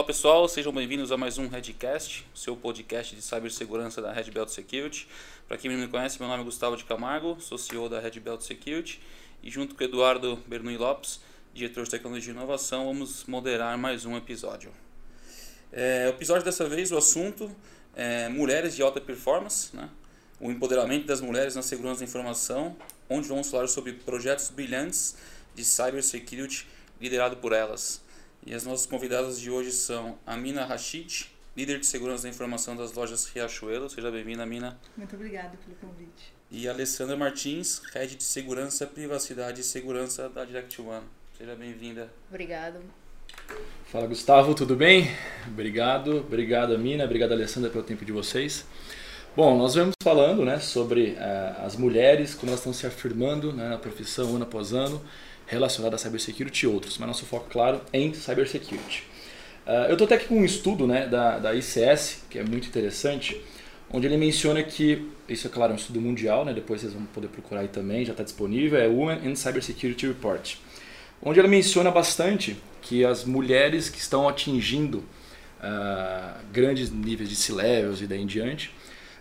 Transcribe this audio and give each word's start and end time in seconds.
Olá 0.00 0.06
pessoal, 0.06 0.48
sejam 0.48 0.72
bem-vindos 0.72 1.12
a 1.12 1.16
mais 1.18 1.36
um 1.36 1.46
Redcast, 1.46 2.26
seu 2.34 2.56
podcast 2.56 3.14
de 3.14 3.20
cibersegurança 3.20 4.00
da 4.00 4.10
Red 4.10 4.30
Belt 4.30 4.48
Security. 4.48 5.06
Para 5.46 5.58
quem 5.58 5.70
não 5.70 5.76
me 5.76 5.86
conhece, 5.88 6.18
meu 6.18 6.26
nome 6.26 6.40
é 6.40 6.44
Gustavo 6.46 6.74
de 6.74 6.86
Camargo, 6.86 7.36
sou 7.38 7.58
CEO 7.58 7.86
da 7.86 8.00
Red 8.00 8.18
Belt 8.18 8.40
Security 8.40 8.98
e 9.42 9.50
junto 9.50 9.74
com 9.74 9.84
Eduardo 9.84 10.42
Bernui 10.46 10.78
Lopes, 10.78 11.20
diretor 11.52 11.84
de 11.84 11.90
tecnologia 11.90 12.32
e 12.32 12.34
inovação, 12.34 12.86
vamos 12.86 13.24
moderar 13.26 13.76
mais 13.76 14.06
um 14.06 14.16
episódio. 14.16 14.72
É, 15.70 16.06
o 16.06 16.16
episódio 16.16 16.46
dessa 16.46 16.66
vez, 16.66 16.90
o 16.90 16.96
assunto 16.96 17.54
é 17.94 18.30
mulheres 18.30 18.74
de 18.74 18.80
alta 18.80 19.02
performance, 19.02 19.76
né? 19.76 19.90
o 20.40 20.50
empoderamento 20.50 21.04
das 21.06 21.20
mulheres 21.20 21.54
na 21.54 21.62
segurança 21.62 21.98
da 21.98 22.06
informação, 22.06 22.74
onde 23.06 23.28
vamos 23.28 23.50
falar 23.50 23.68
sobre 23.68 23.92
projetos 23.92 24.48
brilhantes 24.48 25.18
de 25.54 25.62
cybersecurity 25.62 26.66
liderado 26.98 27.36
por 27.36 27.52
elas. 27.52 28.00
E 28.46 28.54
as 28.54 28.64
nossas 28.64 28.86
convidadas 28.86 29.38
de 29.38 29.50
hoje 29.50 29.70
são 29.70 30.18
a 30.26 30.36
Mina 30.36 30.64
Rashid, 30.64 31.30
líder 31.54 31.78
de 31.78 31.86
segurança 31.86 32.22
da 32.22 32.30
informação 32.30 32.74
das 32.74 32.92
lojas 32.92 33.26
Riachuelo. 33.26 33.90
Seja 33.90 34.10
bem-vinda, 34.10 34.46
Mina. 34.46 34.78
Muito 34.96 35.14
obrigada 35.14 35.58
pelo 35.64 35.76
convite. 35.76 36.32
E 36.50 36.66
a 36.66 36.72
Alessandra 36.72 37.16
Martins, 37.16 37.82
head 37.92 38.16
de 38.16 38.24
segurança, 38.24 38.86
privacidade 38.86 39.60
e 39.60 39.64
segurança 39.64 40.28
da 40.28 40.44
Direct 40.44 40.80
One. 40.80 41.04
Seja 41.36 41.54
bem-vinda. 41.54 42.10
Obrigado. 42.30 42.80
Fala 43.86 44.06
Gustavo, 44.06 44.54
tudo 44.54 44.74
bem? 44.74 45.10
Obrigado, 45.46 46.18
obrigado 46.18 46.78
Mina, 46.78 47.04
obrigado 47.04 47.32
Alessandra 47.32 47.70
pelo 47.70 47.84
tempo 47.84 48.04
de 48.04 48.12
vocês. 48.12 48.64
Bom, 49.36 49.56
nós 49.56 49.74
vemos 49.74 49.94
falando 50.02 50.44
né, 50.44 50.58
sobre 50.58 51.12
uh, 51.12 51.64
as 51.64 51.76
mulheres, 51.76 52.34
como 52.34 52.50
elas 52.50 52.60
estão 52.60 52.72
se 52.72 52.86
afirmando 52.86 53.52
né, 53.52 53.68
na 53.68 53.78
profissão 53.78 54.34
ano 54.34 54.42
após 54.44 54.72
ano, 54.72 55.00
relacionada 55.50 55.96
a 55.96 55.98
cybersecurity 55.98 56.64
e 56.64 56.68
outros, 56.68 56.96
mas 56.96 57.08
nosso 57.08 57.26
foco, 57.26 57.50
claro, 57.50 57.80
em 57.92 58.14
cybersecurity. 58.14 59.02
Uh, 59.66 59.88
eu 59.88 59.92
estou 59.92 60.04
até 60.04 60.14
aqui 60.14 60.26
com 60.26 60.36
um 60.36 60.44
estudo 60.44 60.86
né, 60.86 61.06
da, 61.08 61.38
da 61.38 61.54
ICS, 61.54 62.24
que 62.30 62.38
é 62.38 62.44
muito 62.44 62.68
interessante, 62.68 63.38
onde 63.92 64.06
ele 64.06 64.16
menciona 64.16 64.62
que, 64.62 65.10
isso 65.28 65.48
é 65.48 65.50
claro, 65.50 65.72
é 65.72 65.74
um 65.74 65.78
estudo 65.78 66.00
mundial, 66.00 66.44
né, 66.44 66.54
depois 66.54 66.80
vocês 66.80 66.92
vão 66.92 67.04
poder 67.06 67.28
procurar 67.28 67.62
aí 67.62 67.68
também, 67.68 68.04
já 68.04 68.12
está 68.12 68.22
disponível, 68.22 68.78
é 68.78 68.86
Women 68.86 69.28
in 69.28 69.34
Cybersecurity 69.34 70.06
Report, 70.06 70.54
onde 71.20 71.40
ele 71.40 71.48
menciona 71.48 71.90
bastante 71.90 72.56
que 72.80 73.04
as 73.04 73.24
mulheres 73.24 73.90
que 73.90 73.98
estão 73.98 74.28
atingindo 74.28 74.98
uh, 74.98 76.40
grandes 76.52 76.90
níveis 76.90 77.28
de 77.28 77.34
C-levels 77.34 78.00
e 78.00 78.06
daí 78.06 78.22
em 78.22 78.26
diante, 78.26 78.72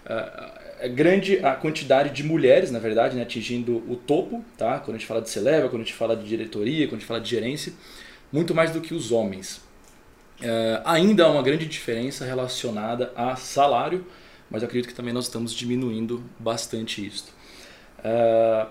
é 0.06 0.69
grande 0.88 1.44
a 1.44 1.56
quantidade 1.56 2.12
de 2.12 2.24
mulheres, 2.24 2.72
na 2.72 2.80
verdade, 2.80 3.16
né, 3.16 3.24
atingindo 3.24 3.84
o 3.92 3.96
topo, 3.96 4.44
tá? 4.58 4.80
quando 4.80 4.96
a 4.96 5.00
gente 5.00 5.08
fala 5.08 5.22
de 5.22 5.30
Celeva, 5.30 5.68
quando 5.70 5.82
a 5.82 5.86
gente 5.86 5.94
fala 5.94 6.16
de 6.16 6.28
diretoria, 6.28 6.88
quando 6.88 6.98
a 6.98 7.00
gente 7.00 7.08
fala 7.08 7.20
de 7.20 7.30
gerência, 7.30 7.74
muito 8.32 8.56
mais 8.56 8.72
do 8.72 8.80
que 8.80 8.94
os 8.94 9.12
homens. 9.12 9.62
Uh, 10.40 10.80
ainda 10.86 11.26
há 11.26 11.30
uma 11.30 11.44
grande 11.44 11.66
diferença 11.66 12.24
relacionada 12.24 13.12
a 13.16 13.36
salário, 13.36 14.06
mas 14.50 14.62
eu 14.62 14.68
acredito 14.68 14.90
que 14.90 14.96
também 14.96 15.14
nós 15.14 15.26
estamos 15.26 15.54
diminuindo 15.54 16.24
bastante 16.40 17.06
isso. 17.06 17.34
Uh, 18.00 18.70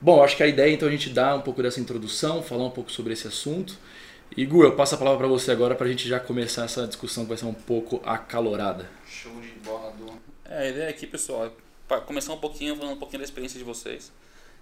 bom, 0.00 0.22
acho 0.22 0.36
que 0.36 0.42
a 0.42 0.46
ideia 0.46 0.72
então 0.72 0.88
é 0.88 0.90
a 0.90 0.94
gente 0.94 1.10
dar 1.10 1.36
um 1.36 1.40
pouco 1.40 1.62
dessa 1.62 1.80
introdução, 1.80 2.42
falar 2.42 2.64
um 2.64 2.70
pouco 2.70 2.90
sobre 2.90 3.12
esse 3.12 3.28
assunto. 3.28 3.78
E 4.36 4.44
Gu, 4.44 4.64
eu 4.64 4.74
passo 4.74 4.94
a 4.94 4.98
palavra 4.98 5.18
para 5.18 5.28
você 5.28 5.52
agora 5.52 5.74
para 5.74 5.86
a 5.86 5.90
gente 5.90 6.08
já 6.08 6.18
começar 6.18 6.64
essa 6.64 6.86
discussão 6.86 7.24
que 7.24 7.28
vai 7.28 7.38
ser 7.38 7.46
um 7.46 7.54
pouco 7.54 8.00
acalorada. 8.04 8.90
Show 9.06 9.32
de 9.40 9.52
bola, 9.64 9.92
Du. 9.92 10.27
É, 10.48 10.62
a 10.62 10.68
ideia 10.68 10.88
aqui, 10.88 11.06
pessoal, 11.06 11.52
é 11.90 12.00
começar 12.00 12.32
um 12.32 12.38
pouquinho, 12.38 12.74
falando 12.74 12.94
um 12.94 12.98
pouquinho 12.98 13.18
da 13.18 13.24
experiência 13.24 13.58
de 13.58 13.64
vocês, 13.64 14.10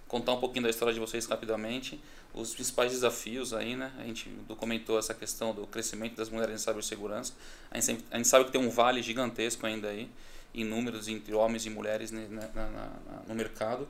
contar 0.05 0.33
um 0.33 0.39
pouquinho 0.39 0.63
da 0.63 0.69
história 0.69 0.93
de 0.93 0.99
vocês 0.99 1.25
rapidamente, 1.25 1.99
os 2.33 2.53
principais 2.53 2.91
desafios 2.91 3.53
aí, 3.53 3.75
né? 3.75 3.91
A 3.97 4.03
gente 4.03 4.29
documentou 4.47 4.99
essa 4.99 5.13
questão 5.13 5.53
do 5.53 5.65
crescimento 5.65 6.15
das 6.15 6.29
mulheres 6.29 6.55
em 6.55 6.63
cibersegurança. 6.63 7.33
A 7.71 7.75
gente, 7.75 7.85
sempre, 7.85 8.05
a 8.11 8.17
gente 8.17 8.27
sabe 8.27 8.45
que 8.45 8.51
tem 8.51 8.59
um 8.59 8.69
vale 8.69 9.01
gigantesco 9.01 9.65
ainda 9.65 9.87
aí, 9.87 10.09
em 10.53 10.65
números 10.65 11.07
entre 11.07 11.33
homens 11.33 11.65
e 11.65 11.69
mulheres 11.69 12.11
na, 12.11 12.21
na, 12.27 12.47
na, 12.67 12.89
no 13.25 13.33
mercado 13.33 13.87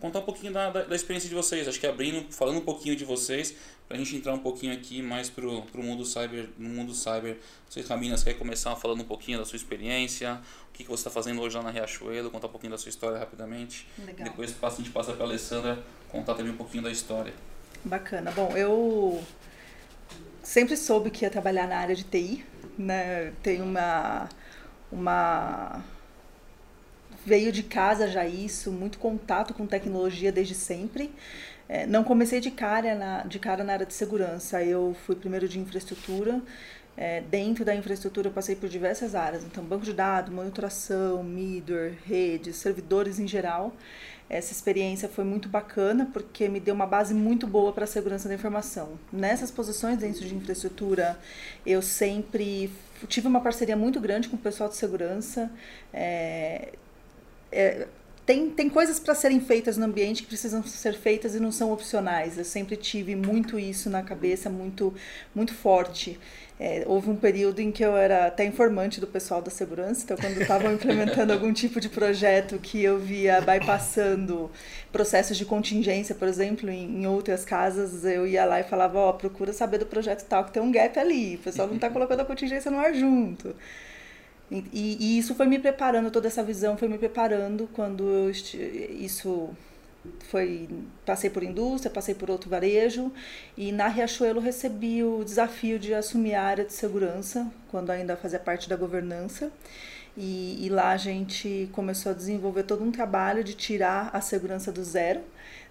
contar 0.00 0.20
um 0.20 0.22
pouquinho 0.22 0.52
da, 0.52 0.70
da, 0.70 0.82
da, 0.82 0.96
experiência 0.96 1.28
de 1.28 1.34
vocês. 1.34 1.66
Acho 1.66 1.80
que 1.80 1.86
abrindo, 1.86 2.30
falando 2.32 2.58
um 2.58 2.64
pouquinho 2.64 2.96
de 2.96 3.04
vocês, 3.04 3.54
para 3.86 3.96
a 3.96 4.00
gente 4.00 4.16
entrar 4.16 4.34
um 4.34 4.38
pouquinho 4.38 4.72
aqui 4.72 5.02
mais 5.02 5.30
pro, 5.30 5.62
pro 5.62 5.82
mundo 5.82 6.04
cyber, 6.04 6.48
no 6.58 6.68
mundo 6.68 6.94
cyber. 6.94 7.38
Você 7.68 7.82
quer 8.24 8.34
começar 8.34 8.74
falando 8.76 9.00
um 9.02 9.06
pouquinho 9.06 9.38
da 9.38 9.44
sua 9.44 9.56
experiência? 9.56 10.40
O 10.68 10.72
que, 10.72 10.84
que 10.84 10.90
você 10.90 11.00
está 11.00 11.10
fazendo 11.10 11.40
hoje 11.40 11.56
lá 11.56 11.62
na 11.62 11.70
Riachuelo? 11.70 12.30
Contar 12.30 12.48
um 12.48 12.50
pouquinho 12.50 12.72
da 12.72 12.78
sua 12.78 12.88
história 12.88 13.18
rapidamente. 13.18 13.86
Legal. 13.98 14.28
Depois 14.28 14.54
a 14.60 14.70
gente 14.70 14.90
passa 14.90 15.12
para 15.12 15.24
a 15.24 15.28
Alessandra 15.28 15.82
contar 16.10 16.34
também 16.34 16.52
um 16.52 16.56
pouquinho 16.56 16.82
da 16.82 16.90
história. 16.90 17.32
Bacana. 17.84 18.30
Bom, 18.30 18.56
eu 18.56 19.22
sempre 20.42 20.76
soube 20.76 21.10
que 21.10 21.24
ia 21.24 21.30
trabalhar 21.30 21.66
na 21.66 21.76
área 21.76 21.94
de 21.94 22.04
TI. 22.04 22.44
Né? 22.76 23.32
Tenho 23.42 23.64
uma, 23.64 24.28
uma 24.90 25.84
veio 27.24 27.50
de 27.50 27.62
casa 27.62 28.08
já 28.08 28.26
isso, 28.26 28.70
muito 28.70 28.98
contato 28.98 29.54
com 29.54 29.66
tecnologia 29.66 30.30
desde 30.30 30.54
sempre. 30.54 31.10
É, 31.68 31.86
não 31.86 32.04
comecei 32.04 32.40
de 32.40 32.50
cara, 32.50 32.94
na, 32.94 33.22
de 33.22 33.38
cara 33.38 33.64
na 33.64 33.72
área 33.72 33.86
de 33.86 33.94
segurança, 33.94 34.62
eu 34.62 34.94
fui 35.06 35.16
primeiro 35.16 35.48
de 35.48 35.58
infraestrutura. 35.58 36.42
É, 36.96 37.22
dentro 37.22 37.64
da 37.64 37.74
infraestrutura 37.74 38.28
eu 38.28 38.32
passei 38.32 38.54
por 38.54 38.68
diversas 38.68 39.16
áreas, 39.16 39.42
então 39.42 39.64
banco 39.64 39.84
de 39.84 39.92
dados, 39.92 40.32
monitoração, 40.32 41.24
middleware, 41.24 41.98
redes, 42.06 42.56
servidores 42.56 43.18
em 43.18 43.26
geral. 43.26 43.74
Essa 44.28 44.52
experiência 44.52 45.08
foi 45.08 45.24
muito 45.24 45.48
bacana 45.48 46.08
porque 46.12 46.48
me 46.48 46.58
deu 46.58 46.74
uma 46.74 46.86
base 46.86 47.12
muito 47.12 47.46
boa 47.46 47.72
para 47.72 47.84
a 47.84 47.86
segurança 47.86 48.28
da 48.28 48.34
informação. 48.34 48.98
Nessas 49.12 49.50
posições 49.50 49.98
dentro 49.98 50.24
de 50.24 50.34
infraestrutura, 50.34 51.18
eu 51.66 51.82
sempre 51.82 52.70
tive 53.08 53.26
uma 53.26 53.40
parceria 53.40 53.76
muito 53.76 54.00
grande 54.00 54.28
com 54.28 54.36
o 54.36 54.38
pessoal 54.38 54.68
de 54.68 54.76
segurança. 54.76 55.50
É, 55.92 56.72
é, 57.54 57.88
tem, 58.26 58.48
tem 58.48 58.70
coisas 58.70 58.98
para 58.98 59.14
serem 59.14 59.38
feitas 59.38 59.76
no 59.76 59.84
ambiente 59.84 60.22
que 60.22 60.28
precisam 60.28 60.62
ser 60.62 60.94
feitas 60.94 61.34
e 61.34 61.40
não 61.40 61.52
são 61.52 61.70
opcionais. 61.72 62.38
Eu 62.38 62.44
sempre 62.44 62.74
tive 62.74 63.14
muito 63.14 63.58
isso 63.58 63.90
na 63.90 64.02
cabeça, 64.02 64.48
muito, 64.48 64.94
muito 65.34 65.52
forte. 65.52 66.18
É, 66.58 66.84
houve 66.86 67.10
um 67.10 67.16
período 67.16 67.60
em 67.60 67.70
que 67.70 67.84
eu 67.84 67.96
era 67.96 68.28
até 68.28 68.44
informante 68.44 69.00
do 69.00 69.06
pessoal 69.08 69.42
da 69.42 69.50
segurança, 69.50 70.04
então 70.04 70.16
quando 70.16 70.40
estavam 70.40 70.72
implementando 70.72 71.32
algum 71.32 71.52
tipo 71.52 71.80
de 71.80 71.88
projeto 71.88 72.58
que 72.58 72.82
eu 72.82 72.98
via 72.98 73.40
bypassando 73.40 74.50
processos 74.92 75.36
de 75.36 75.44
contingência, 75.44 76.14
por 76.14 76.28
exemplo, 76.28 76.70
em, 76.70 77.02
em 77.02 77.06
outras 77.06 77.44
casas, 77.44 78.04
eu 78.04 78.24
ia 78.26 78.44
lá 78.44 78.60
e 78.60 78.64
falava, 78.64 78.98
ó, 78.98 79.10
oh, 79.10 79.14
procura 79.14 79.52
saber 79.52 79.78
do 79.78 79.86
projeto 79.86 80.24
tal, 80.26 80.44
que 80.44 80.52
tem 80.52 80.62
um 80.62 80.70
gap 80.70 80.96
ali, 80.98 81.34
o 81.34 81.38
pessoal 81.40 81.66
não 81.66 81.74
está 81.74 81.90
colocando 81.90 82.20
a 82.20 82.24
contingência 82.24 82.70
no 82.70 82.78
ar 82.78 82.94
junto. 82.94 83.54
E, 84.72 84.96
e, 85.00 85.18
isso 85.18 85.34
foi 85.34 85.46
me 85.46 85.58
preparando, 85.58 86.10
toda 86.10 86.28
essa 86.28 86.42
visão 86.42 86.76
foi 86.76 86.86
me 86.86 86.96
preparando 86.96 87.68
quando 87.72 88.04
eu 88.04 88.30
isso 88.30 89.50
foi 90.28 90.68
passei 91.04 91.30
por 91.30 91.42
indústria, 91.42 91.90
passei 91.90 92.14
por 92.14 92.30
outro 92.30 92.48
varejo 92.50 93.10
e 93.56 93.72
na 93.72 93.88
Riachuelo 93.88 94.40
recebi 94.40 95.02
o 95.02 95.24
desafio 95.24 95.78
de 95.78 95.94
assumir 95.94 96.34
a 96.34 96.42
área 96.42 96.64
de 96.64 96.72
segurança 96.72 97.50
quando 97.70 97.90
ainda 97.90 98.16
fazia 98.16 98.38
parte 98.38 98.68
da 98.68 98.76
governança. 98.76 99.50
E, 100.16 100.64
e, 100.64 100.68
lá 100.68 100.90
a 100.90 100.96
gente 100.96 101.68
começou 101.72 102.12
a 102.12 102.14
desenvolver 102.14 102.62
todo 102.62 102.84
um 102.84 102.92
trabalho 102.92 103.42
de 103.42 103.54
tirar 103.54 104.10
a 104.12 104.20
segurança 104.20 104.70
do 104.70 104.84
zero. 104.84 105.20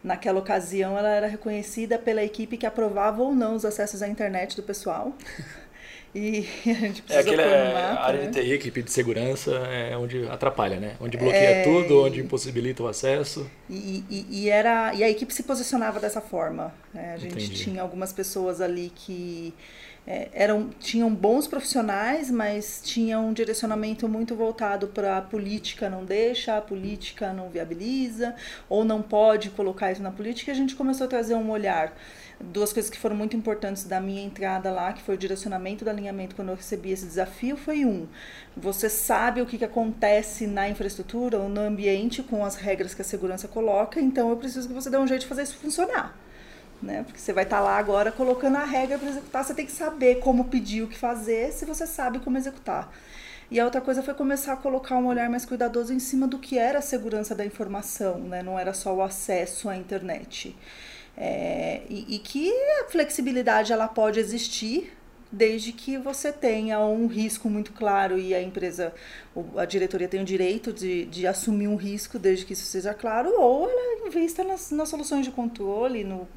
Naquela 0.03 0.39
ocasião, 0.39 0.97
ela 0.97 1.07
era 1.07 1.27
reconhecida 1.27 1.97
pela 1.97 2.21
equipe 2.21 2.57
que 2.57 2.65
aprovava 2.65 3.21
ou 3.23 3.33
não 3.33 3.55
os 3.55 3.63
acessos 3.63 4.01
à 4.01 4.07
internet 4.09 4.57
do 4.57 4.63
pessoal. 4.63 5.13
E 6.15 6.47
a 6.69 6.73
gente 6.73 7.01
precisa 7.01 7.19
é 7.19 7.19
aquele, 7.19 7.43
mapa, 7.43 8.01
a 8.01 8.05
área 8.05 8.21
né? 8.21 8.27
de 8.27 8.41
TI, 8.41 8.51
equipe 8.53 8.83
de 8.83 8.91
segurança, 8.91 9.51
é 9.51 9.97
onde 9.97 10.27
atrapalha, 10.27 10.79
né? 10.79 10.95
Onde 10.99 11.17
bloqueia 11.17 11.49
é... 11.49 11.63
tudo, 11.63 12.03
onde 12.03 12.19
impossibilita 12.19 12.83
o 12.83 12.87
acesso. 12.87 13.49
E, 13.69 14.03
e, 14.09 14.25
e, 14.29 14.49
era, 14.49 14.93
e 14.93 15.03
a 15.03 15.09
equipe 15.09 15.33
se 15.33 15.43
posicionava 15.43 15.99
dessa 15.99 16.21
forma. 16.21 16.73
Né? 16.93 17.13
A 17.13 17.17
gente 17.17 17.35
Entendi. 17.35 17.63
tinha 17.63 17.81
algumas 17.81 18.13
pessoas 18.13 18.61
ali 18.61 18.91
que 18.93 19.53
é, 20.05 20.29
eram, 20.33 20.69
tinham 20.79 21.13
bons 21.13 21.47
profissionais, 21.47 22.29
mas 22.29 22.81
tinham 22.83 23.29
um 23.29 23.33
direcionamento 23.33 24.07
muito 24.07 24.35
voltado 24.35 24.87
para 24.87 25.17
a 25.17 25.21
política 25.21 25.89
não 25.89 26.03
deixa, 26.03 26.57
a 26.57 26.61
política 26.61 27.31
não 27.31 27.49
viabiliza, 27.49 28.35
ou 28.67 28.83
não 28.83 29.01
pode 29.01 29.49
colocar 29.51 29.91
isso 29.91 30.03
na 30.03 30.11
política, 30.11 30.51
e 30.51 30.53
a 30.53 30.55
gente 30.55 30.75
começou 30.75 31.05
a 31.05 31.09
trazer 31.09 31.35
um 31.35 31.49
olhar 31.49 31.95
duas 32.51 32.73
coisas 32.73 32.89
que 32.89 32.97
foram 32.97 33.15
muito 33.15 33.35
importantes 33.35 33.83
da 33.83 33.99
minha 33.99 34.21
entrada 34.21 34.71
lá, 34.71 34.93
que 34.93 35.01
foi 35.01 35.15
o 35.15 35.17
direcionamento 35.17 35.85
do 35.85 35.89
alinhamento 35.89 36.35
quando 36.35 36.49
eu 36.49 36.55
recebi 36.55 36.91
esse 36.91 37.05
desafio, 37.05 37.55
foi 37.55 37.85
um, 37.85 38.07
você 38.55 38.89
sabe 38.89 39.41
o 39.41 39.45
que, 39.45 39.57
que 39.57 39.65
acontece 39.65 40.45
na 40.45 40.67
infraestrutura 40.67 41.37
ou 41.37 41.47
no 41.47 41.61
ambiente 41.61 42.21
com 42.21 42.43
as 42.45 42.55
regras 42.55 42.93
que 42.93 43.01
a 43.01 43.05
segurança 43.05 43.47
coloca, 43.47 43.99
então 43.99 44.29
eu 44.29 44.37
preciso 44.37 44.67
que 44.67 44.73
você 44.73 44.89
dê 44.89 44.97
um 44.97 45.07
jeito 45.07 45.21
de 45.21 45.27
fazer 45.27 45.43
isso 45.43 45.57
funcionar. 45.57 46.17
Né? 46.81 47.03
Porque 47.03 47.19
você 47.19 47.31
vai 47.31 47.45
estar 47.45 47.61
lá 47.61 47.77
agora 47.77 48.11
colocando 48.11 48.57
a 48.57 48.65
regra 48.65 48.97
para 48.97 49.07
executar, 49.07 49.43
você 49.43 49.53
tem 49.53 49.65
que 49.65 49.71
saber 49.71 50.19
como 50.19 50.45
pedir 50.45 50.81
o 50.81 50.87
que 50.87 50.97
fazer, 50.97 51.53
se 51.53 51.65
você 51.65 51.87
sabe 51.87 52.19
como 52.19 52.37
executar. 52.37 52.91
E 53.49 53.59
a 53.59 53.65
outra 53.65 53.79
coisa 53.79 54.01
foi 54.01 54.13
começar 54.13 54.53
a 54.53 54.57
colocar 54.57 54.97
um 54.97 55.05
olhar 55.05 55.29
mais 55.29 55.45
cuidadoso 55.45 55.93
em 55.93 55.99
cima 55.99 56.27
do 56.27 56.39
que 56.39 56.57
era 56.57 56.79
a 56.79 56.81
segurança 56.81 57.35
da 57.35 57.45
informação, 57.45 58.19
né? 58.19 58.41
não 58.41 58.57
era 58.57 58.73
só 58.73 58.93
o 58.93 59.01
acesso 59.01 59.69
à 59.69 59.77
internet. 59.77 60.55
É, 61.15 61.81
e, 61.89 62.15
e, 62.15 62.19
que 62.19 62.51
a 62.81 62.85
flexibilidade 62.89 63.71
ela 63.71 63.87
pode 63.87 64.19
existir 64.19 64.91
desde 65.31 65.71
que 65.71 65.97
você 65.97 66.31
tenha 66.31 66.79
um 66.79 67.07
risco 67.07 67.49
muito 67.49 67.71
claro 67.71 68.19
e 68.19 68.35
a 68.35 68.41
empresa, 68.41 68.93
a 69.57 69.65
diretoria 69.65 70.07
tem 70.07 70.21
o 70.21 70.25
direito 70.25 70.71
de, 70.71 71.05
de 71.05 71.25
assumir 71.25 71.67
um 71.67 71.75
risco, 71.75 72.19
desde 72.19 72.45
que 72.45 72.53
isso 72.53 72.65
seja 72.65 72.93
claro, 72.93 73.33
ou 73.39 73.67
ela 73.67 74.07
invista 74.07 74.43
nas, 74.43 74.69
nas 74.69 74.89
soluções 74.89 75.25
de 75.25 75.31
controle, 75.31 76.03
no, 76.03 76.27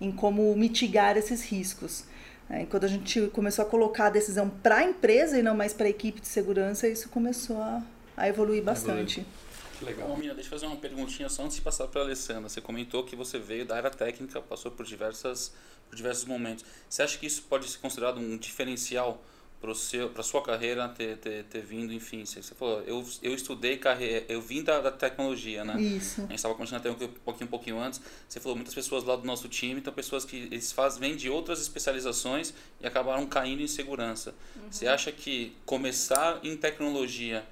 em 0.00 0.12
como 0.12 0.54
mitigar 0.54 1.16
esses 1.16 1.42
riscos. 1.42 2.04
É, 2.48 2.64
quando 2.66 2.84
a 2.84 2.88
gente 2.88 3.20
começou 3.32 3.64
a 3.64 3.68
colocar 3.68 4.06
a 4.06 4.10
decisão 4.10 4.48
para 4.48 4.76
a 4.76 4.84
empresa 4.84 5.36
e 5.36 5.42
não 5.42 5.56
mais 5.56 5.72
para 5.72 5.86
a 5.86 5.90
equipe 5.90 6.20
de 6.20 6.28
segurança, 6.28 6.86
isso 6.86 7.08
começou 7.08 7.60
a, 7.60 7.82
a 8.16 8.28
evoluir 8.28 8.62
bastante. 8.62 9.20
Evoluir. 9.20 9.45
Legal. 9.82 10.08
Bom, 10.08 10.16
Mina, 10.16 10.34
deixa 10.34 10.48
eu 10.48 10.50
fazer 10.52 10.66
uma 10.66 10.76
perguntinha 10.76 11.28
só 11.28 11.44
antes 11.44 11.56
de 11.56 11.62
passar 11.62 11.86
para 11.88 12.00
a 12.00 12.04
Alessandra. 12.04 12.48
Você 12.48 12.60
comentou 12.60 13.04
que 13.04 13.14
você 13.14 13.38
veio 13.38 13.66
da 13.66 13.76
área 13.76 13.90
técnica, 13.90 14.40
passou 14.40 14.70
por, 14.70 14.86
diversas, 14.86 15.52
por 15.88 15.96
diversos 15.96 16.24
momentos. 16.24 16.64
Você 16.88 17.02
acha 17.02 17.18
que 17.18 17.26
isso 17.26 17.42
pode 17.42 17.68
ser 17.68 17.78
considerado 17.78 18.18
um 18.18 18.36
diferencial 18.36 19.22
para 19.60 20.20
a 20.20 20.22
sua 20.22 20.42
carreira 20.42 20.88
ter, 20.88 21.16
ter, 21.16 21.44
ter 21.44 21.60
vindo, 21.62 21.92
enfim, 21.92 22.24
você, 22.24 22.42
falou, 22.42 22.82
eu, 22.82 23.04
eu 23.22 23.34
estudei 23.34 23.76
carreira, 23.76 24.24
eu 24.28 24.40
vim 24.40 24.62
da, 24.62 24.80
da 24.80 24.92
tecnologia, 24.92 25.64
né? 25.64 25.80
Isso. 25.80 26.20
A 26.20 26.24
gente 26.24 26.34
estava 26.34 26.54
conversando 26.54 26.80
até 26.80 26.90
um 26.90 26.94
pouquinho, 26.94 27.46
um 27.46 27.50
pouquinho 27.50 27.80
antes, 27.80 28.00
você 28.28 28.38
falou 28.38 28.54
muitas 28.54 28.74
pessoas 28.74 29.02
lá 29.02 29.16
do 29.16 29.24
nosso 29.24 29.48
time, 29.48 29.80
então 29.80 29.92
pessoas 29.92 30.24
que 30.24 30.36
eles 30.36 30.70
fazem, 30.70 31.00
vêm 31.00 31.16
de 31.16 31.28
outras 31.30 31.60
especializações 31.60 32.52
e 32.80 32.86
acabaram 32.86 33.26
caindo 33.26 33.62
em 33.62 33.66
segurança. 33.66 34.34
Uhum. 34.54 34.70
Você 34.70 34.86
acha 34.86 35.10
que 35.10 35.56
começar 35.64 36.38
em 36.44 36.56
tecnologia 36.56 37.44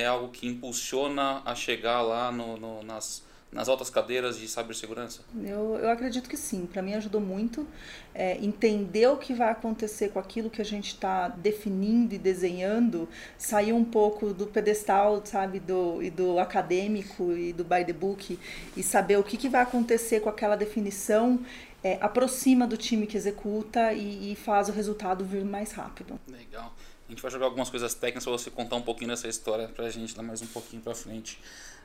é 0.00 0.06
algo 0.06 0.28
que 0.28 0.46
impulsiona 0.46 1.42
a 1.44 1.54
chegar 1.54 2.02
lá 2.02 2.30
no, 2.30 2.56
no 2.56 2.82
nas 2.82 3.22
nas 3.54 3.68
altas 3.68 3.88
cadeiras 3.88 4.36
de 4.36 4.48
cibersegurança? 4.48 5.22
Eu, 5.36 5.76
eu 5.76 5.88
acredito 5.88 6.28
que 6.28 6.36
sim. 6.36 6.66
Para 6.66 6.82
mim 6.82 6.94
ajudou 6.94 7.20
muito 7.20 7.64
é, 8.12 8.36
entender 8.44 9.06
o 9.06 9.16
que 9.16 9.32
vai 9.32 9.48
acontecer 9.50 10.08
com 10.08 10.18
aquilo 10.18 10.50
que 10.50 10.60
a 10.60 10.64
gente 10.64 10.88
está 10.88 11.28
definindo 11.28 12.14
e 12.14 12.18
desenhando, 12.18 13.08
sair 13.38 13.72
um 13.72 13.84
pouco 13.84 14.34
do 14.34 14.48
pedestal, 14.48 15.24
sabe, 15.24 15.60
do, 15.60 16.02
e 16.02 16.10
do 16.10 16.40
acadêmico 16.40 17.32
e 17.32 17.52
do 17.52 17.62
by 17.62 17.84
the 17.84 17.92
book 17.92 18.38
e 18.76 18.82
saber 18.82 19.18
o 19.18 19.22
que, 19.22 19.36
que 19.36 19.48
vai 19.48 19.62
acontecer 19.62 20.18
com 20.20 20.28
aquela 20.28 20.56
definição. 20.56 21.40
É, 21.82 21.98
aproxima 22.00 22.66
do 22.66 22.78
time 22.78 23.06
que 23.06 23.14
executa 23.14 23.92
e, 23.92 24.32
e 24.32 24.36
faz 24.36 24.70
o 24.70 24.72
resultado 24.72 25.22
vir 25.22 25.44
mais 25.44 25.70
rápido. 25.70 26.18
Legal. 26.26 26.74
A 27.14 27.16
gente 27.16 27.22
vai 27.22 27.30
jogar 27.30 27.46
algumas 27.46 27.70
coisas 27.70 27.94
técnicas 27.94 28.24
para 28.24 28.32
você 28.32 28.50
contar 28.50 28.74
um 28.74 28.82
pouquinho 28.82 29.10
dessa 29.10 29.28
história 29.28 29.68
para 29.68 29.86
a 29.86 29.88
gente 29.88 30.16
dar 30.16 30.24
mais 30.24 30.42
um 30.42 30.48
pouquinho 30.48 30.82
para 30.82 30.96
frente. 30.96 31.38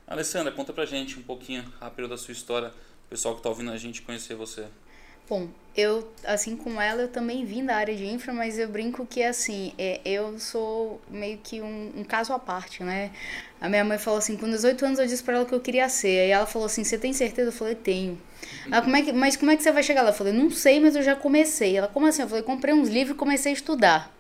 Alessandra, 0.08 0.52
conta 0.52 0.74
pra 0.74 0.88
gente 0.88 1.20
um 1.20 1.22
pouquinho 1.22 1.64
rápido 1.80 2.08
da 2.08 2.18
sua 2.18 2.32
história, 2.32 2.70
o 2.70 3.10
pessoal 3.12 3.36
que 3.36 3.44
tá 3.44 3.50
ouvindo 3.50 3.70
a 3.70 3.78
gente 3.78 4.02
conhecer 4.02 4.34
você. 4.34 4.66
Bom, 5.30 5.48
eu, 5.78 6.12
assim 6.24 6.58
como 6.58 6.82
ela, 6.82 7.04
eu 7.04 7.08
também 7.10 7.46
vim 7.46 7.64
da 7.64 7.76
área 7.76 7.96
de 7.96 8.08
infra, 8.08 8.34
mas 8.34 8.58
eu 8.58 8.68
brinco 8.70 9.06
que, 9.06 9.22
assim, 9.22 9.72
é, 9.78 10.02
eu 10.04 10.40
sou 10.40 11.00
meio 11.08 11.38
que 11.38 11.62
um, 11.62 11.92
um, 11.98 12.04
caso 12.04 12.34
à 12.34 12.40
parte, 12.40 12.84
né? 12.84 13.12
A 13.62 13.70
minha 13.70 13.86
mãe 13.86 14.00
falou 14.00 14.18
assim, 14.18 14.36
com 14.36 14.50
18 14.50 14.84
anos 14.84 14.98
eu 14.98 15.06
disse 15.06 15.22
pra 15.22 15.36
ela 15.36 15.46
que 15.46 15.54
eu 15.54 15.60
queria 15.60 15.88
ser. 15.90 16.22
Aí 16.22 16.32
ela 16.32 16.48
falou 16.48 16.66
assim, 16.66 16.84
você 16.84 16.98
tem 16.98 17.14
certeza? 17.14 17.50
Eu 17.50 17.54
falei, 17.54 17.76
tenho. 17.76 18.20
Ela, 18.66 18.82
como 18.82 18.96
é 18.96 19.04
que, 19.04 19.14
mas 19.14 19.36
como 19.36 19.52
é 19.52 19.56
que 19.56 19.62
você 19.62 19.72
vai 19.72 19.84
chegar 19.84 20.02
lá? 20.02 20.10
Eu 20.10 20.16
falei, 20.16 20.34
não 20.34 20.50
sei, 20.50 20.80
mas 20.80 20.96
eu 20.96 21.04
já 21.04 21.16
comecei. 21.16 21.78
Ela, 21.78 21.88
como 21.88 22.08
assim? 22.08 22.24
Eu 22.24 22.28
falei, 22.28 22.44
comprei 22.44 22.74
uns 22.74 22.90
livros 22.90 23.16
e 23.16 23.20
comecei 23.20 23.52
a 23.52 23.54
estudar. 23.54 24.19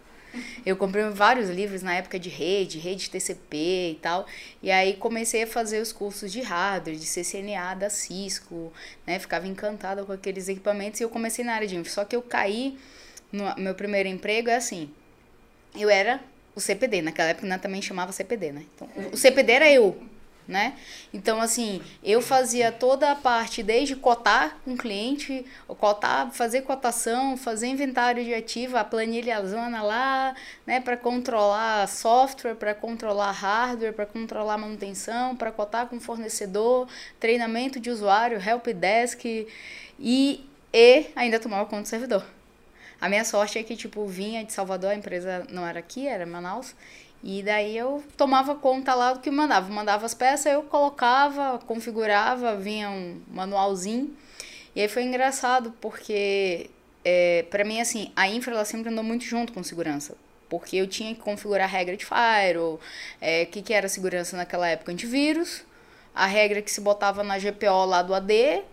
Eu 0.65 0.75
comprei 0.75 1.03
vários 1.09 1.49
livros 1.49 1.81
na 1.81 1.95
época 1.95 2.19
de 2.19 2.29
rede, 2.29 2.77
rede 2.77 3.09
TCP 3.09 3.57
e 3.91 3.99
tal. 4.01 4.25
E 4.61 4.71
aí 4.71 4.95
comecei 4.95 5.43
a 5.43 5.47
fazer 5.47 5.81
os 5.81 5.91
cursos 5.91 6.31
de 6.31 6.41
hardware, 6.41 6.95
de 6.95 7.05
CCNA 7.05 7.75
da 7.75 7.89
Cisco, 7.89 8.71
né? 9.05 9.19
Ficava 9.19 9.47
encantada 9.47 10.03
com 10.03 10.11
aqueles 10.11 10.47
equipamentos 10.47 10.99
e 10.99 11.03
eu 11.03 11.09
comecei 11.09 11.43
na 11.43 11.53
área 11.53 11.67
de 11.67 11.75
infra. 11.75 11.91
Só 11.91 12.05
que 12.05 12.15
eu 12.15 12.21
caí 12.21 12.77
no 13.31 13.55
meu 13.57 13.75
primeiro 13.75 14.09
emprego 14.09 14.49
é 14.49 14.55
assim. 14.55 14.89
Eu 15.75 15.89
era 15.89 16.19
o 16.55 16.59
CPD, 16.59 17.01
naquela 17.01 17.29
época 17.29 17.59
também 17.59 17.81
chamava 17.81 18.11
CPD, 18.11 18.51
né? 18.51 18.63
Então, 18.75 18.89
o 19.13 19.17
CPD 19.17 19.51
era 19.51 19.71
eu 19.71 19.97
né? 20.49 20.73
Então, 21.13 21.39
assim, 21.39 21.79
eu 22.03 22.21
fazia 22.21 22.71
toda 22.71 23.11
a 23.11 23.15
parte 23.15 23.61
desde 23.61 23.95
cotar 23.95 24.57
com 24.65 24.73
o 24.73 24.77
cliente, 24.77 25.45
cotar, 25.77 26.31
fazer 26.31 26.63
cotação, 26.63 27.37
fazer 27.37 27.67
inventário 27.67 28.23
de 28.23 28.33
ativo, 28.33 28.75
a 28.75 28.83
planilha 28.83 29.45
zona 29.45 29.83
lá, 29.83 30.35
né, 30.65 30.79
para 30.81 30.97
controlar 30.97 31.87
software, 31.87 32.55
para 32.55 32.73
controlar 32.73 33.31
hardware, 33.31 33.93
para 33.93 34.07
controlar 34.07 34.57
manutenção, 34.57 35.35
para 35.35 35.51
cotar 35.51 35.87
com 35.87 35.99
fornecedor, 35.99 36.87
treinamento 37.19 37.79
de 37.79 37.91
usuário, 37.91 38.41
help 38.41 38.67
desk 38.69 39.47
e, 39.99 40.43
e 40.73 41.05
ainda 41.15 41.39
tomava 41.39 41.65
conta 41.67 41.83
do 41.83 41.87
servidor. 41.87 42.25
A 42.99 43.07
minha 43.07 43.23
sorte 43.23 43.57
é 43.57 43.63
que, 43.63 43.77
tipo, 43.77 44.05
vinha 44.07 44.43
de 44.43 44.51
Salvador, 44.51 44.91
a 44.91 44.95
empresa 44.95 45.47
não 45.49 45.65
era 45.65 45.79
aqui, 45.79 46.05
era 46.05 46.25
Manaus, 46.25 46.75
e 47.23 47.43
daí 47.43 47.77
eu 47.77 48.03
tomava 48.15 48.55
conta 48.55 48.95
lá 48.95 49.13
do 49.13 49.19
que 49.19 49.29
mandava. 49.29 49.71
Mandava 49.71 50.05
as 50.05 50.13
peças, 50.13 50.53
eu 50.53 50.63
colocava, 50.63 51.59
configurava, 51.59 52.55
vinha 52.55 52.89
um 52.89 53.21
manualzinho. 53.31 54.15
E 54.75 54.81
aí 54.81 54.87
foi 54.87 55.03
engraçado, 55.03 55.73
porque 55.81 56.69
é, 57.03 57.45
para 57.49 57.63
mim, 57.63 57.81
assim, 57.81 58.11
a 58.15 58.27
infra 58.27 58.53
ela 58.53 58.65
sempre 58.65 58.89
andou 58.89 59.03
muito 59.03 59.25
junto 59.25 59.51
com 59.51 59.63
segurança. 59.63 60.15
Porque 60.47 60.77
eu 60.77 60.87
tinha 60.87 61.13
que 61.13 61.21
configurar 61.21 61.67
a 61.67 61.71
regra 61.71 61.95
de 61.95 62.05
firewall, 62.05 62.79
é, 63.21 63.43
o 63.43 63.47
que, 63.47 63.61
que 63.61 63.73
era 63.73 63.87
segurança 63.87 64.35
naquela 64.35 64.67
época? 64.67 64.91
Antivírus, 64.91 65.63
a 66.15 66.25
regra 66.25 66.61
que 66.61 66.71
se 66.71 66.81
botava 66.81 67.23
na 67.23 67.37
GPO 67.37 67.85
lá 67.85 68.01
do 68.01 68.13
AD 68.15 68.63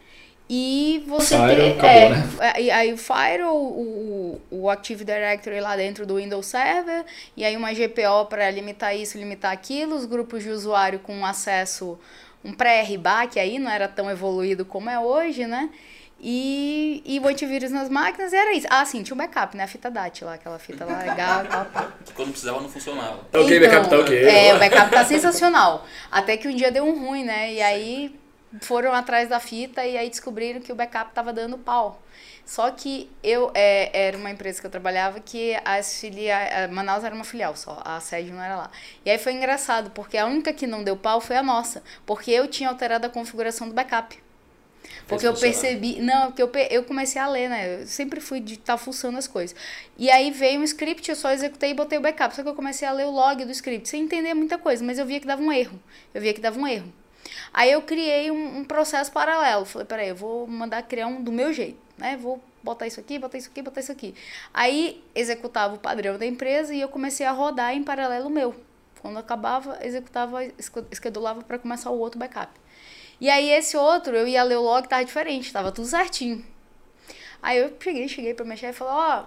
e 0.49 1.05
você 1.09 1.37
Fire, 1.37 1.57
ter, 1.57 1.73
acabou, 1.73 1.91
é, 1.91 2.09
né? 2.11 2.29
É, 2.41 2.71
aí 2.73 2.93
o 2.93 2.97
Fire, 2.97 3.43
o, 3.43 3.53
o, 3.53 4.41
o 4.51 4.71
Active 4.71 5.05
Directory 5.05 5.61
lá 5.61 5.77
dentro 5.77 6.07
do 6.07 6.17
Windows 6.17 6.47
Server, 6.47 7.05
e 7.37 7.45
aí 7.45 7.57
uma 7.57 7.73
GPO 7.73 8.27
para 8.29 8.49
limitar 8.51 8.97
isso, 8.97 9.19
limitar 9.19 9.53
aquilo, 9.53 9.97
os 9.97 10.05
grupos 10.05 10.45
de 10.45 10.51
usuário 10.51 11.01
com 11.01 11.27
acesso, 11.27 11.99
um 12.45 12.53
pré-RBAC 12.53 13.41
aí, 13.41 13.59
não 13.59 13.69
era 13.69 13.89
tão 13.89 14.09
evoluído 14.09 14.65
como 14.65 14.89
é 14.89 14.99
hoje, 14.99 15.47
né? 15.47 15.69
E, 16.19 17.03
e 17.05 17.19
o 17.21 17.27
antivírus 17.27 17.71
nas 17.71 17.91
máquinas 17.91 18.33
era 18.33 18.55
isso. 18.55 18.67
Ah, 18.71 18.85
sim, 18.87 19.03
tinha 19.03 19.15
o 19.15 19.19
backup, 19.19 19.55
né? 19.55 19.65
A 19.65 19.67
fita 19.67 19.91
DAT 19.91 20.23
lá, 20.25 20.35
aquela 20.35 20.59
fita 20.59 20.85
lá 20.85 21.01
legal 21.05 21.45
tal. 21.45 21.67
Quando 22.15 22.31
precisava 22.31 22.61
não 22.61 22.69
funcionava. 22.69 23.19
Tá 23.31 23.41
ok, 23.41 23.57
então, 23.57 23.69
backup 23.69 23.91
tá 23.91 23.99
ok. 23.99 24.25
É, 24.25 24.55
o 24.55 24.59
backup 24.59 24.91
tá 24.91 25.05
sensacional. 25.05 25.85
Até 26.11 26.37
que 26.37 26.49
um 26.49 26.55
dia 26.55 26.71
deu 26.71 26.85
um 26.85 27.07
ruim, 27.07 27.25
né? 27.25 27.53
E 27.53 27.61
aí 27.61 28.15
foram 28.61 28.93
atrás 28.93 29.29
da 29.29 29.41
fita 29.41 29.85
e 29.85 29.97
aí 29.97 30.09
descobriram 30.09 30.61
que 30.61 30.73
o 30.73 30.75
backup 30.75 31.11
estava 31.11 31.33
dando 31.33 31.59
pau. 31.59 32.03
Só 32.45 32.71
que 32.71 33.11
eu 33.25 33.51
é, 33.55 34.07
era 34.07 34.17
uma 34.17 34.31
empresa 34.31 34.61
que 34.61 34.67
eu 34.67 34.71
trabalhava 34.71 35.19
que 35.19 35.57
as 35.65 35.99
filiais. 35.99 36.71
Manaus 36.71 37.03
era 37.03 37.15
uma 37.15 37.25
filial 37.25 37.57
só, 37.57 37.83
a 37.85 37.99
sede 37.99 38.31
não 38.31 38.41
era 38.41 38.57
lá. 38.57 38.71
E 39.05 39.11
aí 39.11 39.19
foi 39.19 39.33
engraçado, 39.33 39.91
porque 39.91 40.17
a 40.17 40.27
única 40.27 40.53
que 40.53 40.67
não 40.67 40.85
deu 40.85 40.97
pau 40.97 41.21
foi 41.21 41.37
a 41.37 41.43
nossa. 41.43 41.83
Porque 42.07 42.31
eu 42.31 42.47
tinha 42.47 42.69
alterado 42.69 43.07
a 43.07 43.11
configuração 43.11 43.69
do 43.69 43.75
backup. 43.75 44.17
Porque 45.09 45.27
eu 45.27 45.35
percebi. 45.35 46.01
Não, 46.01 46.33
porque 46.33 46.43
eu, 46.43 46.51
eu 46.71 46.85
comecei 46.85 47.21
a 47.21 47.29
ler, 47.29 47.49
né? 47.49 47.83
Eu 47.83 47.87
sempre 47.87 48.21
fui 48.21 48.41
de 48.41 48.55
estar 48.55 48.75
tá 48.75 48.79
fuçando 48.79 49.19
as 49.19 49.27
coisas. 49.27 49.57
E 49.97 50.11
aí 50.11 50.31
veio 50.31 50.61
um 50.61 50.65
script, 50.65 51.09
eu 51.09 51.17
só 51.17 51.33
executei 51.33 51.71
e 51.71 51.75
botei 51.75 51.99
o 51.99 52.01
backup. 52.01 52.35
Só 52.35 52.43
que 52.45 52.49
eu 52.49 52.55
comecei 52.55 52.87
a 52.87 52.93
ler 52.93 53.07
o 53.07 53.11
log 53.11 53.45
do 53.45 53.51
script, 53.51 53.89
sem 53.89 54.05
entender 54.05 54.35
muita 54.35 54.59
coisa, 54.59 54.85
mas 54.85 54.99
eu 54.99 55.07
via 55.07 55.21
que 55.21 55.27
dava 55.27 55.43
um 55.43 55.53
erro. 55.53 55.81
Eu 56.15 56.21
via 56.21 56.33
que 56.33 56.41
dava 56.41 56.59
um 56.59 56.67
erro. 56.67 56.93
Aí 57.53 57.71
eu 57.73 57.83
criei 57.83 58.31
um, 58.31 58.59
um 58.59 58.65
processo 58.65 59.11
paralelo. 59.13 59.65
Falei, 59.65 59.87
peraí, 59.87 60.09
eu 60.09 60.17
vou 60.17 60.47
mandar 60.47 60.83
criar 60.83 61.07
um 61.07 61.23
do 61.23 61.33
meu 61.33 61.53
jeito, 61.53 61.79
né? 61.97 62.17
Vou 62.17 62.43
botar 62.63 62.87
isso 62.87 62.99
aqui, 62.99 63.19
botar 63.19 63.39
isso 63.39 63.49
aqui, 63.49 63.63
botar 63.63 63.81
isso 63.81 63.93
aqui. 63.93 64.15
Aí 64.53 65.03
executava 65.15 65.75
o 65.75 65.79
padrão 65.79 66.19
da 66.19 66.27
empresa 66.27 66.75
e 66.75 66.81
eu 66.81 66.89
comecei 66.89 67.25
a 67.25 67.33
rodar 67.33 67.75
em 67.75 67.83
paralelo 67.83 68.29
meu. 68.29 68.55
Quando 69.01 69.19
acabava, 69.19 69.79
executava, 69.83 70.41
esquedulava 70.91 71.43
para 71.43 71.59
começar 71.59 71.91
o 71.91 71.99
outro 71.99 72.19
backup. 72.19 72.53
E 73.21 73.31
aí 73.31 73.51
esse 73.51 73.77
outro, 73.77 74.15
eu 74.17 74.27
ia 74.27 74.43
ler 74.43 74.57
o 74.57 74.63
log, 74.63 74.87
tava 74.89 75.05
diferente, 75.05 75.53
tava 75.53 75.73
tudo 75.73 75.87
certinho. 75.87 76.45
Aí 77.43 77.59
eu 77.59 77.73
cheguei, 77.81 78.09
cheguei 78.09 78.35
para 78.35 78.45
mexer 78.45 78.71
e 78.71 78.73
falei, 78.73 78.95
ó, 78.95 79.21
oh, 79.23 79.27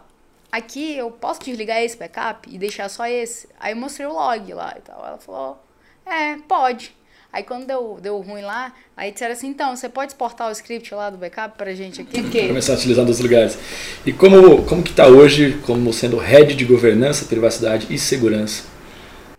aqui 0.52 0.96
eu 0.96 1.10
posso 1.10 1.40
desligar 1.42 1.82
esse 1.82 1.98
backup 1.98 2.48
e 2.54 2.58
deixar 2.58 2.90
só 2.90 3.08
esse? 3.08 3.48
Aí 3.60 3.72
eu 3.74 3.78
mostrei 3.78 4.06
o 4.06 4.14
log 4.14 4.54
lá 4.54 4.76
e 4.78 4.82
tal. 4.82 5.06
Ela 5.06 5.18
falou, 5.18 5.64
é, 6.06 6.38
pode. 6.48 6.99
Aí 7.32 7.44
quando 7.44 7.68
deu, 7.68 8.00
deu 8.02 8.20
ruim 8.22 8.42
lá, 8.42 8.74
aí 8.98 9.12
disseram 9.12 9.34
assim, 9.34 9.48
então, 9.48 9.76
você 9.76 9.88
pode 9.88 10.12
exportar 10.12 10.50
o 10.50 10.52
script 10.52 10.94
lá 10.96 11.12
do 11.12 11.18
backup 11.18 11.56
pra 11.58 11.74
gente 11.76 12.02
aqui? 12.02 12.24
Porque... 12.24 12.48
Começar 12.48 12.74
a 12.74 12.76
utilizar 12.76 13.06
nos 13.06 13.20
lugares. 13.20 13.58
E 14.04 14.12
como, 14.12 14.66
como 14.66 14.82
que 14.82 14.90
está 14.90 15.06
hoje 15.06 15.60
como 15.66 15.94
sendo 15.94 16.18
head 16.18 16.56
de 16.56 16.66
governança, 16.66 17.26
privacidade 17.26 17.94
e 17.94 18.00
segurança? 18.00 18.64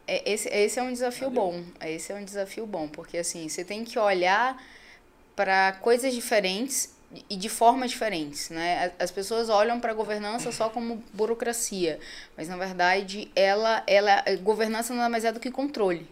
É, 0.07 0.33
esse, 0.33 0.49
esse 0.49 0.79
é 0.79 0.83
um 0.83 0.93
desafio 0.93 1.31
bom. 1.31 1.63
Esse 1.85 2.13
é 2.13 2.15
um 2.15 2.25
desafio 2.25 2.65
bom, 2.65 2.87
porque 2.87 3.19
assim, 3.19 3.49
você 3.49 3.65
tem 3.65 3.85
que 3.85 3.99
olhar 3.99 4.57
para 5.35 5.73
coisas 5.73 6.15
diferentes 6.15 6.95
e 7.29 7.37
de 7.37 7.49
formas 7.49 7.91
diferentes, 7.91 8.51
né? 8.51 8.93
As 9.01 9.11
pessoas 9.11 9.49
olham 9.49 9.81
para 9.81 9.91
a 9.91 9.95
governança 9.95 10.53
só 10.53 10.69
como 10.69 11.03
burocracia, 11.13 11.99
mas 12.37 12.49
na 12.49 12.57
verdade 12.57 13.29
ela, 13.35 13.83
ela 13.87 14.23
governança 14.43 14.95
nada 14.95 15.09
mais 15.09 15.25
é 15.25 15.33
do 15.33 15.41
que 15.41 15.51
controle. 15.51 16.07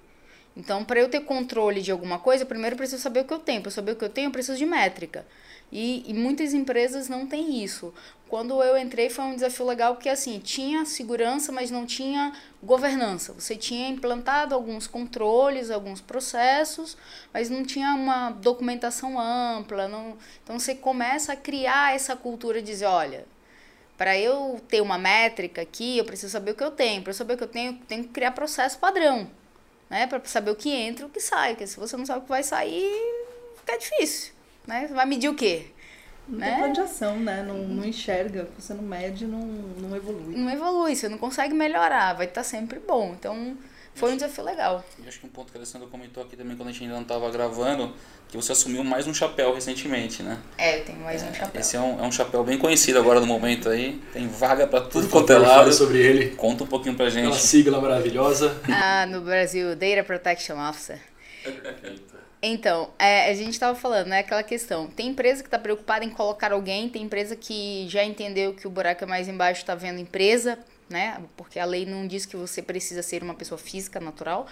Então, 0.59 0.85
para 0.85 0.99
eu 0.99 1.09
ter 1.09 1.21
controle 1.21 1.81
de 1.81 1.93
alguma 1.93 2.19
coisa, 2.19 2.45
primeiro 2.45 2.75
eu 2.75 2.79
preciso 2.79 3.01
saber 3.01 3.21
o 3.21 3.25
que 3.25 3.33
eu 3.33 3.39
tenho. 3.39 3.63
Para 3.63 3.71
saber 3.71 3.93
o 3.93 3.97
que 3.97 4.05
eu 4.05 4.09
tenho, 4.09 4.27
eu 4.27 4.33
preciso 4.33 4.59
de 4.59 4.67
métrica. 4.67 5.25
E, 5.71 6.03
e, 6.05 6.13
muitas 6.13 6.53
empresas 6.53 7.09
não 7.09 7.27
têm 7.27 7.63
isso. 7.63 7.95
Quando 8.29 8.61
eu 8.63 8.77
entrei 8.77 9.09
foi 9.09 9.25
um 9.25 9.35
desafio 9.35 9.67
legal 9.67 9.95
porque 9.95 10.09
assim, 10.09 10.41
tinha 10.41 10.85
segurança, 10.85 11.53
mas 11.53 11.71
não 11.71 11.87
tinha 11.87 12.33
governança. 12.61 13.33
Você 13.35 13.55
tinha 13.55 13.89
implantado 13.89 14.53
alguns 14.53 14.89
controles, 14.89 15.71
alguns 15.71 16.01
processos, 16.01 16.97
mas 17.33 17.49
não 17.49 17.65
tinha 17.65 17.95
uma 17.95 18.31
documentação 18.31 19.21
ampla. 19.21 19.87
Não... 19.87 20.17
Então 20.43 20.59
você 20.59 20.75
começa 20.75 21.35
a 21.35 21.37
criar 21.37 21.95
essa 21.95 22.17
cultura 22.17 22.61
de 22.61 22.67
dizer, 22.67 22.87
olha, 22.87 23.27
para 23.97 24.19
eu 24.19 24.61
ter 24.69 24.81
uma 24.81 24.99
métrica 24.99 25.63
aqui, 25.63 25.99
eu 25.99 26.05
preciso 26.05 26.33
saber 26.33 26.51
o 26.51 26.55
que 26.55 26.65
eu 26.65 26.71
tenho. 26.73 27.03
Para 27.03 27.13
saber 27.13 27.35
o 27.35 27.37
que 27.37 27.45
eu 27.45 27.49
tenho, 27.49 27.73
eu 27.73 27.79
tenho 27.87 28.03
que 28.05 28.11
criar 28.11 28.33
processo 28.33 28.79
padrão, 28.79 29.31
né? 29.89 30.07
Para 30.07 30.21
saber 30.25 30.51
o 30.51 30.57
que 30.57 30.71
entra 30.71 31.05
e 31.05 31.07
o 31.07 31.11
que 31.11 31.21
sai. 31.21 31.51
Porque 31.51 31.67
se 31.67 31.79
você 31.79 31.97
não 31.97 32.07
sabe 32.07 32.21
o 32.21 32.23
que 32.23 32.29
vai 32.29 32.43
sair, 32.43 32.91
fica 33.59 33.79
difícil, 33.79 34.33
né? 34.67 34.87
Você 34.87 34.95
vai 34.95 35.07
medir 35.07 35.29
o 35.29 35.35
quê? 35.35 35.67
Não 36.29 36.39
né? 36.39 36.51
tem 36.51 36.59
plano 36.59 36.75
de 36.75 36.81
ação, 36.81 37.17
né? 37.19 37.43
Não, 37.43 37.57
não 37.57 37.85
enxerga, 37.85 38.49
você 38.59 38.75
não 38.75 38.83
mede, 38.83 39.27
não, 39.27 39.41
não 39.41 39.97
evolui. 39.97 40.37
Não 40.37 40.51
evolui, 40.51 40.95
você 40.95 41.09
não 41.09 41.17
consegue 41.17 41.55
melhorar, 41.55 42.13
vai 42.13 42.27
estar 42.27 42.45
sempre 42.45 42.79
bom. 42.79 43.15
Então, 43.19 43.57
foi 43.99 44.13
um 44.13 44.17
desafio 44.17 44.45
legal. 44.45 44.85
E 45.05 45.09
acho 45.09 45.19
que 45.19 45.27
um 45.27 45.29
ponto 45.29 45.51
que 45.51 45.59
a 45.59 45.61
Alessandra 45.61 45.89
comentou 45.89 46.23
aqui 46.23 46.37
também 46.37 46.57
quando 46.57 46.69
a 46.69 46.73
gente 46.73 46.85
ainda 46.85 46.95
não 46.95 47.03
estava 47.03 47.29
gravando, 47.31 47.93
que 48.29 48.37
você 48.37 48.53
assumiu 48.53 48.85
mais 48.85 49.07
um 49.07 49.13
chapéu 49.13 49.53
recentemente, 49.55 50.23
né? 50.23 50.39
É, 50.57 50.79
eu 50.79 50.85
tenho 50.85 51.01
mais 51.01 51.23
um 51.23 51.35
chapéu. 51.35 51.61
Esse 51.61 51.77
é 51.77 51.81
um, 51.81 51.99
é 51.99 52.07
um 52.07 52.13
chapéu 52.13 52.45
bem 52.45 52.57
conhecido 52.59 52.99
agora 52.99 53.21
no 53.21 53.27
momento 53.27 53.69
aí. 53.69 54.01
Tem 54.13 54.29
vaga 54.29 54.67
para 54.67 54.83
tudo 54.83 55.09
quanto 55.09 55.33
é 55.33 55.39
lado. 55.39 55.73
sobre 55.73 55.99
ele. 55.99 56.31
Conta 56.37 56.65
um 56.65 56.67
pouquinho 56.67 56.95
pra 56.95 57.11
gente. 57.11 57.27
Aquela 57.27 57.41
sigla 57.41 57.81
maravilhosa. 57.81 58.57
Ah, 58.71 59.05
no 59.07 59.21
Brasil, 59.21 59.75
Data 59.75 60.05
Protection 60.05 60.57
Officer. 60.69 61.01
Então, 62.41 62.91
é, 62.99 63.31
a 63.31 63.35
gente 63.35 63.51
estava 63.51 63.77
falando, 63.77 64.09
né, 64.09 64.21
aquela 64.21 64.45
questão. 64.45 64.87
Tem 64.87 65.09
empresa 65.09 65.43
que 65.43 65.49
está 65.49 65.59
preocupada 65.59 66.05
em 66.05 66.11
colocar 66.11 66.53
alguém, 66.53 66.89
tem 66.89 67.03
empresa 67.03 67.35
que 67.35 67.89
já 67.89 68.05
entendeu 68.05 68.55
que 68.55 68.67
o 68.67 68.71
buraco 68.71 69.03
é 69.03 69.07
mais 69.07 69.27
embaixo, 69.27 69.63
está 69.63 69.75
vendo 69.75 69.99
empresa, 69.99 70.57
né? 70.89 71.23
Porque 71.37 71.59
a 71.59 71.65
lei 71.65 71.85
não 71.85 72.07
diz 72.07 72.27
que 72.27 72.37
você 72.37 72.63
precisa 72.63 73.03
ser 73.03 73.23
uma 73.23 73.35
pessoa 73.35 73.59
física 73.59 74.01
natural. 74.01 74.47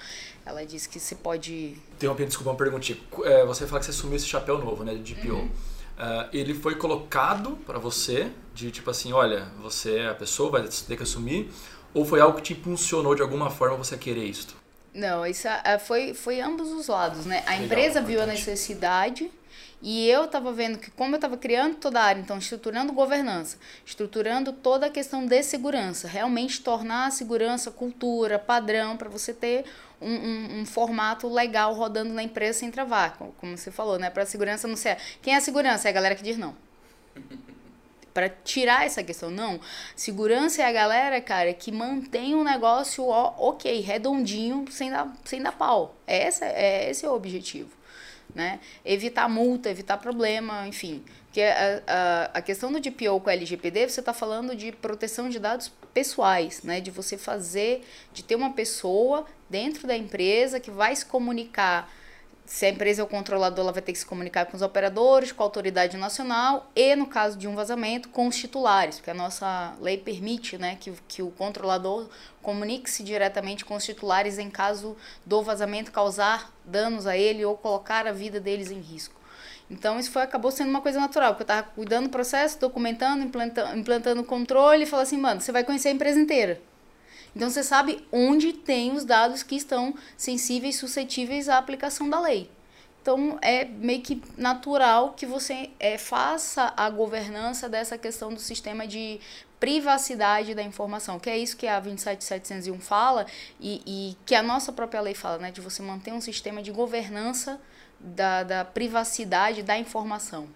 Ela 0.44 0.64
diz 0.64 0.86
que 0.86 1.00
você 1.00 1.14
pode. 1.14 1.76
Interrompendo, 1.94 2.28
desculpa, 2.28 2.50
uma 2.50 2.56
perguntinha. 2.56 2.98
É, 3.24 3.44
você 3.44 3.66
fala 3.66 3.80
que 3.80 3.86
você 3.86 3.92
assumiu 3.92 4.16
esse 4.16 4.26
chapéu 4.26 4.58
novo, 4.58 4.84
né, 4.84 4.94
de 4.94 5.14
DPO. 5.14 5.34
Uhum. 5.34 5.46
Uh, 5.46 6.28
ele 6.30 6.52
foi 6.52 6.74
colocado 6.74 7.56
para 7.64 7.78
você 7.78 8.30
de 8.54 8.70
tipo 8.70 8.90
assim, 8.90 9.12
olha, 9.12 9.48
você 9.62 9.96
é 10.00 10.08
a 10.08 10.14
pessoa, 10.14 10.50
vai 10.50 10.62
ter 10.62 10.94
que 10.94 11.02
assumir, 11.02 11.50
ou 11.94 12.04
foi 12.04 12.20
algo 12.20 12.36
que 12.36 12.42
te 12.42 12.52
impulsionou 12.52 13.14
de 13.14 13.22
alguma 13.22 13.50
forma 13.50 13.78
você 13.78 13.94
a 13.94 13.98
querer 13.98 14.24
isso? 14.24 14.54
Não, 14.92 15.26
isso 15.26 15.48
é, 15.48 15.78
foi, 15.78 16.12
foi 16.12 16.40
ambos 16.40 16.70
os 16.70 16.88
lados, 16.88 17.24
né? 17.24 17.42
A 17.46 17.50
Legal, 17.50 17.64
empresa 17.64 18.02
viu 18.02 18.20
a 18.20 18.26
necessidade 18.26 19.30
e 19.82 20.08
eu 20.08 20.24
estava 20.24 20.52
vendo 20.52 20.78
que 20.78 20.90
como 20.90 21.14
eu 21.14 21.16
estava 21.16 21.36
criando 21.36 21.76
toda 21.76 22.00
a 22.00 22.04
área, 22.04 22.20
então 22.20 22.38
estruturando 22.38 22.92
governança, 22.92 23.58
estruturando 23.84 24.52
toda 24.52 24.86
a 24.86 24.90
questão 24.90 25.26
de 25.26 25.42
segurança, 25.42 26.08
realmente 26.08 26.62
tornar 26.62 27.06
a 27.06 27.10
segurança 27.10 27.70
cultura, 27.70 28.38
padrão, 28.38 28.96
para 28.96 29.08
você 29.08 29.34
ter 29.34 29.64
um, 30.00 30.12
um, 30.12 30.60
um, 30.60 30.66
formato 30.66 31.28
legal 31.28 31.74
rodando 31.74 32.12
na 32.12 32.22
empresa 32.22 32.60
sem 32.60 32.70
travar, 32.70 33.16
como 33.16 33.56
você 33.56 33.70
falou, 33.70 33.98
né? 33.98 34.10
Para 34.10 34.22
a 34.24 34.26
segurança 34.26 34.66
não 34.66 34.76
ser... 34.76 34.98
Quem 35.22 35.34
é 35.34 35.36
a 35.36 35.40
segurança? 35.40 35.88
É 35.88 35.90
a 35.90 35.94
galera 35.94 36.14
que 36.14 36.22
diz 36.22 36.36
não. 36.36 36.54
para 38.16 38.30
tirar 38.30 38.86
essa 38.86 39.02
questão. 39.02 39.30
Não, 39.30 39.60
segurança 39.94 40.62
é 40.62 40.64
a 40.64 40.72
galera, 40.72 41.20
cara, 41.20 41.52
que 41.52 41.70
mantém 41.70 42.34
o 42.34 42.42
negócio 42.42 43.04
ó, 43.04 43.34
ok, 43.36 43.78
redondinho, 43.80 44.64
sem 44.70 44.90
dar, 44.90 45.14
sem 45.22 45.42
dar 45.42 45.52
pau. 45.52 45.94
É 46.06 46.26
esse, 46.26 46.42
é 46.42 46.90
esse 46.90 47.06
o 47.06 47.12
objetivo. 47.12 47.68
Né? 48.34 48.60
Evitar 48.84 49.28
multa, 49.28 49.70
evitar 49.70 49.96
problema, 49.96 50.66
enfim. 50.68 51.02
Porque 51.26 51.40
a, 51.42 51.82
a, 51.86 52.24
a 52.38 52.42
questão 52.42 52.70
do 52.72 52.80
DPO 52.80 53.20
com 53.20 53.30
a 53.30 53.32
LGPD, 53.32 53.88
você 53.88 54.00
está 54.00 54.12
falando 54.12 54.54
de 54.54 54.72
proteção 54.72 55.28
de 55.28 55.38
dados 55.38 55.72
pessoais, 55.94 56.62
né? 56.62 56.80
De 56.80 56.90
você 56.90 57.16
fazer, 57.16 57.86
de 58.12 58.22
ter 58.22 58.34
uma 58.34 58.52
pessoa 58.52 59.26
dentro 59.48 59.86
da 59.86 59.96
empresa 59.96 60.60
que 60.60 60.70
vai 60.70 60.94
se 60.94 61.06
comunicar 61.06 61.90
se 62.46 62.64
a 62.64 62.70
empresa 62.70 63.02
é 63.02 63.04
o 63.04 63.08
controlador, 63.08 63.64
ela 63.64 63.72
vai 63.72 63.82
ter 63.82 63.92
que 63.92 63.98
se 63.98 64.06
comunicar 64.06 64.46
com 64.46 64.56
os 64.56 64.62
operadores, 64.62 65.32
com 65.32 65.42
a 65.42 65.46
autoridade 65.46 65.96
nacional 65.96 66.70
e, 66.74 66.94
no 66.94 67.06
caso 67.06 67.36
de 67.36 67.48
um 67.48 67.54
vazamento, 67.54 68.08
com 68.08 68.28
os 68.28 68.36
titulares, 68.36 68.96
porque 68.96 69.10
a 69.10 69.14
nossa 69.14 69.74
lei 69.80 69.98
permite 69.98 70.56
né, 70.56 70.76
que, 70.78 70.92
que 71.08 71.22
o 71.22 71.30
controlador 71.30 72.08
comunique-se 72.40 73.02
diretamente 73.02 73.64
com 73.64 73.74
os 73.74 73.84
titulares 73.84 74.38
em 74.38 74.48
caso 74.48 74.96
do 75.24 75.42
vazamento 75.42 75.90
causar 75.90 76.52
danos 76.64 77.06
a 77.06 77.16
ele 77.16 77.44
ou 77.44 77.56
colocar 77.56 78.06
a 78.06 78.12
vida 78.12 78.38
deles 78.38 78.70
em 78.70 78.80
risco. 78.80 79.14
Então, 79.68 79.98
isso 79.98 80.12
foi, 80.12 80.22
acabou 80.22 80.52
sendo 80.52 80.70
uma 80.70 80.80
coisa 80.80 81.00
natural, 81.00 81.34
porque 81.34 81.42
eu 81.42 81.54
estava 81.54 81.66
cuidando 81.74 82.04
do 82.04 82.10
processo, 82.10 82.60
documentando, 82.60 83.24
implantando, 83.24 83.76
implantando 83.76 84.22
controle 84.22 84.84
e 84.84 84.86
falei 84.86 85.02
assim, 85.02 85.18
mano, 85.18 85.40
você 85.40 85.50
vai 85.50 85.64
conhecer 85.64 85.88
a 85.88 85.92
empresa 85.92 86.20
inteira. 86.20 86.60
Então 87.36 87.50
você 87.50 87.62
sabe 87.62 88.02
onde 88.10 88.54
tem 88.54 88.92
os 88.92 89.04
dados 89.04 89.42
que 89.42 89.56
estão 89.56 89.94
sensíveis, 90.16 90.76
suscetíveis 90.76 91.50
à 91.50 91.58
aplicação 91.58 92.08
da 92.08 92.18
lei. 92.18 92.50
Então 93.02 93.38
é 93.42 93.66
meio 93.66 94.00
que 94.00 94.22
natural 94.38 95.12
que 95.12 95.26
você 95.26 95.68
é, 95.78 95.98
faça 95.98 96.72
a 96.74 96.88
governança 96.88 97.68
dessa 97.68 97.98
questão 97.98 98.32
do 98.32 98.40
sistema 98.40 98.86
de 98.86 99.20
privacidade 99.60 100.54
da 100.54 100.62
informação, 100.62 101.18
que 101.18 101.28
é 101.28 101.36
isso 101.36 101.58
que 101.58 101.66
a 101.66 101.78
27701 101.78 102.80
fala 102.80 103.26
e, 103.60 103.82
e 103.86 104.16
que 104.24 104.34
a 104.34 104.42
nossa 104.42 104.72
própria 104.72 105.02
lei 105.02 105.14
fala, 105.14 105.36
né, 105.36 105.50
de 105.50 105.60
você 105.60 105.82
manter 105.82 106.14
um 106.14 106.22
sistema 106.22 106.62
de 106.62 106.72
governança 106.72 107.60
da, 108.00 108.44
da 108.44 108.64
privacidade 108.64 109.62
da 109.62 109.78
informação. 109.78 110.48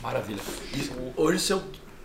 Maravilha. 0.00 0.40
E 0.74 1.20
hoje, 1.20 1.38
se 1.40 1.52
eu 1.52 1.62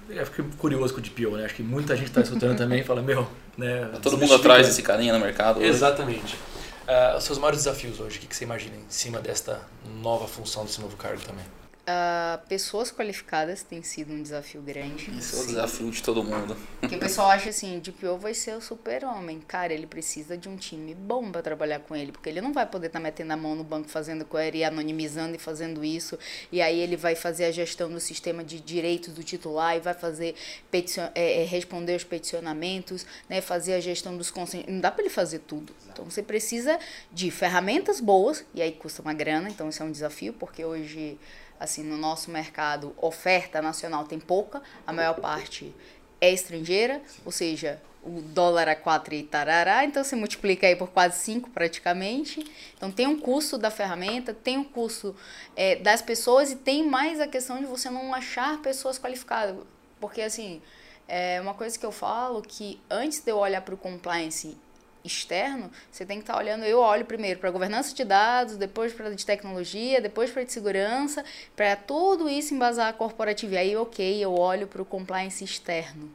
eu 0.09 0.25
fiquei 0.25 0.45
curioso 0.57 0.93
com 0.93 0.99
o 0.99 1.03
DPO, 1.03 1.37
né? 1.37 1.45
Acho 1.45 1.55
que 1.55 1.63
muita 1.63 1.95
gente 1.95 2.07
está 2.07 2.21
escutando 2.21 2.57
também 2.57 2.81
e 2.81 2.83
fala, 2.83 3.01
meu, 3.01 3.27
né? 3.57 3.89
Tá 3.93 3.99
todo 3.99 4.17
mundo 4.17 4.33
atrás 4.35 4.67
desse 4.67 4.81
carinha 4.81 5.13
no 5.13 5.19
mercado. 5.19 5.59
Hoje. 5.59 5.69
Exatamente. 5.69 6.35
Uh, 6.35 7.17
os 7.17 7.23
seus 7.23 7.37
maiores 7.37 7.63
desafios 7.63 7.99
hoje, 7.99 8.17
o 8.17 8.21
que, 8.21 8.27
que 8.27 8.35
você 8.35 8.43
imagina 8.43 8.75
em 8.75 8.85
cima 8.89 9.19
desta 9.19 9.61
nova 10.01 10.27
função, 10.27 10.65
desse 10.65 10.81
novo 10.81 10.97
cargo 10.97 11.21
também? 11.21 11.45
Uh, 11.83 12.39
pessoas 12.47 12.93
qualificadas 12.93 13.61
tem 13.61 13.83
sido 13.83 14.13
um 14.13 14.21
desafio 14.21 14.61
grande. 14.61 15.11
Isso 15.17 15.35
é 15.35 15.39
o 15.41 15.47
desafio 15.47 15.91
de 15.91 16.01
todo 16.01 16.23
mundo. 16.23 16.55
Porque 16.79 16.95
o 16.95 16.99
pessoal 16.99 17.29
acha 17.29 17.49
assim, 17.49 17.77
DPO 17.79 18.17
vai 18.17 18.33
ser 18.33 18.55
o 18.55 18.61
super-homem. 18.61 19.41
Cara, 19.41 19.73
ele 19.73 19.85
precisa 19.85 20.37
de 20.37 20.47
um 20.47 20.55
time 20.55 20.95
bom 20.95 21.29
para 21.29 21.41
trabalhar 21.41 21.79
com 21.79 21.93
ele, 21.93 22.13
porque 22.13 22.29
ele 22.29 22.39
não 22.39 22.53
vai 22.53 22.65
poder 22.65 22.87
estar 22.87 22.99
tá 22.99 23.03
metendo 23.03 23.33
a 23.33 23.35
mão 23.35 23.53
no 23.53 23.65
banco 23.65 23.89
fazendo 23.89 24.23
query, 24.23 24.63
anonimizando 24.63 25.35
e 25.35 25.37
fazendo 25.37 25.83
isso, 25.83 26.17
e 26.49 26.61
aí 26.61 26.79
ele 26.79 26.95
vai 26.95 27.15
fazer 27.15 27.43
a 27.43 27.51
gestão 27.51 27.91
do 27.91 27.99
sistema 27.99 28.45
de 28.45 28.61
direitos 28.61 29.13
do 29.13 29.21
titular 29.21 29.75
e 29.75 29.81
vai 29.81 29.93
fazer 29.93 30.35
peticion 30.71 31.09
é, 31.13 31.41
é, 31.41 31.43
responder 31.43 31.97
os 31.97 32.05
peticionamentos, 32.05 33.05
né, 33.27 33.41
fazer 33.41 33.73
a 33.73 33.81
gestão 33.81 34.15
dos 34.15 34.31
consentimentos. 34.31 34.73
Não 34.73 34.79
dá 34.79 34.89
para 34.89 35.03
ele 35.03 35.13
fazer 35.13 35.39
tudo. 35.39 35.75
Então 35.91 36.05
você 36.05 36.23
precisa 36.23 36.79
de 37.11 37.29
ferramentas 37.29 37.99
boas, 37.99 38.45
e 38.55 38.61
aí 38.61 38.71
custa 38.71 39.01
uma 39.01 39.13
grana, 39.13 39.49
então 39.49 39.67
isso 39.67 39.83
é 39.83 39.85
um 39.85 39.91
desafio, 39.91 40.31
porque 40.31 40.63
hoje 40.63 41.17
assim, 41.59 41.83
no 41.83 41.97
nosso 41.97 42.31
mercado, 42.31 42.95
oferta 42.97 43.61
nacional 43.61 44.05
tem 44.05 44.19
pouca, 44.19 44.61
a 44.85 44.93
maior 44.93 45.15
parte 45.15 45.73
é 46.19 46.31
estrangeira, 46.31 47.01
ou 47.25 47.31
seja, 47.31 47.81
o 48.03 48.21
dólar 48.21 48.67
a 48.67 48.75
4 48.75 49.13
e 49.13 49.23
tarará, 49.23 49.85
então 49.85 50.03
você 50.03 50.15
multiplica 50.15 50.67
aí 50.67 50.75
por 50.75 50.89
quase 50.89 51.19
5 51.19 51.49
praticamente. 51.51 52.45
Então 52.75 52.91
tem 52.91 53.07
um 53.07 53.17
custo 53.17 53.57
da 53.57 53.71
ferramenta, 53.71 54.33
tem 54.33 54.57
um 54.57 54.63
custo 54.63 55.15
é, 55.55 55.77
das 55.77 56.01
pessoas 56.01 56.51
e 56.51 56.57
tem 56.57 56.87
mais 56.87 57.19
a 57.21 57.27
questão 57.27 57.59
de 57.59 57.65
você 57.65 57.89
não 57.89 58.13
achar 58.13 58.61
pessoas 58.61 58.99
qualificadas. 58.99 59.55
Porque 59.99 60.21
assim, 60.21 60.61
é 61.07 61.39
uma 61.39 61.53
coisa 61.53 61.79
que 61.79 61.85
eu 61.85 61.91
falo 61.91 62.41
que 62.41 62.79
antes 62.89 63.19
de 63.19 63.31
eu 63.31 63.37
olhar 63.37 63.61
para 63.61 63.73
o 63.73 63.77
compliance 63.77 64.57
externo, 65.03 65.69
você 65.91 66.05
tem 66.05 66.17
que 66.17 66.23
estar 66.23 66.33
tá 66.33 66.39
olhando, 66.39 66.63
eu 66.63 66.79
olho 66.79 67.05
primeiro 67.05 67.39
para 67.39 67.51
governança 67.51 67.93
de 67.93 68.03
dados, 68.03 68.57
depois 68.57 68.93
para 68.93 69.13
de 69.13 69.25
tecnologia, 69.25 70.01
depois 70.01 70.31
para 70.31 70.43
de 70.43 70.51
segurança, 70.51 71.23
para 71.55 71.75
tudo 71.75 72.29
isso 72.29 72.53
embasar 72.53 72.87
a 72.87 72.93
corporativa. 72.93 73.55
E 73.55 73.57
aí, 73.57 73.75
ok, 73.75 74.23
eu 74.23 74.33
olho 74.33 74.67
para 74.67 74.81
o 74.81 74.85
compliance 74.85 75.43
externo. 75.43 76.09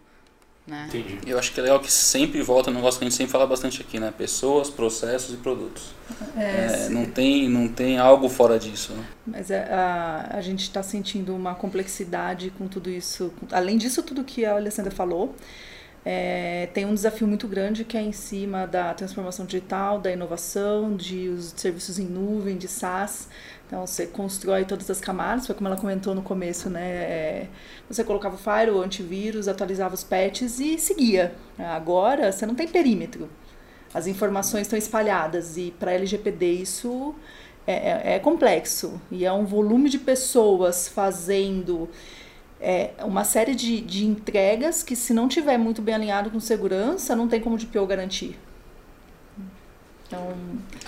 Né? 0.69 0.85
Entendi. 0.89 1.19
Eu 1.27 1.39
acho 1.39 1.51
que 1.53 1.61
é 1.61 1.63
legal 1.63 1.81
que 1.81 1.91
sempre 1.91 2.43
volta 2.43 2.71
no 2.71 2.77
negócio 2.77 2.99
que 2.99 3.07
a 3.07 3.09
gente 3.09 3.17
sempre 3.17 3.33
fala 3.33 3.47
bastante 3.47 3.81
aqui, 3.81 3.99
né? 3.99 4.13
Pessoas, 4.17 4.69
processos 4.69 5.33
e 5.33 5.39
produtos. 5.39 5.95
É, 6.37 6.85
é, 6.85 6.89
não, 6.91 7.07
tem, 7.07 7.49
não 7.49 7.69
tem 7.69 7.99
algo 7.99 8.29
fora 8.29 8.59
disso. 8.59 8.93
Né? 8.93 9.05
Mas 9.27 9.51
é, 9.51 9.63
a, 9.73 10.29
a 10.35 10.41
gente 10.43 10.65
está 10.65 10.83
sentindo 10.83 11.35
uma 11.35 11.55
complexidade 11.55 12.53
com 12.59 12.69
tudo 12.69 12.91
isso. 12.91 13.33
Além 13.51 13.79
disso, 13.79 14.03
tudo 14.03 14.23
que 14.23 14.45
a 14.45 14.57
Alessandra 14.57 14.91
falou, 14.91 15.35
é, 16.05 16.69
tem 16.73 16.87
um 16.87 16.95
desafio 16.95 17.27
muito 17.27 17.47
grande 17.49 17.85
que 17.85 17.97
é 17.97 18.03
em 18.03 18.13
cima 18.13 18.67
da 18.67 18.95
transformação 18.95 19.45
digital, 19.45 20.01
da 20.01 20.11
inovação, 20.11 20.97
de 20.97 21.29
os 21.29 21.53
serviços 21.57 21.99
em 21.99 22.07
nuvem, 22.07 22.57
de 22.57 22.69
SaaS. 22.69 23.29
Então 23.67 23.87
você 23.87 24.07
constrói 24.07 24.65
todas 24.65 24.89
as 24.91 25.01
camadas, 25.01 25.47
foi 25.47 25.55
como 25.55 25.69
ela 25.69 25.77
comentou 25.77 26.15
no 26.15 26.23
começo, 26.23 26.71
né? 26.71 26.89
É, 26.89 27.49
você 27.89 28.03
colocava 28.03 28.37
o 28.37 28.39
firewall, 28.39 28.83
antivírus, 28.83 29.49
atualizava 29.49 29.95
os 29.95 30.03
patches 30.03 30.59
e 30.59 30.79
seguia. 30.79 31.35
Agora 31.59 32.33
você 32.33 32.47
não 32.47 32.55
tem 32.55 32.67
perímetro. 32.67 33.29
as 33.93 34.07
informações 34.07 34.63
estão 34.63 34.79
espalhadas 34.79 35.57
e 35.57 35.75
para 35.79 35.93
LGPD 35.93 36.47
isso 36.53 37.15
é, 37.67 37.73
é, 37.73 38.15
é, 38.15 38.19
complexo 38.19 38.99
e 39.11 39.27
é 39.27 39.33
um 39.33 39.45
volume 39.45 39.91
de 39.91 39.99
pessoas 39.99 40.89
fazendo 40.89 41.87
é, 42.61 42.91
uma 43.05 43.25
série 43.25 43.55
de, 43.55 43.81
de 43.81 44.05
entregas 44.05 44.83
que 44.83 44.97
se 44.97 45.13
não 45.13 45.29
tiver 45.29 45.59
muito 45.59 45.81
bem 45.81 45.95
alinhado 45.95 46.31
com 46.31 46.41
segurança 46.41 47.15
não 47.15 47.29
tem 47.29 47.41
como 47.41 47.57
o 47.57 47.59
DPO 47.59 47.87
garantir. 47.87 48.39
Então, 50.07 50.35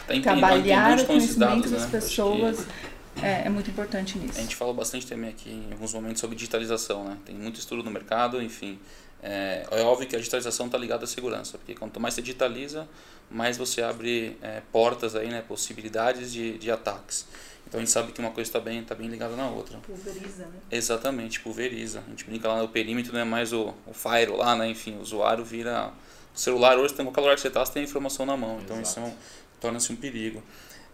tem, 0.07 0.23
trabalhar 0.23 0.97
tem 0.97 1.05
o 1.05 1.07
conhecimento 1.07 1.39
dados, 1.39 1.71
das 1.71 1.83
né? 1.83 1.89
pessoas 1.91 2.67
é, 3.23 3.47
é, 3.47 3.49
muito 3.51 3.71
importante 3.71 4.19
nisso. 4.19 4.39
A 4.39 4.43
gente 4.43 4.57
falou 4.57 4.73
bastante 4.73 5.07
também 5.07 5.31
aqui 5.31 5.51
em 5.51 5.73
alguns 5.73 5.93
momentos 5.93 6.21
sobre 6.21 6.35
digitalização, 6.37 7.05
né? 7.05 7.19
Tem 7.25 7.35
muito 7.35 7.61
estudo 7.61 7.83
no 7.83 7.91
mercado, 7.91 8.43
enfim. 8.43 8.79
É, 9.23 9.67
é 9.71 9.83
óbvio 9.83 10.09
que 10.09 10.17
a 10.17 10.19
digitalização 10.19 10.67
está 10.67 10.79
ligada 10.79 11.05
à 11.05 11.07
segurança, 11.07 11.59
porque 11.59 11.75
quanto 11.75 12.01
mais 12.01 12.15
você 12.15 12.23
digitaliza, 12.23 12.89
mais 13.31 13.59
você 13.59 13.83
abre 13.83 14.39
é, 14.41 14.63
portas 14.73 15.15
aí, 15.15 15.29
né? 15.29 15.43
Possibilidades 15.47 16.33
de, 16.33 16.57
de 16.59 16.71
ataques. 16.71 17.27
Então 17.71 17.79
a 17.79 17.85
gente 17.85 17.93
sabe 17.93 18.11
que 18.11 18.19
uma 18.19 18.33
coisa 18.33 18.49
está 18.49 18.59
bem, 18.59 18.83
tá 18.83 18.97
bem 18.97 19.07
ligada 19.07 19.37
na 19.37 19.49
outra. 19.49 19.79
Pulveriza, 19.79 20.45
né? 20.45 20.59
Exatamente, 20.73 21.39
pulveriza. 21.39 22.03
A 22.05 22.11
gente 22.11 22.25
brinca 22.25 22.49
lá 22.49 22.61
no 22.61 22.69
perímetro, 22.69 23.13
não 23.13 23.21
é 23.21 23.25
mais 23.25 23.53
o, 23.53 23.73
o 23.87 23.95
fire 23.95 24.33
lá, 24.33 24.57
né? 24.57 24.69
Enfim, 24.69 24.97
o 24.97 25.01
usuário 25.01 25.45
vira 25.45 25.93
o 26.35 26.39
celular 26.39 26.77
hoje, 26.77 26.95
tem 26.95 27.07
qualquer 27.07 27.21
lugar 27.21 27.37
que 27.37 27.41
você 27.41 27.47
está, 27.47 27.65
você 27.65 27.73
tem 27.73 27.83
a 27.83 27.85
informação 27.85 28.27
na 28.27 28.37
mão. 28.37 28.59
Então 28.61 28.77
Exato. 28.81 28.89
isso 28.89 28.99
é 28.99 29.03
um, 29.05 29.15
torna-se 29.61 29.93
um 29.93 29.97
perigo. 29.97 30.43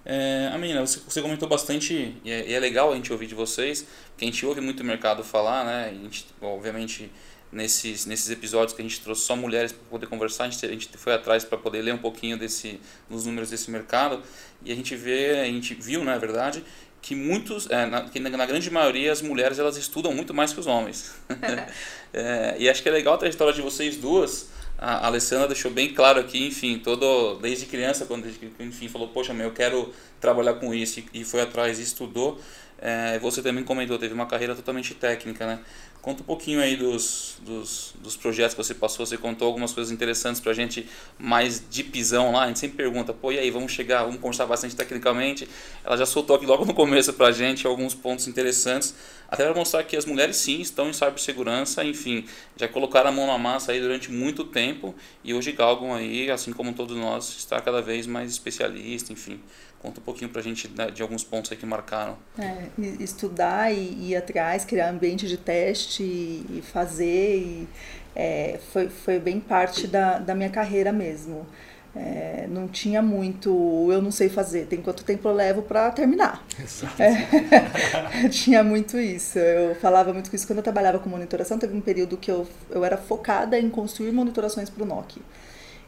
É, 0.04 0.50
a 0.52 0.58
menina, 0.58 0.86
você, 0.86 1.00
você 1.00 1.22
comentou 1.22 1.48
bastante, 1.48 2.14
e 2.22 2.30
é, 2.30 2.46
e 2.46 2.52
é, 2.52 2.60
legal 2.60 2.92
a 2.92 2.94
gente 2.94 3.10
ouvir 3.10 3.26
de 3.26 3.34
vocês, 3.34 3.86
porque 4.10 4.26
a 4.26 4.28
gente 4.28 4.44
ouve 4.44 4.60
muito 4.60 4.80
o 4.80 4.84
mercado 4.84 5.24
falar, 5.24 5.64
né? 5.64 5.88
A 5.88 5.94
gente, 5.94 6.26
obviamente, 6.42 7.10
nesses, 7.52 8.06
nesses 8.06 8.30
episódios 8.30 8.74
que 8.74 8.82
a 8.82 8.84
gente 8.84 9.00
trouxe 9.00 9.22
só 9.22 9.36
mulheres 9.36 9.72
para 9.72 9.84
poder 9.88 10.06
conversar, 10.06 10.44
a 10.44 10.50
gente, 10.50 10.66
a 10.66 10.68
gente 10.68 10.88
foi 10.96 11.14
atrás 11.14 11.44
para 11.44 11.56
poder 11.58 11.82
ler 11.82 11.94
um 11.94 11.98
pouquinho 11.98 12.38
desse, 12.38 12.80
dos 13.08 13.24
números 13.24 13.50
desse 13.50 13.70
mercado, 13.70 14.22
e 14.64 14.72
a 14.72 14.74
gente 14.74 14.94
vê, 14.96 15.40
a 15.40 15.44
gente 15.44 15.74
viu, 15.74 16.04
na 16.04 16.18
verdade, 16.18 16.64
que 17.00 17.14
muitos, 17.14 17.70
é, 17.70 17.86
na, 17.86 18.02
que 18.02 18.18
na 18.18 18.46
grande 18.46 18.70
maioria 18.70 19.12
as 19.12 19.22
mulheres 19.22 19.58
elas 19.58 19.76
estudam 19.76 20.12
muito 20.12 20.34
mais 20.34 20.52
que 20.52 20.60
os 20.60 20.66
homens. 20.66 21.14
é, 22.12 22.56
e 22.58 22.68
acho 22.68 22.82
que 22.82 22.88
é 22.88 22.92
legal 22.92 23.14
a 23.14 23.18
trajetória 23.18 23.52
de 23.52 23.62
vocês 23.62 23.96
duas, 23.96 24.48
a 24.78 25.06
Alessandra 25.06 25.48
deixou 25.48 25.70
bem 25.70 25.94
claro 25.94 26.20
aqui, 26.20 26.46
enfim, 26.46 26.78
todo 26.78 27.36
desde 27.36 27.64
criança 27.64 28.04
quando 28.04 28.28
enfim 28.60 28.88
falou, 28.88 29.08
poxa, 29.08 29.32
meu, 29.32 29.46
eu 29.46 29.52
quero 29.52 29.90
trabalhar 30.20 30.54
com 30.54 30.74
isso 30.74 31.02
e 31.14 31.24
foi 31.24 31.40
atrás 31.40 31.78
e 31.78 31.82
estudou. 31.82 32.38
É, 32.78 33.18
você 33.18 33.42
também 33.42 33.64
comentou, 33.64 33.98
teve 33.98 34.12
uma 34.12 34.26
carreira 34.26 34.54
totalmente 34.54 34.94
técnica, 34.94 35.46
né? 35.46 35.60
Conta 36.06 36.22
um 36.22 36.24
pouquinho 36.26 36.60
aí 36.60 36.76
dos, 36.76 37.36
dos, 37.40 37.92
dos 37.98 38.16
projetos 38.16 38.54
que 38.54 38.62
você 38.62 38.72
passou, 38.72 39.04
você 39.04 39.16
contou 39.16 39.48
algumas 39.48 39.72
coisas 39.72 39.92
interessantes 39.92 40.40
pra 40.40 40.52
gente, 40.52 40.88
mais 41.18 41.60
de 41.68 41.82
pisão 41.82 42.30
lá, 42.30 42.44
a 42.44 42.46
gente 42.46 42.60
sempre 42.60 42.76
pergunta, 42.76 43.12
pô, 43.12 43.32
e 43.32 43.38
aí, 43.40 43.50
vamos 43.50 43.72
chegar, 43.72 44.04
vamos 44.04 44.20
conversar 44.20 44.46
bastante 44.46 44.76
tecnicamente. 44.76 45.48
Ela 45.84 45.96
já 45.96 46.06
soltou 46.06 46.36
aqui 46.36 46.46
logo 46.46 46.64
no 46.64 46.72
começo 46.74 47.12
pra 47.12 47.32
gente 47.32 47.66
alguns 47.66 47.92
pontos 47.92 48.28
interessantes, 48.28 48.94
até 49.28 49.44
para 49.44 49.54
mostrar 49.54 49.82
que 49.82 49.96
as 49.96 50.04
mulheres 50.04 50.36
sim 50.36 50.60
estão 50.60 50.88
em 50.88 50.92
cibersegurança, 50.92 51.82
enfim, 51.84 52.24
já 52.56 52.68
colocaram 52.68 53.08
a 53.08 53.12
mão 53.12 53.26
na 53.26 53.36
massa 53.36 53.72
aí 53.72 53.80
durante 53.80 54.12
muito 54.12 54.44
tempo 54.44 54.94
e 55.24 55.34
hoje 55.34 55.50
galgam 55.50 55.92
aí, 55.92 56.30
assim 56.30 56.52
como 56.52 56.72
todos 56.72 56.96
nós, 56.96 57.36
está 57.36 57.60
cada 57.60 57.82
vez 57.82 58.06
mais 58.06 58.30
especialista, 58.30 59.12
enfim. 59.12 59.40
Conta 59.80 60.00
um 60.00 60.02
pouquinho 60.02 60.30
para 60.30 60.40
a 60.40 60.44
gente 60.44 60.68
né, 60.68 60.90
de 60.90 61.02
alguns 61.02 61.22
pontos 61.22 61.52
aí 61.52 61.58
que 61.58 61.66
marcaram. 61.66 62.16
É, 62.38 62.66
estudar 62.98 63.72
e 63.72 64.10
ir 64.10 64.16
atrás, 64.16 64.64
criar 64.64 64.90
ambiente 64.90 65.28
de 65.28 65.36
teste 65.36 66.02
e 66.02 66.62
fazer, 66.72 67.38
e, 67.38 67.68
é, 68.14 68.58
foi, 68.72 68.88
foi 68.88 69.18
bem 69.18 69.38
parte 69.38 69.86
da, 69.86 70.18
da 70.18 70.34
minha 70.34 70.50
carreira 70.50 70.92
mesmo. 70.92 71.46
É, 71.98 72.46
não 72.50 72.68
tinha 72.68 73.00
muito, 73.00 73.88
eu 73.90 74.02
não 74.02 74.10
sei 74.10 74.28
fazer, 74.28 74.66
tem 74.66 74.82
quanto 74.82 75.02
tempo 75.02 75.26
eu 75.26 75.32
levo 75.32 75.62
para 75.62 75.90
terminar. 75.90 76.44
Exato. 76.62 77.02
É, 77.02 78.28
tinha 78.28 78.62
muito 78.62 78.98
isso. 78.98 79.38
Eu 79.38 79.74
falava 79.76 80.12
muito 80.12 80.34
isso 80.34 80.46
quando 80.46 80.58
eu 80.58 80.62
trabalhava 80.62 80.98
com 80.98 81.08
monitoração. 81.08 81.58
Teve 81.58 81.74
um 81.74 81.80
período 81.80 82.16
que 82.18 82.30
eu, 82.30 82.46
eu 82.70 82.84
era 82.84 82.98
focada 82.98 83.58
em 83.58 83.70
construir 83.70 84.12
monitorações 84.12 84.68
para 84.68 84.82
o 84.82 84.86
NOC. 84.86 85.22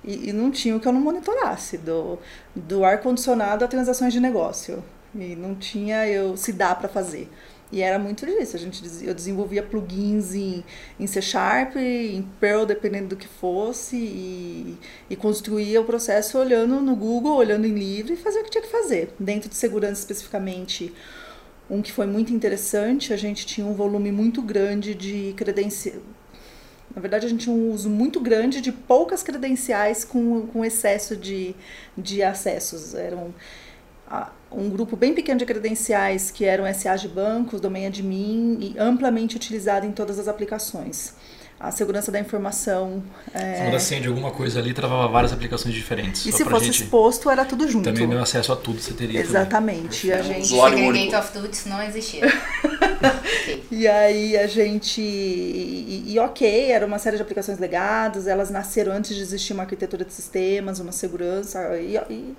E, 0.04 0.30
e, 0.30 0.32
não 0.32 0.50
tinha 0.50 0.76
o 0.76 0.80
que 0.80 0.86
eu 0.86 0.92
não 0.92 1.00
monitorasse, 1.00 1.76
do, 1.76 2.18
do 2.54 2.84
ar-condicionado 2.84 3.64
a 3.64 3.68
transações 3.68 4.12
de 4.12 4.20
negócio. 4.20 4.82
E 5.14 5.34
não 5.34 5.54
tinha 5.54 6.06
eu 6.06 6.36
se 6.36 6.52
dá 6.52 6.74
para 6.74 6.88
fazer. 6.88 7.28
E 7.70 7.82
era 7.82 7.98
muito 7.98 8.24
disso. 8.24 8.56
A 8.56 8.58
gente, 8.58 8.82
eu 9.04 9.14
desenvolvia 9.14 9.62
plugins 9.62 10.34
em, 10.34 10.64
em 10.98 11.06
C 11.06 11.20
Sharp, 11.20 11.76
em 11.76 12.22
Perl, 12.40 12.64
dependendo 12.64 13.08
do 13.08 13.16
que 13.16 13.28
fosse, 13.28 13.96
e, 13.96 14.78
e 15.10 15.16
construía 15.16 15.80
o 15.80 15.84
processo 15.84 16.38
olhando 16.38 16.80
no 16.80 16.96
Google, 16.96 17.36
olhando 17.36 17.66
em 17.66 17.74
livro 17.74 18.12
e 18.12 18.16
fazia 18.16 18.40
o 18.40 18.44
que 18.44 18.50
tinha 18.50 18.62
que 18.62 18.70
fazer. 18.70 19.14
Dentro 19.18 19.48
de 19.48 19.56
segurança 19.56 20.00
especificamente, 20.00 20.94
um 21.68 21.82
que 21.82 21.92
foi 21.92 22.06
muito 22.06 22.32
interessante, 22.32 23.12
a 23.12 23.16
gente 23.16 23.44
tinha 23.46 23.66
um 23.66 23.74
volume 23.74 24.10
muito 24.10 24.40
grande 24.40 24.94
de 24.94 25.34
credenciais 25.36 26.00
na 26.94 27.00
verdade, 27.00 27.26
a 27.26 27.28
gente 27.28 27.44
tinha 27.44 27.54
um 27.54 27.70
uso 27.70 27.88
muito 27.88 28.20
grande 28.20 28.60
de 28.60 28.72
poucas 28.72 29.22
credenciais 29.22 30.04
com, 30.04 30.46
com 30.46 30.64
excesso 30.64 31.16
de, 31.16 31.54
de 31.96 32.22
acessos. 32.22 32.94
Eram 32.94 33.34
um 34.50 34.70
grupo 34.70 34.96
bem 34.96 35.14
pequeno 35.14 35.38
de 35.38 35.44
credenciais 35.44 36.30
que 36.30 36.44
eram 36.44 36.64
SA 36.72 36.96
de 36.96 37.08
bancos, 37.08 37.60
domain 37.60 37.86
admin 37.86 38.58
e 38.60 38.78
amplamente 38.78 39.36
utilizado 39.36 39.86
em 39.86 39.92
todas 39.92 40.18
as 40.18 40.28
aplicações 40.28 41.14
a 41.60 41.70
segurança 41.72 42.12
da 42.12 42.20
informação. 42.20 43.02
É... 43.34 43.64
Quando 43.64 43.74
acende 43.74 44.06
alguma 44.06 44.30
coisa 44.30 44.60
ali, 44.60 44.72
travava 44.72 45.08
várias 45.08 45.32
aplicações 45.32 45.74
diferentes. 45.74 46.24
E 46.24 46.32
se 46.32 46.44
fosse 46.44 46.66
gente... 46.66 46.84
exposto, 46.84 47.28
era 47.28 47.44
tudo 47.44 47.68
junto. 47.68 47.84
Também 47.84 48.08
deu 48.08 48.20
acesso 48.20 48.52
a 48.52 48.56
tudo, 48.56 48.80
você 48.80 48.92
teria. 48.92 49.20
Exatamente. 49.20 50.12
A 50.12 50.22
gente... 50.22 50.54
O 50.54 50.68
Segregate 50.68 51.16
of 51.16 51.38
Duties 51.38 51.66
não 51.66 51.82
existia. 51.82 52.26
okay. 52.26 53.64
E 53.70 53.86
aí 53.86 54.36
a 54.36 54.46
gente. 54.46 55.00
E, 55.00 56.04
e, 56.06 56.18
ok, 56.18 56.70
era 56.70 56.86
uma 56.86 56.98
série 56.98 57.16
de 57.16 57.22
aplicações 57.22 57.58
legadas, 57.58 58.26
elas 58.26 58.50
nasceram 58.50 58.92
antes 58.92 59.14
de 59.14 59.22
existir 59.22 59.52
uma 59.52 59.62
arquitetura 59.62 60.04
de 60.04 60.12
sistemas, 60.12 60.80
uma 60.80 60.92
segurança. 60.92 61.78
E, 61.78 61.96
e 62.10 62.34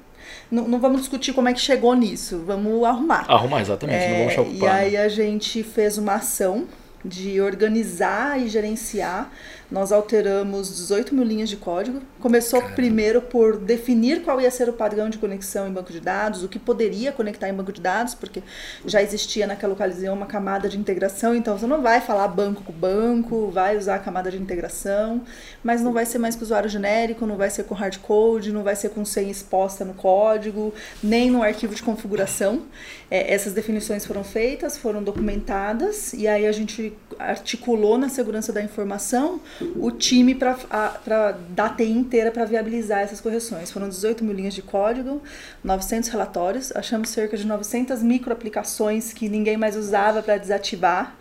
não, 0.52 0.68
não, 0.68 0.80
vamos 0.80 1.02
discutir 1.02 1.34
como 1.34 1.48
é 1.48 1.54
que 1.54 1.60
chegou 1.60 1.96
nisso, 1.96 2.44
vamos 2.46 2.84
arrumar. 2.84 3.26
Arrumar, 3.30 3.62
exatamente, 3.62 4.04
é, 4.04 4.10
não 4.10 4.18
vamos 4.18 4.34
achar 4.34 4.66
E 4.66 4.68
aí 4.68 4.98
a 4.98 5.08
gente 5.08 5.64
fez 5.64 5.98
uma 5.98 6.16
ação 6.16 6.68
de 7.04 7.42
organizar 7.42 8.40
e 8.40 8.48
gerenciar 8.48 9.32
nós 9.72 9.92
alteramos 9.92 10.68
18 10.76 11.14
mil 11.14 11.24
linhas 11.24 11.48
de 11.48 11.56
código. 11.56 12.02
Começou 12.20 12.60
Caramba. 12.60 12.76
primeiro 12.76 13.22
por 13.22 13.58
definir 13.58 14.24
qual 14.24 14.42
ia 14.42 14.50
ser 14.50 14.68
o 14.68 14.74
padrão 14.74 15.10
de 15.10 15.18
conexão 15.18 15.68
em 15.68 15.72
banco 15.72 15.92
de 15.92 16.00
dados, 16.00 16.44
o 16.44 16.48
que 16.48 16.58
poderia 16.58 17.12
conectar 17.12 17.48
em 17.48 17.54
banco 17.54 17.72
de 17.72 17.80
dados, 17.80 18.16
porque 18.16 18.42
já 18.86 19.02
existia 19.02 19.46
naquela 19.46 19.74
ocasião 19.74 20.16
uma 20.16 20.26
camada 20.26 20.68
de 20.68 20.78
integração, 20.78 21.36
então 21.36 21.58
você 21.58 21.68
não 21.68 21.82
vai 21.82 22.02
falar 22.02 22.28
banco 22.28 22.64
com 22.64 22.74
banco, 22.74 23.52
vai 23.52 23.78
usar 23.78 23.96
a 23.96 24.00
camada 24.00 24.32
de 24.32 24.38
integração, 24.38 25.22
mas 25.64 25.82
não 25.82 25.94
vai 25.94 26.06
ser 26.06 26.18
mais 26.18 26.36
com 26.36 26.44
usuário 26.44 26.70
genérico, 26.70 27.26
não 27.26 27.38
vai 27.38 27.50
ser 27.50 27.64
com 27.64 27.76
hardcode, 27.76 28.52
não 28.52 28.64
vai 28.64 28.76
ser 28.76 28.90
com 28.90 29.06
senha 29.06 29.32
exposta 29.32 29.86
no 29.86 29.94
código, 29.94 30.74
nem 31.04 31.30
no 31.30 31.44
arquivo 31.44 31.76
de 31.76 31.84
configuração. 31.84 32.64
É, 33.12 33.34
essas 33.34 33.54
definições 33.54 34.06
foram 34.06 34.24
feitas, 34.24 34.78
foram 34.78 35.04
documentadas, 35.04 36.14
e 36.14 36.28
aí 36.28 36.48
a 36.48 36.52
gente 36.52 36.94
articulou 37.20 37.98
na 37.98 38.10
segurança 38.10 38.52
da 38.52 38.62
informação 38.62 39.40
o 39.76 39.92
time 39.92 40.36
para 40.36 41.38
dar 41.50 41.66
a 41.66 41.70
TI 41.70 41.92
inteira 41.92 42.32
para 42.32 42.46
viabilizar 42.46 43.00
essas 43.00 43.22
correções. 43.22 43.72
Foram 43.72 43.90
18 43.90 44.24
mil 44.24 44.34
linhas 44.34 44.54
de 44.54 44.62
código, 44.62 45.22
900 45.64 46.10
relatórios, 46.10 46.72
achamos 46.76 47.10
cerca 47.10 47.38
de 47.38 47.46
900 47.46 48.02
microaplicações 48.04 49.14
que 49.14 49.30
ninguém 49.30 49.58
mais 49.58 49.76
usava 49.76 50.22
para 50.22 50.38
desativar. 50.38 51.16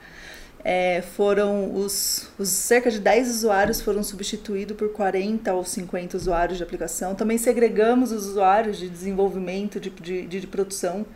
É, 0.65 1.03
foram 1.17 1.73
os, 1.73 2.29
os, 2.37 2.49
cerca 2.49 2.91
de 2.91 2.99
10 2.99 3.31
usuários 3.31 3.81
foram 3.81 4.03
substituídos 4.03 4.77
por 4.77 4.93
40 4.93 5.55
ou 5.55 5.65
50 5.65 6.17
usuários 6.17 6.59
de 6.59 6.65
aplicação. 6.65 7.15
Também 7.15 7.39
segregamos 7.39 8.11
os 8.11 8.27
usuários 8.27 8.77
de 8.77 8.89
desenvolvimento, 8.89 9.79
de, 9.79 9.91
de, 9.91 10.27
de 10.27 10.47
produção 10.47 11.07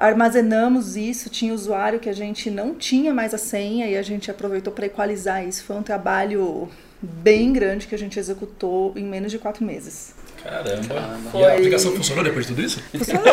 armazenamos 0.00 0.96
isso, 0.96 1.28
tinha 1.28 1.52
usuário 1.52 2.00
que 2.00 2.08
a 2.08 2.12
gente 2.14 2.50
não 2.50 2.74
tinha 2.74 3.12
mais 3.12 3.34
a 3.34 3.38
senha 3.38 3.86
e 3.86 3.98
a 3.98 4.02
gente 4.02 4.30
aproveitou 4.30 4.72
para 4.72 4.86
equalizar 4.86 5.46
isso. 5.46 5.62
Foi 5.62 5.76
um 5.76 5.82
trabalho 5.82 6.70
bem 7.02 7.52
grande 7.52 7.86
que 7.86 7.94
a 7.94 7.98
gente 7.98 8.18
executou 8.18 8.94
em 8.96 9.04
menos 9.04 9.30
de 9.30 9.38
quatro 9.38 9.62
meses. 9.62 10.14
Caramba! 10.42 11.18
Foi... 11.30 11.42
E 11.42 11.44
a 11.44 11.52
aplicação 11.52 11.92
funcionou 11.92 12.24
depois 12.24 12.46
de 12.46 12.54
tudo 12.54 12.64
isso? 12.64 12.82
Funcionou! 12.90 13.24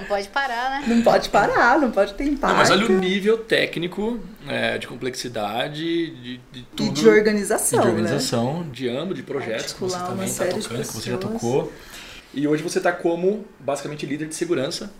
não 0.00 0.06
pode 0.06 0.28
parar, 0.28 0.70
né? 0.70 0.84
Não 0.86 1.02
pode 1.02 1.28
parar, 1.28 1.78
não 1.78 1.90
pode 1.90 2.14
ter 2.14 2.24
impacto. 2.24 2.52
Não, 2.52 2.56
mas 2.56 2.70
olha 2.70 2.86
o 2.86 2.98
nível 2.98 3.36
técnico 3.36 4.18
é, 4.48 4.78
de 4.78 4.86
complexidade, 4.86 5.82
de, 5.82 6.40
de 6.50 6.62
tudo. 6.74 6.88
E 6.88 6.92
de 6.92 7.08
organização, 7.08 7.82
De 7.82 7.88
organização, 7.88 8.60
né? 8.60 8.66
de 8.72 8.88
ano, 8.88 9.12
de 9.12 9.22
projetos 9.22 9.74
que 9.74 9.80
você 9.80 9.98
também 9.98 10.26
está 10.26 10.46
tocando, 10.46 10.80
que 10.80 10.86
você 10.86 11.10
já 11.10 11.18
tocou. 11.18 11.70
E 12.34 12.46
hoje 12.48 12.62
você 12.62 12.78
está 12.78 12.92
como, 12.92 13.44
basicamente, 13.60 14.04
líder 14.04 14.28
de 14.28 14.34
segurança 14.34 14.92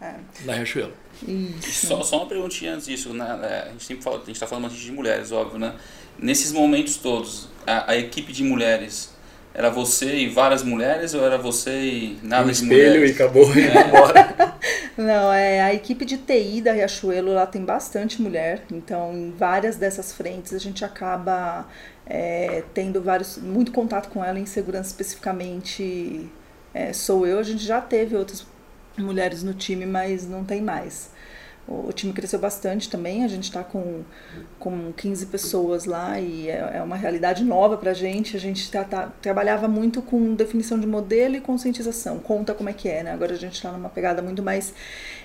é. 0.00 0.14
na 0.44 0.52
Riachuelo. 0.52 0.92
Isso. 1.26 1.86
Só, 1.86 2.02
só 2.02 2.18
uma 2.18 2.26
perguntinha 2.26 2.74
antes 2.74 2.86
disso, 2.86 3.12
né? 3.12 3.38
É, 3.42 3.68
a 3.68 3.72
gente 3.72 3.84
sempre 3.84 4.04
fala, 4.04 4.16
a 4.16 4.20
gente 4.20 4.32
está 4.32 4.46
falando 4.46 4.64
bastante 4.64 4.84
de 4.84 4.92
mulheres, 4.92 5.32
óbvio, 5.32 5.58
né? 5.58 5.74
Nesses 6.18 6.52
momentos 6.52 6.96
todos, 6.96 7.48
a, 7.66 7.92
a 7.92 7.96
equipe 7.96 8.32
de 8.32 8.44
mulheres 8.44 9.16
era 9.54 9.70
você 9.70 10.14
e 10.14 10.28
várias 10.28 10.62
mulheres 10.62 11.14
ou 11.14 11.24
era 11.24 11.36
você 11.38 11.80
e 11.80 12.18
nada 12.22 12.44
um 12.44 12.46
de 12.46 12.52
espelho 12.52 12.70
mulheres? 12.70 13.10
e 13.10 13.12
acabou 13.14 13.50
e 13.56 13.60
ia 13.60 13.86
embora. 13.86 14.54
Não, 14.96 15.32
é 15.32 15.60
a 15.60 15.74
equipe 15.74 16.04
de 16.04 16.18
TI 16.18 16.60
da 16.60 16.72
Riachuelo 16.72 17.32
lá 17.32 17.46
tem 17.46 17.64
bastante 17.64 18.20
mulher, 18.20 18.64
então 18.70 19.12
em 19.12 19.30
várias 19.30 19.76
dessas 19.76 20.12
frentes 20.12 20.52
a 20.52 20.58
gente 20.58 20.84
acaba 20.84 21.66
é, 22.06 22.62
tendo 22.74 23.00
vários 23.02 23.38
muito 23.38 23.72
contato 23.72 24.08
com 24.10 24.24
ela 24.24 24.38
em 24.38 24.46
segurança 24.46 24.90
especificamente 24.90 26.28
é, 26.74 26.92
sou 26.92 27.26
eu. 27.26 27.38
A 27.38 27.42
gente 27.42 27.64
já 27.64 27.80
teve 27.80 28.16
outras 28.16 28.46
mulheres 28.96 29.42
no 29.42 29.54
time, 29.54 29.86
mas 29.86 30.26
não 30.28 30.44
tem 30.44 30.60
mais. 30.62 31.10
O, 31.66 31.88
o 31.88 31.92
time 31.92 32.12
cresceu 32.12 32.38
bastante 32.38 32.88
também, 32.88 33.24
a 33.24 33.28
gente 33.28 33.44
está 33.44 33.62
com, 33.62 34.02
com 34.58 34.92
15 34.92 35.26
pessoas 35.26 35.84
lá 35.84 36.18
e 36.18 36.48
é, 36.48 36.76
é 36.76 36.82
uma 36.82 36.96
realidade 36.96 37.44
nova 37.44 37.76
para 37.76 37.90
a 37.90 37.94
gente. 37.94 38.36
A 38.36 38.40
gente 38.40 38.70
tá, 38.70 38.84
tá, 38.84 39.12
trabalhava 39.20 39.68
muito 39.68 40.00
com 40.02 40.34
definição 40.34 40.78
de 40.80 40.86
modelo 40.86 41.36
e 41.36 41.40
conscientização, 41.40 42.18
conta 42.18 42.54
como 42.54 42.70
é 42.70 42.72
que 42.72 42.88
é, 42.88 43.02
né? 43.02 43.12
Agora 43.12 43.34
a 43.34 43.38
gente 43.38 43.54
está 43.54 43.70
numa 43.70 43.90
pegada 43.90 44.22
muito 44.22 44.42
mais 44.42 44.72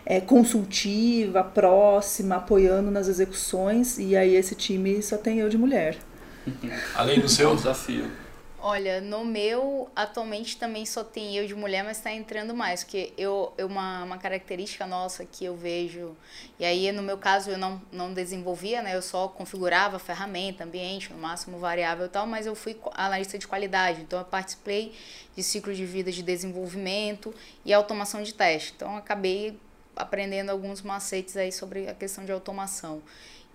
é, 0.06 0.20
consultiva, 0.22 1.44
próxima, 1.44 2.36
apoiando 2.36 2.92
nas 2.92 3.08
execuções 3.08 3.98
e 3.98 4.16
aí 4.16 4.36
esse 4.36 4.56
time 4.56 5.02
só 5.02 5.18
tem 5.18 5.40
eu 5.40 5.50
de 5.50 5.58
mulher. 5.58 5.98
Além 6.94 7.20
do 7.20 7.28
É 7.28 7.30
seu, 7.30 7.56
desafio. 7.56 8.12
Olha, 8.66 9.02
no 9.02 9.26
meu, 9.26 9.92
atualmente 9.94 10.56
também 10.56 10.86
só 10.86 11.04
tem 11.04 11.36
eu 11.36 11.46
de 11.46 11.54
mulher, 11.54 11.84
mas 11.84 11.98
está 11.98 12.14
entrando 12.14 12.56
mais, 12.56 12.82
porque 12.82 13.12
eu, 13.18 13.52
eu 13.58 13.68
uma, 13.68 14.06
uma 14.06 14.18
característica 14.18 14.88
nossa 14.88 15.26
que 15.26 15.44
eu 15.44 15.54
vejo, 15.54 16.16
e 16.58 16.64
aí 16.64 16.90
no 16.94 17.02
meu 17.04 17.18
caso 17.18 17.50
eu 17.50 17.58
não, 17.58 17.82
não 17.92 18.14
desenvolvia, 18.14 18.82
né? 18.82 18.96
Eu 18.96 19.02
só 19.02 19.28
configurava 19.28 20.00
ferramenta, 20.00 20.64
ambiente, 20.64 21.12
no 21.12 21.20
máximo 21.20 21.60
variável 21.60 22.06
e 22.06 22.10
tal, 22.10 22.26
mas 22.26 22.46
eu 22.46 22.56
fui 22.56 22.80
analista 22.94 23.38
de 23.38 23.46
qualidade, 23.46 24.00
então 24.00 24.18
eu 24.18 24.24
participei 24.24 24.94
de 25.36 25.44
ciclo 25.44 25.74
de 25.74 25.86
vida 25.86 26.10
de 26.10 26.24
desenvolvimento 26.24 27.36
e 27.66 27.74
automação 27.74 28.24
de 28.24 28.34
teste. 28.34 28.72
Então 28.78 28.96
acabei 28.96 29.60
aprendendo 29.94 30.52
alguns 30.52 30.82
macetes 30.82 31.36
aí 31.36 31.52
sobre 31.52 31.90
a 31.90 31.94
questão 31.94 32.24
de 32.24 32.32
automação. 32.32 33.02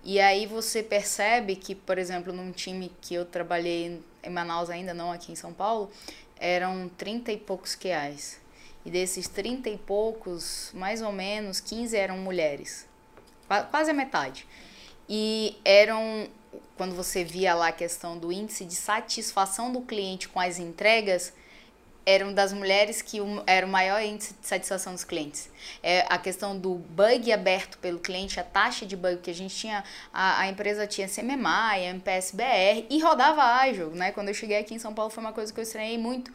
E 0.03 0.19
aí 0.19 0.45
você 0.45 0.83
percebe 0.83 1.55
que, 1.55 1.73
por 1.73 1.97
exemplo, 1.97 2.31
num 2.31 2.51
time 2.51 2.91
que 3.01 3.15
eu 3.15 3.25
trabalhei 3.25 3.99
em 4.23 4.29
Manaus 4.29 4.69
ainda, 4.69 4.93
não 4.93 5.11
aqui 5.11 5.31
em 5.31 5.35
São 5.35 5.53
Paulo, 5.53 5.89
eram 6.39 6.89
30 6.97 7.31
e 7.31 7.37
poucos 7.37 7.75
QAs. 7.75 8.39
E 8.85 8.89
desses 8.89 9.27
30 9.27 9.69
e 9.69 9.77
poucos, 9.77 10.71
mais 10.73 11.01
ou 11.01 11.11
menos, 11.11 11.59
15 11.59 11.95
eram 11.95 12.17
mulheres. 12.17 12.87
Quase 13.69 13.91
a 13.91 13.93
metade. 13.93 14.47
E 15.07 15.59
eram, 15.65 16.27
quando 16.77 16.95
você 16.95 17.23
via 17.23 17.53
lá 17.53 17.69
a 17.69 17.73
questão 17.73 18.17
do 18.17 18.31
índice 18.31 18.63
de 18.63 18.75
satisfação 18.75 19.71
do 19.71 19.81
cliente 19.81 20.29
com 20.29 20.39
as 20.39 20.59
entregas, 20.59 21.33
eram 22.09 22.33
das 22.33 22.51
mulheres 22.51 23.03
que 23.03 23.19
era 23.45 23.65
o 23.65 23.69
maior 23.69 24.01
índice 24.01 24.33
de 24.33 24.47
satisfação 24.47 24.93
dos 24.93 25.03
clientes. 25.03 25.49
É 25.83 26.05
a 26.09 26.17
questão 26.17 26.57
do 26.57 26.75
bug 26.75 27.31
aberto 27.31 27.77
pelo 27.77 27.99
cliente, 27.99 28.39
a 28.39 28.43
taxa 28.43 28.83
de 28.85 28.95
bug 28.95 29.17
que 29.17 29.29
a 29.29 29.33
gente 29.33 29.55
tinha, 29.55 29.83
a, 30.11 30.41
a 30.41 30.47
empresa 30.47 30.87
tinha 30.87 31.07
CMMI, 31.07 31.83
MPSBR 31.89 32.87
e 32.89 32.99
rodava 32.99 33.43
ágil, 33.43 33.91
né? 33.91 34.11
Quando 34.11 34.29
eu 34.29 34.33
cheguei 34.33 34.57
aqui 34.57 34.73
em 34.73 34.79
São 34.79 34.93
Paulo 34.93 35.11
foi 35.11 35.23
uma 35.23 35.33
coisa 35.33 35.53
que 35.53 35.59
eu 35.59 35.63
estranhei 35.63 35.99
muito, 35.99 36.33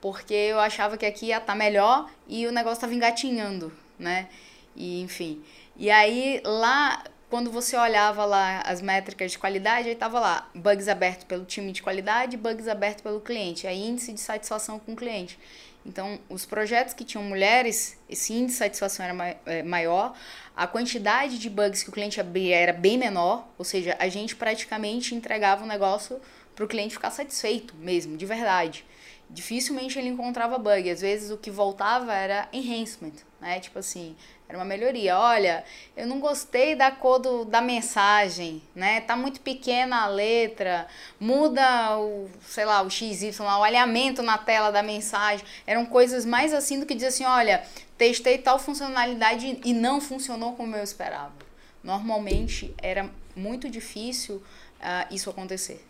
porque 0.00 0.34
eu 0.34 0.60
achava 0.60 0.96
que 0.96 1.04
aqui 1.04 1.26
ia 1.26 1.38
estar 1.38 1.52
tá 1.52 1.58
melhor 1.58 2.08
e 2.28 2.46
o 2.46 2.52
negócio 2.52 2.76
estava 2.76 2.94
engatinhando, 2.94 3.72
né? 3.98 4.28
E 4.76 5.00
enfim. 5.02 5.42
E 5.76 5.90
aí 5.90 6.40
lá 6.44 7.02
quando 7.28 7.50
você 7.50 7.76
olhava 7.76 8.24
lá 8.24 8.60
as 8.60 8.80
métricas 8.80 9.32
de 9.32 9.38
qualidade, 9.38 9.88
aí 9.88 9.94
estava 9.94 10.20
lá 10.20 10.48
bugs 10.54 10.88
abertos 10.88 11.24
pelo 11.24 11.44
time 11.44 11.72
de 11.72 11.82
qualidade, 11.82 12.36
bugs 12.36 12.68
abertos 12.68 13.02
pelo 13.02 13.20
cliente, 13.20 13.66
aí 13.66 13.88
índice 13.88 14.12
de 14.12 14.20
satisfação 14.20 14.78
com 14.78 14.92
o 14.92 14.96
cliente. 14.96 15.38
Então, 15.84 16.18
os 16.28 16.44
projetos 16.44 16.94
que 16.94 17.04
tinham 17.04 17.22
mulheres, 17.22 17.96
esse 18.08 18.32
índice 18.32 18.54
de 18.54 18.58
satisfação 18.58 19.06
era 19.06 19.64
maior, 19.64 20.16
a 20.56 20.66
quantidade 20.66 21.38
de 21.38 21.48
bugs 21.48 21.82
que 21.82 21.90
o 21.90 21.92
cliente 21.92 22.20
abria 22.20 22.56
era 22.56 22.72
bem 22.72 22.98
menor, 22.98 23.46
ou 23.56 23.64
seja, 23.64 23.96
a 23.98 24.08
gente 24.08 24.34
praticamente 24.34 25.14
entregava 25.14 25.62
o 25.62 25.64
um 25.64 25.68
negócio 25.68 26.20
para 26.54 26.64
o 26.64 26.68
cliente 26.68 26.94
ficar 26.94 27.10
satisfeito 27.10 27.74
mesmo, 27.76 28.16
de 28.16 28.26
verdade. 28.26 28.84
Dificilmente 29.28 29.98
ele 29.98 30.08
encontrava 30.08 30.58
bug, 30.58 30.90
às 30.90 31.00
vezes 31.00 31.30
o 31.30 31.36
que 31.36 31.50
voltava 31.50 32.14
era 32.14 32.48
enhancement, 32.52 33.12
né? 33.40 33.60
Tipo 33.60 33.78
assim, 33.78 34.16
era 34.48 34.56
uma 34.56 34.64
melhoria. 34.64 35.18
Olha, 35.18 35.64
eu 35.96 36.06
não 36.06 36.20
gostei 36.20 36.74
da 36.74 36.90
cor 36.90 37.18
do, 37.18 37.44
da 37.44 37.60
mensagem, 37.60 38.62
né? 38.74 39.00
Tá 39.00 39.16
muito 39.16 39.40
pequena 39.40 40.02
a 40.02 40.06
letra, 40.06 40.86
muda 41.18 41.98
o, 41.98 42.30
sei 42.46 42.64
lá, 42.64 42.82
o 42.82 42.90
XY, 42.90 43.30
o 43.40 43.62
alinhamento 43.62 44.22
na 44.22 44.38
tela 44.38 44.70
da 44.70 44.82
mensagem. 44.82 45.44
Eram 45.66 45.84
coisas 45.84 46.24
mais 46.24 46.54
assim 46.54 46.78
do 46.78 46.86
que 46.86 46.94
dizer 46.94 47.08
assim, 47.08 47.24
olha, 47.24 47.64
testei 47.98 48.38
tal 48.38 48.58
funcionalidade 48.58 49.60
e 49.64 49.72
não 49.72 50.00
funcionou 50.00 50.54
como 50.54 50.76
eu 50.76 50.84
esperava. 50.84 51.34
Normalmente 51.82 52.74
era 52.82 53.08
muito 53.34 53.68
difícil 53.68 54.36
uh, 54.36 55.14
isso 55.14 55.28
acontecer. 55.30 55.84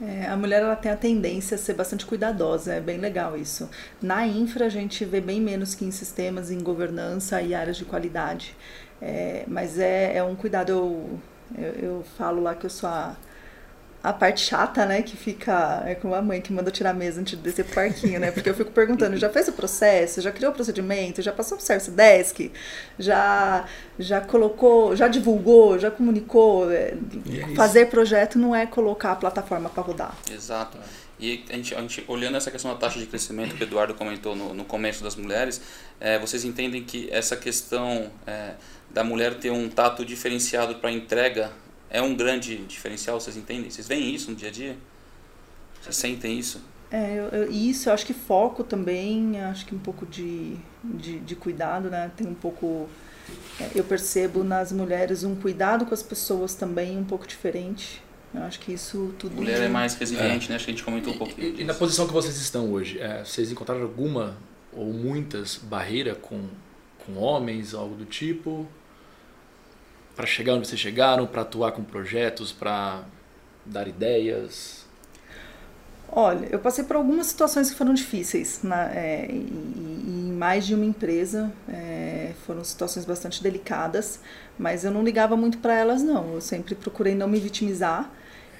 É, 0.00 0.26
a 0.26 0.36
mulher 0.36 0.62
ela 0.62 0.74
tem 0.74 0.90
a 0.90 0.96
tendência 0.96 1.54
a 1.54 1.58
ser 1.58 1.74
bastante 1.74 2.04
cuidadosa, 2.06 2.74
é 2.74 2.80
bem 2.80 2.98
legal 2.98 3.36
isso. 3.36 3.68
Na 4.00 4.26
infra 4.26 4.66
a 4.66 4.68
gente 4.68 5.04
vê 5.04 5.20
bem 5.20 5.40
menos 5.40 5.74
que 5.74 5.84
em 5.84 5.90
sistemas, 5.90 6.50
em 6.50 6.60
governança 6.60 7.40
e 7.40 7.54
áreas 7.54 7.76
de 7.76 7.84
qualidade. 7.84 8.56
É, 9.00 9.44
mas 9.46 9.78
é, 9.78 10.16
é 10.16 10.22
um 10.22 10.34
cuidado, 10.34 10.70
eu, 10.70 11.20
eu, 11.58 11.72
eu, 11.74 12.04
falo 12.16 12.42
lá 12.42 12.54
que 12.54 12.66
eu 12.66 12.70
sou 12.70 12.88
a, 12.88 13.16
a 14.02 14.12
parte 14.12 14.40
chata, 14.40 14.84
né? 14.84 15.02
Que 15.02 15.16
fica. 15.16 15.82
É 15.86 15.94
como 15.94 16.14
a 16.14 16.20
mãe 16.20 16.40
que 16.40 16.52
manda 16.52 16.70
tirar 16.70 16.90
a 16.90 16.94
mesa 16.94 17.20
antes 17.20 17.36
de 17.38 17.42
descer 17.42 17.64
pro 17.64 17.76
parquinho, 17.76 18.18
né? 18.18 18.32
Porque 18.32 18.50
eu 18.50 18.54
fico 18.54 18.72
perguntando, 18.72 19.16
já 19.16 19.30
fez 19.30 19.46
o 19.48 19.52
processo? 19.52 20.20
Já 20.20 20.32
criou 20.32 20.50
o 20.50 20.54
procedimento? 20.54 21.22
Já 21.22 21.32
passou 21.32 21.56
pro 21.56 21.64
Service 21.64 21.90
Desk? 21.90 22.50
Já, 22.98 23.64
já 23.98 24.20
colocou, 24.20 24.96
já 24.96 25.06
divulgou, 25.06 25.78
já 25.78 25.90
comunicou? 25.90 26.70
É, 26.70 26.94
é 27.30 27.54
fazer 27.54 27.86
projeto 27.86 28.38
não 28.38 28.54
é 28.54 28.66
colocar 28.66 29.12
a 29.12 29.16
plataforma 29.16 29.68
para 29.68 29.82
rodar. 29.82 30.16
Exato. 30.30 30.78
E 31.20 31.44
a 31.48 31.52
gente, 31.54 31.74
a 31.76 31.80
gente, 31.80 32.04
olhando 32.08 32.36
essa 32.36 32.50
questão 32.50 32.72
da 32.72 32.76
taxa 32.76 32.98
de 32.98 33.06
crescimento 33.06 33.54
que 33.54 33.62
o 33.62 33.64
Eduardo 33.64 33.94
comentou 33.94 34.34
no, 34.34 34.52
no 34.52 34.64
começo 34.64 35.04
das 35.04 35.14
mulheres, 35.14 35.60
é, 36.00 36.18
vocês 36.18 36.44
entendem 36.44 36.82
que 36.82 37.08
essa 37.12 37.36
questão 37.36 38.10
é, 38.26 38.54
da 38.90 39.04
mulher 39.04 39.34
ter 39.34 39.52
um 39.52 39.68
tato 39.68 40.04
diferenciado 40.04 40.74
para 40.76 40.90
entrega 40.90 41.52
é 41.92 42.00
um 42.00 42.16
grande 42.16 42.56
diferencial, 42.56 43.20
vocês 43.20 43.36
entendem? 43.36 43.70
Vocês 43.70 43.86
veem 43.86 44.14
isso 44.14 44.30
no 44.30 44.36
dia 44.36 44.48
a 44.48 44.52
dia? 44.52 44.76
Vocês 45.80 45.94
sentem 45.94 46.38
isso? 46.38 46.60
É, 46.90 47.18
eu, 47.18 47.24
eu, 47.28 47.52
isso, 47.52 47.88
eu 47.88 47.92
acho 47.92 48.06
que 48.06 48.14
foco 48.14 48.64
também, 48.64 49.38
acho 49.42 49.66
que 49.66 49.74
um 49.74 49.78
pouco 49.78 50.06
de, 50.06 50.56
de, 50.82 51.20
de 51.20 51.36
cuidado, 51.36 51.90
né? 51.90 52.10
Tem 52.16 52.26
um 52.26 52.34
pouco. 52.34 52.88
É, 53.60 53.70
eu 53.74 53.84
percebo 53.84 54.42
nas 54.42 54.72
mulheres 54.72 55.22
um 55.22 55.34
cuidado 55.34 55.84
com 55.84 55.92
as 55.92 56.02
pessoas 56.02 56.54
também 56.54 56.96
um 56.96 57.04
pouco 57.04 57.26
diferente. 57.26 58.02
Eu 58.34 58.42
acho 58.42 58.58
que 58.58 58.72
isso 58.72 59.14
tudo. 59.18 59.36
Mulher 59.36 59.60
é 59.60 59.68
mais 59.68 59.94
resiliente, 59.94 60.46
é. 60.46 60.50
né? 60.50 60.56
Acho 60.56 60.64
que 60.64 60.70
a 60.70 60.74
gente 60.74 60.84
comentou 60.84 61.12
um 61.12 61.18
pouquinho. 61.18 61.56
E, 61.56 61.60
e, 61.60 61.64
na 61.64 61.74
posição 61.74 62.06
que 62.06 62.12
vocês 62.12 62.36
estão 62.36 62.72
hoje, 62.72 62.98
é, 62.98 63.22
vocês 63.22 63.52
encontraram 63.52 63.82
alguma 63.82 64.36
ou 64.72 64.86
muitas 64.86 65.56
barreiras 65.56 66.16
com, 66.22 66.48
com 67.04 67.18
homens, 67.18 67.74
algo 67.74 67.94
do 67.94 68.06
tipo? 68.06 68.66
Para 70.14 70.26
chegar 70.26 70.54
onde 70.54 70.68
vocês 70.68 70.80
chegaram, 70.80 71.26
para 71.26 71.42
atuar 71.42 71.72
com 71.72 71.82
projetos, 71.82 72.52
para 72.52 73.02
dar 73.64 73.88
ideias? 73.88 74.82
Olha, 76.14 76.46
eu 76.50 76.58
passei 76.58 76.84
por 76.84 76.96
algumas 76.96 77.28
situações 77.28 77.70
que 77.70 77.76
foram 77.76 77.94
difíceis 77.94 78.60
na, 78.62 78.92
é, 78.92 79.24
em, 79.30 79.38
em 79.38 80.32
mais 80.32 80.66
de 80.66 80.74
uma 80.74 80.84
empresa. 80.84 81.50
É, 81.66 82.32
foram 82.46 82.62
situações 82.62 83.06
bastante 83.06 83.42
delicadas, 83.42 84.20
mas 84.58 84.84
eu 84.84 84.90
não 84.90 85.02
ligava 85.02 85.36
muito 85.38 85.56
para 85.56 85.74
elas, 85.74 86.02
não. 86.02 86.34
Eu 86.34 86.40
sempre 86.42 86.74
procurei 86.74 87.14
não 87.14 87.26
me 87.26 87.40
vitimizar 87.40 88.10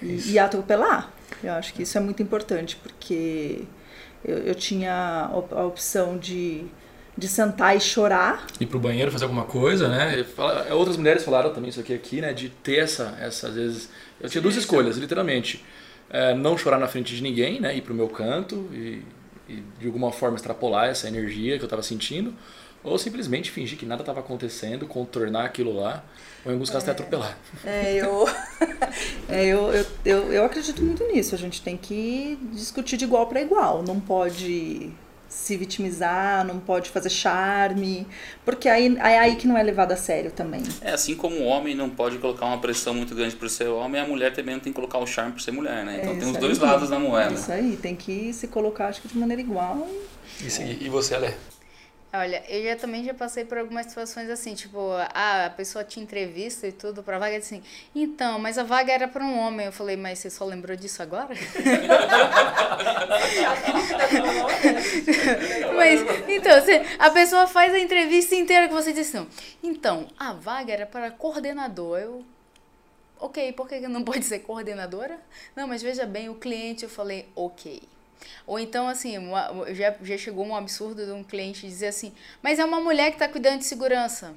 e, 0.01 0.33
e, 0.33 0.39
atropelar. 0.39 1.13
Eu 1.45 1.53
acho 1.53 1.75
que 1.75 1.83
isso 1.83 1.99
é 1.99 2.01
muito 2.01 2.23
importante, 2.23 2.77
porque 2.77 3.65
eu, 4.25 4.39
eu 4.39 4.55
tinha 4.55 5.31
a 5.31 5.67
opção 5.67 6.17
de 6.17 6.65
de 7.17 7.29
sentar 7.29 7.77
e 7.77 7.81
chorar. 7.81 8.47
Ir 8.59 8.67
pro 8.67 8.79
banheiro 8.79 9.13
fazer 9.13 9.25
alguma 9.25 9.45
coisa, 9.45 9.89
né? 9.89 10.25
Outras 10.71 10.97
mulheres 10.97 11.25
falaram 11.25 11.53
também 11.53 11.69
isso 11.69 11.81
aqui, 11.81 11.93
aqui 11.93 12.21
né? 12.21 12.33
De 12.33 12.49
ter 12.49 12.79
essa, 12.79 13.17
essa 13.21 13.49
às 13.49 13.55
vezes... 13.55 13.91
Eu 14.21 14.29
tinha 14.29 14.41
duas 14.41 14.57
escolhas, 14.57 14.97
literalmente. 14.97 15.65
É, 16.09 16.35
não 16.35 16.57
chorar 16.57 16.79
na 16.79 16.89
frente 16.89 17.15
de 17.15 17.23
ninguém, 17.23 17.61
né? 17.61 17.77
Ir 17.77 17.83
pro 17.83 17.95
meu 17.95 18.09
canto 18.09 18.69
e, 18.73 19.03
e 19.49 19.63
de 19.79 19.87
alguma 19.87 20.11
forma 20.11 20.37
extrapolar 20.37 20.89
essa 20.89 21.07
energia 21.07 21.57
que 21.59 21.63
eu 21.63 21.67
estava 21.67 21.83
sentindo. 21.83 22.35
Ou 22.83 22.99
simplesmente 22.99 23.51
fingir 23.51 23.79
que 23.79 23.87
nada 23.87 24.03
estava 24.03 24.21
acontecendo, 24.21 24.87
contornar 24.87 25.45
aquilo 25.45 25.73
lá, 25.73 26.03
ou 26.45 26.51
em 26.51 26.55
alguns 26.55 26.69
casos 26.69 26.89
é, 26.89 26.91
até 26.91 27.03
atropelar. 27.03 27.39
É, 27.65 27.95
eu, 27.95 28.29
é 29.29 29.45
eu, 29.45 29.73
eu, 29.73 29.87
eu, 30.05 30.33
eu 30.33 30.45
acredito 30.45 30.83
muito 30.83 31.07
nisso. 31.07 31.35
A 31.35 31.39
gente 31.39 31.63
tem 31.63 31.77
que 31.77 32.37
discutir 32.53 32.97
de 32.97 33.05
igual 33.05 33.29
para 33.29 33.41
igual. 33.41 33.85
Não 33.85 34.01
pode 34.01 34.91
se 35.33 35.57
vitimizar, 35.57 36.45
não 36.45 36.61
pode 36.61 36.91
fazer 36.91 37.09
charme, 37.09 38.07
porque 38.45 38.69
aí 38.69 38.95
é 38.99 39.19
aí 39.19 39.37
que 39.37 39.47
não 39.47 39.57
é 39.57 39.63
levado 39.63 39.93
a 39.93 39.97
sério 39.97 40.31
também. 40.31 40.63
É 40.83 40.93
assim 40.93 41.15
como 41.17 41.37
o 41.37 41.45
homem 41.45 41.75
não 41.75 41.89
pode 41.89 42.19
colocar 42.19 42.45
uma 42.47 42.59
pressão 42.59 42.93
muito 42.93 43.15
grande 43.15 43.35
por 43.35 43.49
ser 43.49 43.69
homem, 43.69 44.01
a 44.01 44.05
mulher 44.07 44.33
também 44.35 44.55
não 44.55 44.61
tem 44.61 44.73
que 44.73 44.77
colocar 44.77 44.99
o 44.99 45.07
charme 45.07 45.33
por 45.33 45.41
ser 45.41 45.51
mulher, 45.51 45.85
né? 45.85 46.01
Então 46.01 46.13
É 46.13 46.17
tem 46.19 46.31
os 46.31 46.37
dois 46.37 46.63
aí. 46.63 46.69
lados 46.69 46.91
da 46.91 46.99
moeda. 46.99 47.33
Isso 47.35 47.51
aí, 47.51 47.77
tem 47.81 47.97
que 47.97 48.33
se 48.33 48.47
colocar, 48.49 48.89
acho 48.89 49.01
que 49.01 49.09
de 49.09 49.19
maneira 49.19 49.41
igual. 49.41 49.89
E, 50.41 50.85
e 50.85 50.89
você, 50.89 51.15
Ale? 51.15 51.35
Olha, 52.15 52.45
eu 52.47 52.63
já 52.63 52.77
também 52.77 53.03
já 53.03 53.15
passei 53.15 53.43
por 53.43 53.57
algumas 53.57 53.87
situações 53.87 54.29
assim, 54.29 54.55
tipo, 54.55 54.79
ah, 55.15 55.47
a 55.47 55.51
pessoa 55.51 55.83
te 55.83 55.99
entrevista 55.99 56.69
e 56.69 56.73
tudo 56.73 57.03
pra 57.03 57.19
vaga 57.19 57.37
e 57.37 57.39
assim, 57.39 57.63
então, 57.95 58.39
mas 58.39 58.59
a 58.59 58.63
vaga 58.63 58.93
era 58.93 59.09
pra 59.09 59.25
um 59.25 59.39
homem. 59.39 59.65
Eu 59.65 59.73
falei, 59.73 59.97
mas 59.97 60.19
você 60.19 60.29
só 60.29 60.45
lembrou 60.45 60.77
disso 60.77 61.03
agora? 61.03 61.31
mas, 65.75 66.01
então, 66.29 66.61
você, 66.61 66.83
a 66.99 67.11
pessoa 67.11 67.47
faz 67.47 67.73
a 67.73 67.79
entrevista 67.79 68.35
inteira 68.35 68.69
que 68.69 68.75
você 68.75 68.93
disse, 68.93 69.17
não. 69.17 69.27
Então, 69.63 70.07
a 70.19 70.35
vaga 70.35 70.71
era 70.71 70.85
para 70.85 71.11
coordenador. 71.11 71.99
Eu, 71.99 72.23
ok, 73.19 73.55
por 73.55 73.67
que 73.67 73.81
não 73.81 74.05
pode 74.05 74.27
ser 74.27 74.41
coordenadora? 74.41 75.19
Não, 75.57 75.67
mas 75.67 75.83
veja 75.83 76.05
bem, 76.05 76.29
o 76.29 76.35
cliente, 76.35 76.83
eu 76.83 76.91
falei, 76.91 77.27
ok. 77.35 77.81
Ou 78.47 78.59
então, 78.59 78.89
assim, 78.89 79.19
uma- 79.19 79.73
já, 79.75 79.95
já 80.03 80.17
chegou 80.19 80.45
um 80.45 80.55
absurdo 80.57 81.05
de 81.05 81.13
um 81.13 81.25
cliente 81.25 81.67
dizer 81.67 81.89
assim, 81.89 82.13
mas 82.43 82.59
é 82.59 82.65
uma 82.65 82.81
mulher 82.81 83.11
que 83.11 83.17
está 83.17 83.29
cuidando 83.29 83.59
de 83.59 83.65
segurança. 83.65 84.35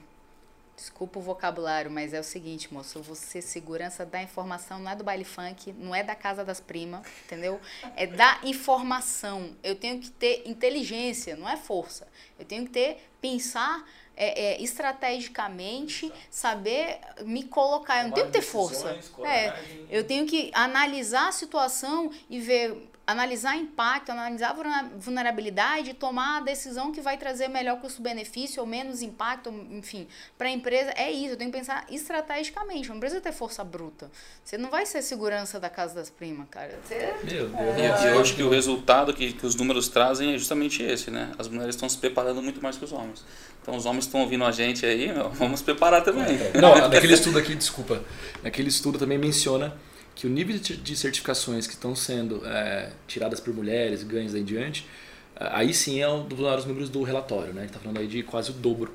Desculpa 0.75 1.19
o 1.19 1.21
vocabulário, 1.21 1.89
mas 1.89 2.13
é 2.13 2.19
o 2.19 2.23
seguinte, 2.23 2.73
moço, 2.73 3.01
você 3.01 3.41
segurança 3.41 4.05
da 4.05 4.21
informação 4.21 4.77
não 4.77 4.91
é 4.91 4.95
do 4.95 5.05
baile 5.05 5.23
funk, 5.23 5.71
não 5.79 5.95
é 5.95 6.03
da 6.03 6.13
casa 6.15 6.43
das 6.43 6.59
primas, 6.59 7.07
entendeu? 7.23 7.61
É 7.95 8.05
da 8.05 8.39
informação. 8.43 9.55
Eu 9.63 9.75
tenho 9.75 10.01
que 10.01 10.09
ter 10.09 10.43
inteligência, 10.45 11.37
não 11.37 11.47
é 11.47 11.55
força. 11.55 12.05
Eu 12.37 12.43
tenho 12.43 12.65
que 12.65 12.71
ter, 12.71 13.09
pensar 13.21 13.87
é, 14.17 14.55
é, 14.55 14.61
estrategicamente, 14.61 16.11
saber 16.29 16.99
me 17.21 17.43
colocar. 17.43 17.99
Eu 18.01 18.07
não 18.07 18.11
tenho 18.11 18.27
que 18.27 18.33
ter 18.33 18.41
força. 18.41 18.89
É, 19.25 19.53
eu 19.89 20.03
tenho 20.03 20.25
que 20.25 20.51
analisar 20.53 21.29
a 21.29 21.31
situação 21.31 22.11
e 22.29 22.39
ver, 22.39 22.89
analisar 23.07 23.55
impacto, 23.55 24.11
analisar 24.11 24.55
vulnerabilidade, 24.97 25.93
tomar 25.93 26.37
a 26.37 26.41
decisão 26.41 26.91
que 26.91 27.01
vai 27.01 27.17
trazer 27.17 27.47
melhor 27.47 27.79
custo-benefício 27.79 28.61
ou 28.61 28.67
menos 28.67 29.01
impacto, 29.01 29.49
enfim, 29.71 30.07
para 30.37 30.47
a 30.47 30.51
empresa. 30.51 30.91
É 30.95 31.11
isso, 31.11 31.33
eu 31.33 31.37
tenho 31.37 31.51
que 31.51 31.57
pensar 31.57 31.85
estrategicamente. 31.89 32.89
Não 32.89 32.99
precisa 32.99 33.21
ter 33.21 33.31
força 33.31 33.63
bruta. 33.63 34.09
Você 34.43 34.57
não 34.57 34.69
vai 34.69 34.85
ser 34.85 35.01
segurança 35.01 35.59
da 35.59 35.69
casa 35.69 35.93
das 35.95 36.09
primas, 36.09 36.47
cara. 36.49 36.77
Você 36.83 37.13
Meu 37.23 37.47
E, 37.47 37.51
Deus. 37.51 38.01
e 38.01 38.07
eu 38.07 38.19
acho 38.21 38.35
que 38.35 38.43
o 38.43 38.49
resultado 38.49 39.13
que, 39.13 39.33
que 39.33 39.45
os 39.45 39.55
números 39.55 39.87
trazem 39.87 40.33
é 40.33 40.37
justamente 40.37 40.81
esse, 40.81 41.11
né? 41.11 41.31
As 41.37 41.47
mulheres 41.47 41.75
estão 41.75 41.87
se 41.87 41.97
preparando 41.97 42.41
muito 42.41 42.61
mais 42.61 42.77
que 42.77 42.85
os 42.85 42.91
homens. 42.91 43.23
Então 43.61 43.75
os 43.75 43.85
homens 43.85 44.05
estão 44.05 44.21
ouvindo 44.21 44.45
a 44.45 44.51
gente 44.51 44.85
aí, 44.85 45.11
meu, 45.11 45.29
vamos 45.31 45.61
preparar 45.61 46.03
também. 46.03 46.37
Não, 46.59 46.75
naquele 46.89 47.13
estudo 47.13 47.39
aqui, 47.39 47.55
desculpa, 47.55 48.03
naquele 48.43 48.69
estudo 48.69 48.97
também 48.99 49.17
menciona 49.17 49.75
que 50.15 50.25
o 50.25 50.29
nível 50.29 50.57
de 50.57 50.95
certificações 50.95 51.67
que 51.67 51.73
estão 51.73 51.93
sendo 51.95 52.41
é, 52.45 52.91
tiradas 53.05 53.39
por 53.39 53.53
mulheres, 53.53 54.01
ganhos 54.01 54.33
em 54.33 54.43
diante, 54.43 54.87
é, 55.35 55.49
aí 55.51 55.73
sim 55.73 56.01
é 56.01 56.07
um 56.07 56.25
dos 56.25 56.39
maiores 56.39 56.65
números 56.65 56.89
do 56.89 57.03
relatório, 57.03 57.53
né? 57.53 57.65
Que 57.65 57.73
tá 57.73 57.79
falando 57.79 57.99
aí 57.99 58.07
de 58.07 58.23
quase 58.23 58.51
o 58.51 58.53
dobro. 58.53 58.91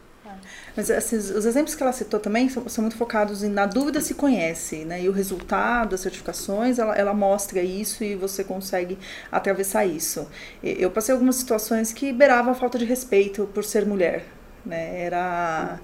Mas 0.76 0.88
esses, 0.88 1.30
os 1.30 1.44
exemplos 1.44 1.74
que 1.74 1.82
ela 1.82 1.92
citou 1.92 2.20
também 2.20 2.48
são, 2.48 2.68
são 2.68 2.82
muito 2.82 2.96
focados 2.96 3.42
em 3.42 3.48
na 3.48 3.66
dúvida 3.66 4.00
se 4.00 4.14
conhece, 4.14 4.84
né? 4.84 5.02
E 5.02 5.08
o 5.08 5.12
resultado 5.12 5.90
das 5.90 6.00
certificações, 6.00 6.78
ela, 6.78 6.96
ela 6.96 7.12
mostra 7.12 7.60
isso 7.60 8.04
e 8.04 8.14
você 8.14 8.44
consegue 8.44 8.98
atravessar 9.30 9.84
isso. 9.84 10.26
Eu 10.62 10.90
passei 10.90 11.12
algumas 11.12 11.36
situações 11.36 11.92
que 11.92 12.12
beiravam 12.12 12.52
a 12.52 12.54
falta 12.54 12.78
de 12.78 12.84
respeito 12.84 13.48
por 13.52 13.64
ser 13.64 13.84
mulher, 13.84 14.24
né? 14.64 15.02
Era... 15.02 15.80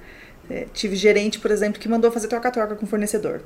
é, 0.48 0.66
tive 0.72 0.96
gerente, 0.96 1.38
por 1.38 1.50
exemplo, 1.50 1.80
que 1.80 1.88
mandou 1.88 2.10
fazer 2.10 2.28
troca-troca 2.28 2.76
com 2.76 2.86
fornecedor. 2.86 3.42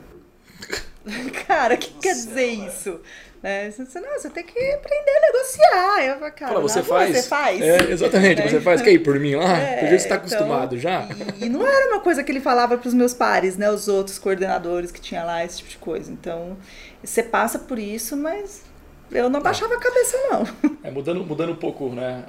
Cara, 1.47 1.75
o 1.75 1.79
que 1.79 1.93
quer 1.95 2.13
dizer 2.13 2.47
isso? 2.47 3.01
Né? 3.43 3.71
Você, 3.71 4.01
não, 4.01 4.13
você 4.13 4.29
tem 4.29 4.45
que 4.45 4.59
aprender 4.73 5.11
a 5.11 5.21
negociar. 5.33 6.05
Eu 6.05 6.19
falo, 6.19 6.33
cara, 6.33 6.53
Fala, 6.53 6.61
você 6.61 6.83
faz? 6.83 7.17
Você 7.17 7.23
faz. 7.23 7.61
É, 7.63 7.91
exatamente, 7.91 8.43
É. 8.43 8.49
você 8.49 8.61
faz. 8.61 8.83
Quer 8.83 8.93
ir 8.93 8.99
por 8.99 9.19
mim 9.19 9.35
lá? 9.35 9.57
É, 9.59 9.77
Porque 9.79 9.99
você 9.99 10.09
tá 10.09 10.17
então, 10.17 10.27
acostumado 10.27 10.79
já? 10.79 11.09
E, 11.41 11.47
e 11.47 11.49
não 11.49 11.67
era 11.67 11.89
uma 11.91 12.01
coisa 12.01 12.23
que 12.23 12.31
ele 12.31 12.41
falava 12.41 12.77
para 12.77 12.87
os 12.87 12.93
meus 12.93 13.15
pares, 13.15 13.57
né? 13.57 13.71
Os 13.71 13.89
outros 13.89 14.19
coordenadores 14.19 14.91
que 14.93 15.01
tinha 15.01 15.25
lá, 15.25 15.43
esse 15.43 15.59
tipo 15.59 15.71
de 15.71 15.79
coisa. 15.79 16.13
Então, 16.13 16.59
você 17.03 17.23
passa 17.23 17.59
por 17.59 17.79
isso, 17.79 18.15
mas 18.15 18.63
eu 19.11 19.31
não 19.31 19.41
abaixava 19.41 19.75
a 19.75 19.81
cabeça, 19.81 20.19
não. 20.31 20.45
É, 20.85 20.91
mudando, 20.91 21.25
mudando 21.25 21.53
um 21.53 21.57
pouco, 21.57 21.89
né, 21.89 22.23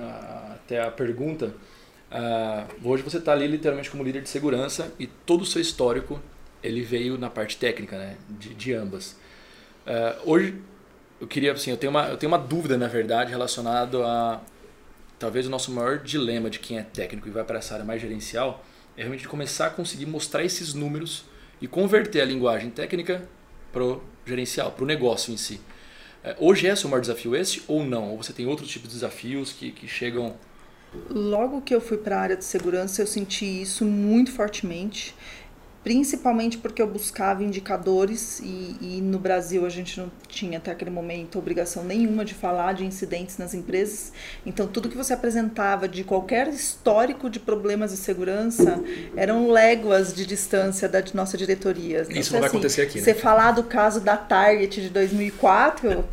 até 0.54 0.82
a 0.82 0.90
pergunta, 0.90 1.54
ah, 2.10 2.66
hoje 2.84 3.04
você 3.04 3.18
está 3.18 3.34
ali 3.34 3.48
literalmente 3.48 3.90
como 3.92 4.04
líder 4.04 4.22
de 4.22 4.30
segurança 4.30 4.92
e 4.98 5.08
todo 5.08 5.42
o 5.42 5.46
seu 5.46 5.62
histórico 5.62 6.20
ele 6.64 6.82
veio 6.82 7.18
na 7.18 7.30
parte 7.30 7.58
técnica, 7.58 7.98
né, 7.98 8.18
de, 8.30 8.54
de 8.54 8.74
ambas. 8.74 9.16
Ah, 9.86 10.18
hoje 10.26 10.56
eu 11.20 11.28
queria, 11.28 11.52
assim, 11.52 11.72
eu 11.72 11.78
tenho 11.78 11.92
uma, 11.92 12.08
eu 12.08 12.18
tenho 12.18 12.32
uma 12.32 12.40
dúvida 12.40 12.78
na 12.78 12.88
verdade 12.88 13.32
relacionado 13.32 14.04
a 14.04 14.42
talvez 15.20 15.46
o 15.46 15.50
nosso 15.50 15.72
maior 15.72 16.00
dilema 16.00 16.50
de 16.50 16.58
quem 16.58 16.80
é 16.80 16.84
técnico 16.84 17.28
e 17.28 17.32
vai 17.32 17.44
para 17.44 17.60
essa 17.60 17.76
área 17.76 17.86
mais 17.86 18.02
gerencial 18.02 18.66
é 18.98 19.02
realmente 19.02 19.28
começar 19.28 19.68
a 19.68 19.70
conseguir 19.70 20.06
mostrar 20.06 20.44
esses 20.44 20.74
números 20.74 21.26
e 21.62 21.68
converter 21.68 22.22
a 22.22 22.26
linguagem 22.26 22.70
técnica 22.72 23.28
pro 23.72 24.04
gerencial, 24.26 24.72
pro 24.72 24.86
negócio 24.86 25.32
em 25.34 25.38
si. 25.38 25.62
É, 26.24 26.36
Hoje 26.40 26.68
é 26.68 26.76
seu 26.76 26.90
maior 26.90 27.02
desafio 27.02 27.36
esse 27.36 27.64
ou 27.68 27.84
não? 27.84 28.12
Ou 28.12 28.18
você 28.18 28.34
tem 28.34 28.46
outros 28.46 28.70
tipos 28.70 28.90
de 28.90 28.96
desafios 28.96 29.54
que, 29.54 29.72
que 29.72 29.88
chegam. 29.88 30.36
Logo 31.10 31.62
que 31.62 31.74
eu 31.74 31.80
fui 31.80 31.98
para 31.98 32.18
a 32.18 32.22
área 32.22 32.36
de 32.36 32.44
segurança, 32.44 33.02
eu 33.02 33.08
senti 33.08 33.46
isso 33.62 33.86
muito 33.86 34.32
fortemente, 34.32 35.16
principalmente 35.84 36.58
porque 36.58 36.82
eu 36.82 36.88
buscava 36.88 37.44
indicadores 37.44 38.40
e, 38.40 38.78
e 38.80 39.02
no 39.02 39.18
Brasil 39.18 39.66
a 39.66 39.70
gente 39.70 40.00
não 40.00 40.12
tinha 40.28 40.60
até 40.60 40.72
aquele 40.72 40.92
momento 40.92 41.40
obrigação 41.40 41.84
nenhuma 41.84 42.24
de 42.24 42.34
falar 42.34 42.74
de 42.74 42.86
incidentes 42.86 43.38
nas 43.38 43.54
empresas. 43.54 44.14
Então 44.46 44.68
tudo 44.68 44.90
que 44.90 44.98
você 44.98 45.14
apresentava 45.14 45.88
de 45.88 46.04
qualquer 46.04 46.48
histórico 46.50 47.30
de 47.30 47.40
problemas 47.40 47.92
de 47.92 47.98
segurança 47.98 48.80
eram 49.16 49.50
léguas 49.50 50.14
de 50.14 50.26
distância 50.26 50.88
da 50.88 51.04
nossa 51.14 51.36
diretoria. 51.36 52.02
Então, 52.02 52.18
Isso 52.20 52.34
não 52.34 52.40
vai 52.40 52.50
assim, 52.50 52.58
acontecer 52.58 52.82
aqui, 52.84 53.00
né? 53.00 53.04
Você 53.04 53.14
falar 53.16 53.52
do 53.52 53.64
caso 53.64 54.00
da 54.00 54.16
Target 54.16 54.82
de 54.82 54.90
2004, 54.90 55.90
eu 55.90 55.96
não 55.96 56.06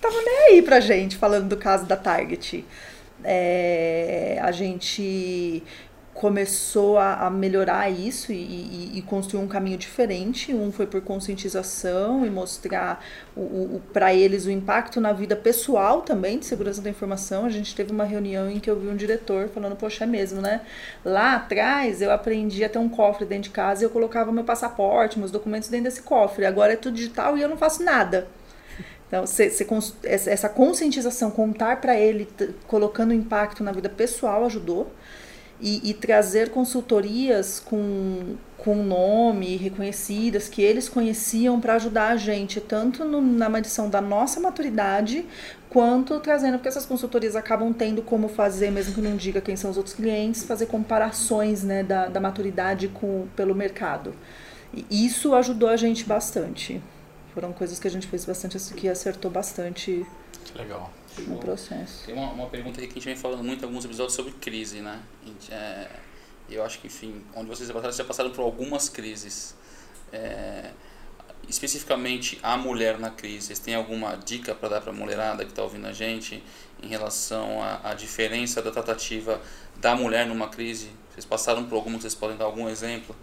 tava 0.00 0.22
nem 0.22 0.38
aí 0.50 0.62
pra 0.62 0.78
gente 0.78 1.16
falando 1.16 1.48
do 1.48 1.56
caso 1.56 1.86
da 1.86 1.96
Target 1.96 2.64
é, 3.24 4.38
a 4.40 4.52
gente 4.52 5.62
começou 6.16 6.96
a, 6.98 7.26
a 7.26 7.30
melhorar 7.30 7.90
isso 7.90 8.32
e, 8.32 8.36
e, 8.36 8.92
e 8.94 9.02
construir 9.02 9.42
um 9.42 9.46
caminho 9.46 9.76
diferente. 9.76 10.52
Um 10.54 10.72
foi 10.72 10.86
por 10.86 11.02
conscientização 11.02 12.24
e 12.24 12.30
mostrar 12.30 13.04
o, 13.36 13.40
o, 13.40 13.82
para 13.92 14.14
eles 14.14 14.46
o 14.46 14.50
impacto 14.50 14.98
na 14.98 15.12
vida 15.12 15.36
pessoal 15.36 16.00
também 16.00 16.38
de 16.38 16.46
segurança 16.46 16.80
da 16.80 16.88
informação. 16.88 17.44
A 17.44 17.50
gente 17.50 17.74
teve 17.74 17.92
uma 17.92 18.04
reunião 18.04 18.50
em 18.50 18.58
que 18.58 18.70
eu 18.70 18.80
vi 18.80 18.88
um 18.88 18.96
diretor 18.96 19.48
falando, 19.48 19.76
poxa, 19.76 20.04
é 20.04 20.06
mesmo, 20.06 20.40
né? 20.40 20.62
Lá 21.04 21.34
atrás 21.36 22.00
eu 22.00 22.10
aprendi 22.10 22.64
a 22.64 22.68
ter 22.68 22.78
um 22.78 22.88
cofre 22.88 23.26
dentro 23.26 23.44
de 23.44 23.50
casa 23.50 23.82
e 23.82 23.84
eu 23.84 23.90
colocava 23.90 24.32
meu 24.32 24.44
passaporte, 24.44 25.18
meus 25.18 25.30
documentos 25.30 25.68
dentro 25.68 25.84
desse 25.84 26.00
cofre. 26.00 26.46
Agora 26.46 26.72
é 26.72 26.76
tudo 26.76 26.94
digital 26.94 27.36
e 27.36 27.42
eu 27.42 27.48
não 27.48 27.58
faço 27.58 27.82
nada. 27.84 28.26
Então, 29.06 29.26
cê, 29.26 29.50
cê, 29.50 29.66
essa 30.02 30.48
conscientização, 30.48 31.30
contar 31.30 31.80
para 31.80 31.94
ele, 31.94 32.26
colocando 32.66 33.12
impacto 33.12 33.62
na 33.62 33.70
vida 33.70 33.88
pessoal, 33.90 34.46
ajudou. 34.46 34.90
E, 35.60 35.90
e 35.90 35.94
trazer 35.94 36.50
consultorias 36.50 37.58
com, 37.58 38.36
com 38.58 38.76
nome, 38.82 39.56
reconhecidas, 39.56 40.48
que 40.48 40.60
eles 40.60 40.86
conheciam 40.86 41.58
para 41.60 41.74
ajudar 41.76 42.08
a 42.08 42.16
gente, 42.16 42.60
tanto 42.60 43.06
no, 43.06 43.22
na 43.22 43.48
medição 43.48 43.88
da 43.88 44.02
nossa 44.02 44.38
maturidade, 44.38 45.24
quanto 45.70 46.20
trazendo, 46.20 46.58
porque 46.58 46.68
essas 46.68 46.84
consultorias 46.84 47.34
acabam 47.34 47.72
tendo 47.72 48.02
como 48.02 48.28
fazer, 48.28 48.70
mesmo 48.70 48.94
que 48.94 49.00
não 49.00 49.16
diga 49.16 49.40
quem 49.40 49.56
são 49.56 49.70
os 49.70 49.78
outros 49.78 49.94
clientes, 49.94 50.44
fazer 50.44 50.66
comparações 50.66 51.62
né, 51.62 51.82
da, 51.82 52.08
da 52.08 52.20
maturidade 52.20 52.88
com, 52.88 53.26
pelo 53.34 53.54
mercado. 53.54 54.14
E 54.90 55.06
isso 55.06 55.34
ajudou 55.34 55.70
a 55.70 55.76
gente 55.76 56.04
bastante. 56.04 56.82
Foram 57.32 57.52
coisas 57.52 57.78
que 57.78 57.88
a 57.88 57.90
gente 57.90 58.06
fez 58.06 58.26
bastante, 58.26 58.58
que 58.74 58.88
acertou 58.88 59.30
bastante 59.30 60.04
Legal. 60.54 60.90
No 61.22 61.38
processo. 61.38 62.06
Tem 62.06 62.14
uma, 62.14 62.30
uma 62.32 62.46
pergunta 62.48 62.78
aqui 62.78 62.86
que 62.86 62.92
a 62.92 62.96
gente 62.96 63.06
vem 63.06 63.16
falando 63.16 63.42
muito 63.42 63.62
em 63.62 63.66
alguns 63.66 63.84
episódios 63.84 64.14
sobre 64.14 64.32
crise, 64.32 64.80
né? 64.80 65.00
A 65.22 65.26
gente, 65.26 65.52
é, 65.52 65.90
eu 66.48 66.64
acho 66.64 66.78
que, 66.78 66.86
enfim, 66.86 67.22
onde 67.34 67.48
vocês 67.48 67.68
já 67.68 67.74
passaram, 67.74 67.92
vocês 67.92 67.98
já 67.98 68.04
passaram 68.04 68.30
por 68.30 68.42
algumas 68.42 68.88
crises. 68.88 69.54
É, 70.12 70.70
especificamente 71.48 72.38
a 72.42 72.56
mulher 72.56 72.98
na 72.98 73.10
crise, 73.10 73.46
vocês 73.46 73.58
têm 73.58 73.74
alguma 73.74 74.16
dica 74.16 74.54
para 74.54 74.68
dar 74.68 74.80
para 74.80 74.90
a 74.90 74.94
mulherada 74.94 75.44
que 75.44 75.50
está 75.50 75.62
ouvindo 75.62 75.86
a 75.86 75.92
gente 75.92 76.42
em 76.82 76.88
relação 76.88 77.62
à, 77.62 77.90
à 77.90 77.94
diferença 77.94 78.60
da 78.60 78.70
tratativa 78.70 79.40
da 79.76 79.94
mulher 79.94 80.26
numa 80.26 80.48
crise? 80.48 80.90
Vocês 81.10 81.24
passaram 81.24 81.64
por 81.64 81.76
alguma, 81.76 81.98
vocês 82.00 82.14
podem 82.14 82.36
dar 82.36 82.44
algum 82.44 82.68
exemplo? 82.68 83.14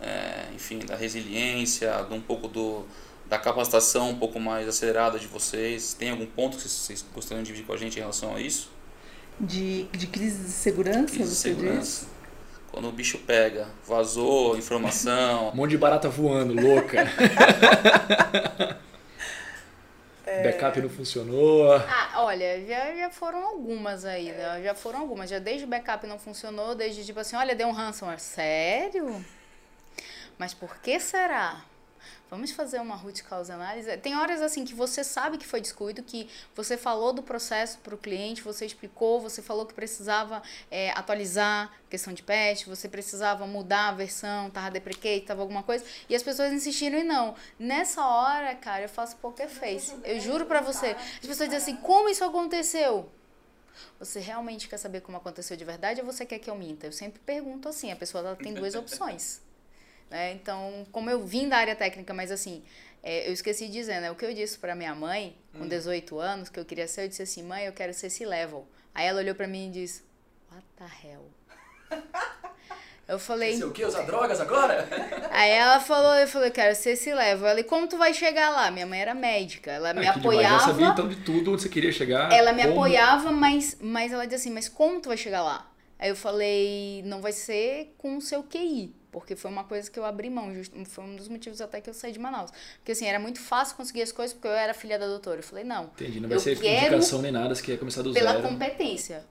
É, 0.00 0.48
enfim, 0.54 0.78
da 0.78 0.96
resiliência, 0.96 1.90
de 2.08 2.14
um 2.14 2.20
pouco 2.20 2.48
do, 2.48 2.86
da 3.30 3.38
capacitação 3.38 4.10
um 4.10 4.18
pouco 4.18 4.40
mais 4.40 4.68
acelerada 4.68 5.16
de 5.16 5.28
vocês? 5.28 5.94
Tem 5.94 6.10
algum 6.10 6.26
ponto 6.26 6.56
que 6.56 6.68
vocês 6.68 7.04
gostariam 7.14 7.44
de 7.44 7.46
dividir 7.46 7.64
com 7.64 7.72
a 7.72 7.76
gente 7.76 7.96
em 7.96 8.00
relação 8.00 8.34
a 8.34 8.40
isso? 8.40 8.72
De, 9.38 9.84
de 9.84 10.08
crise 10.08 10.42
de 10.42 10.50
segurança, 10.50 11.14
Crise 11.14 11.30
de 11.30 11.36
você 11.36 11.54
segurança. 11.54 12.06
Quando 12.72 12.88
o 12.88 12.92
bicho 12.92 13.18
pega, 13.18 13.68
vazou 13.86 14.58
informação. 14.58 15.50
Um 15.54 15.56
monte 15.56 15.70
de 15.70 15.78
barata 15.78 16.08
voando, 16.08 16.60
louca. 16.60 17.04
Backup 20.42 20.80
não 20.80 20.88
funcionou. 20.88 21.72
Ah, 21.74 22.24
olha, 22.24 22.64
já, 22.66 22.96
já 22.96 23.10
foram 23.10 23.44
algumas 23.44 24.04
aí, 24.04 24.32
né? 24.32 24.62
Já 24.62 24.74
foram 24.74 25.00
algumas. 25.00 25.30
Já 25.30 25.38
desde 25.38 25.64
o 25.64 25.68
backup 25.68 26.06
não 26.06 26.18
funcionou, 26.18 26.74
desde 26.74 27.04
tipo 27.04 27.20
assim, 27.20 27.36
olha, 27.36 27.54
deu 27.54 27.68
um 27.68 27.72
ransomware. 27.72 28.20
Sério? 28.20 29.24
Mas 30.38 30.54
por 30.54 30.78
que 30.78 30.98
será? 30.98 31.62
Vamos 32.30 32.52
fazer 32.52 32.78
uma 32.80 32.94
root 32.94 33.24
cause 33.24 33.50
análise. 33.50 33.96
Tem 33.96 34.16
horas 34.16 34.40
assim 34.40 34.64
que 34.64 34.72
você 34.72 35.02
sabe 35.02 35.36
que 35.36 35.46
foi 35.46 35.60
descuido, 35.60 36.00
que 36.00 36.28
você 36.54 36.76
falou 36.76 37.12
do 37.12 37.24
processo 37.24 37.78
para 37.78 37.92
o 37.92 37.98
cliente, 37.98 38.40
você 38.40 38.64
explicou, 38.64 39.20
você 39.20 39.42
falou 39.42 39.66
que 39.66 39.74
precisava 39.74 40.40
é, 40.70 40.90
atualizar 40.92 41.72
questão 41.90 42.12
de 42.12 42.22
patch, 42.22 42.66
você 42.66 42.88
precisava 42.88 43.48
mudar 43.48 43.88
a 43.88 43.92
versão, 43.92 44.48
tava 44.48 44.70
deprecate, 44.70 45.22
tava 45.22 45.42
alguma 45.42 45.64
coisa, 45.64 45.84
e 46.08 46.14
as 46.14 46.22
pessoas 46.22 46.52
insistiram 46.52 46.98
e 46.98 47.02
não. 47.02 47.34
Nessa 47.58 48.06
hora, 48.06 48.54
cara, 48.54 48.82
eu 48.84 48.88
faço 48.88 49.16
poker 49.16 49.48
face. 49.48 49.92
Eu 50.04 50.20
juro 50.20 50.46
para 50.46 50.60
você. 50.60 50.90
As 51.20 51.26
pessoas 51.26 51.48
dizem 51.48 51.56
assim: 51.56 51.76
como 51.76 52.08
isso 52.08 52.22
aconteceu? 52.22 53.10
Você 53.98 54.20
realmente 54.20 54.68
quer 54.68 54.76
saber 54.76 55.00
como 55.00 55.18
aconteceu 55.18 55.56
de 55.56 55.64
verdade 55.64 56.00
ou 56.00 56.06
você 56.06 56.24
quer 56.24 56.38
que 56.38 56.48
eu 56.48 56.54
minta? 56.54 56.86
Eu 56.86 56.92
sempre 56.92 57.20
pergunto 57.26 57.68
assim: 57.68 57.90
a 57.90 57.96
pessoa 57.96 58.36
tem 58.36 58.54
duas 58.54 58.76
opções. 58.76 59.42
Né? 60.10 60.32
Então, 60.32 60.86
como 60.90 61.08
eu 61.08 61.24
vim 61.24 61.48
da 61.48 61.56
área 61.56 61.76
técnica, 61.76 62.12
mas 62.12 62.30
assim, 62.32 62.64
é, 63.02 63.28
eu 63.28 63.32
esqueci 63.32 63.66
de 63.66 63.72
dizer, 63.72 64.00
né? 64.00 64.10
O 64.10 64.14
que 64.16 64.24
eu 64.24 64.34
disse 64.34 64.58
para 64.58 64.74
minha 64.74 64.94
mãe, 64.94 65.36
com 65.56 65.66
18 65.68 66.18
anos, 66.18 66.48
que 66.48 66.58
eu 66.58 66.64
queria 66.64 66.88
ser, 66.88 67.04
eu 67.04 67.08
disse 67.08 67.22
assim, 67.22 67.42
mãe, 67.44 67.64
eu 67.64 67.72
quero 67.72 67.94
ser 67.94 68.10
C-level. 68.10 68.66
Aí 68.94 69.06
ela 69.06 69.20
olhou 69.20 69.34
para 69.34 69.46
mim 69.46 69.68
e 69.68 69.70
disse, 69.70 70.02
what 70.50 70.64
the 70.76 70.84
hell? 71.06 71.30
Eu 73.06 73.18
falei. 73.18 73.56
Você 73.56 73.64
o 73.64 73.72
quê? 73.72 73.84
Usar 73.84 74.02
drogas 74.02 74.40
agora? 74.40 74.86
Aí 75.32 75.50
ela 75.50 75.80
falou, 75.80 76.14
eu 76.14 76.28
falei, 76.28 76.50
quero 76.50 76.76
ser 76.76 76.90
esse 76.90 77.12
level. 77.12 77.48
Ela, 77.48 77.58
e 77.60 77.64
como 77.64 77.88
tu 77.88 77.96
vai 77.98 78.14
chegar 78.14 78.50
lá? 78.50 78.70
Minha 78.70 78.86
mãe 78.86 79.00
era 79.00 79.14
médica. 79.14 79.72
Ela 79.72 79.92
me 79.92 80.06
Ah, 80.06 80.12
apoiava. 80.12 80.58
Já 80.60 80.66
sabia 80.66 80.86
então 80.86 81.08
de 81.08 81.16
tudo 81.16 81.52
onde 81.52 81.62
você 81.62 81.68
queria 81.68 81.90
chegar. 81.90 82.32
Ela 82.32 82.52
me 82.52 82.62
como- 82.62 82.74
apoiava, 82.74 83.32
mas, 83.32 83.76
mas 83.80 84.12
ela 84.12 84.24
dizia 84.24 84.36
assim, 84.38 84.50
mas 84.50 84.68
como 84.68 85.00
tu 85.00 85.08
vai 85.08 85.16
chegar 85.16 85.42
lá? 85.42 85.68
Aí 85.98 86.08
eu 86.08 86.14
falei, 86.16 87.02
não 87.04 87.20
vai 87.20 87.32
ser 87.32 87.94
com 87.98 88.16
o 88.16 88.20
seu 88.20 88.44
QI. 88.44 88.94
Porque 89.10 89.34
foi 89.34 89.50
uma 89.50 89.64
coisa 89.64 89.90
que 89.90 89.98
eu 89.98 90.04
abri 90.04 90.30
mão, 90.30 90.52
foi 90.86 91.04
um 91.04 91.16
dos 91.16 91.28
motivos 91.28 91.60
até 91.60 91.80
que 91.80 91.90
eu 91.90 91.94
saí 91.94 92.12
de 92.12 92.18
Manaus. 92.18 92.50
Porque 92.76 92.92
assim, 92.92 93.06
era 93.06 93.18
muito 93.18 93.40
fácil 93.40 93.76
conseguir 93.76 94.02
as 94.02 94.12
coisais 94.12 94.32
porque 94.32 94.48
eu 94.48 94.52
era 94.52 94.72
filha 94.72 94.98
da 94.98 95.06
doutora. 95.06 95.40
Eu 95.40 95.42
falei, 95.42 95.64
não, 95.64 95.84
Entendi, 95.84 96.20
não 96.20 96.28
vai 96.28 96.38
ser 96.38 96.56
indicação 96.56 97.20
nem 97.20 97.32
nada, 97.32 97.54
você 97.54 97.62
quer 97.62 97.78
começar 97.78 98.02
do 98.02 98.12
pela 98.12 98.32
zero. 98.32 98.48
competência. 98.48 99.24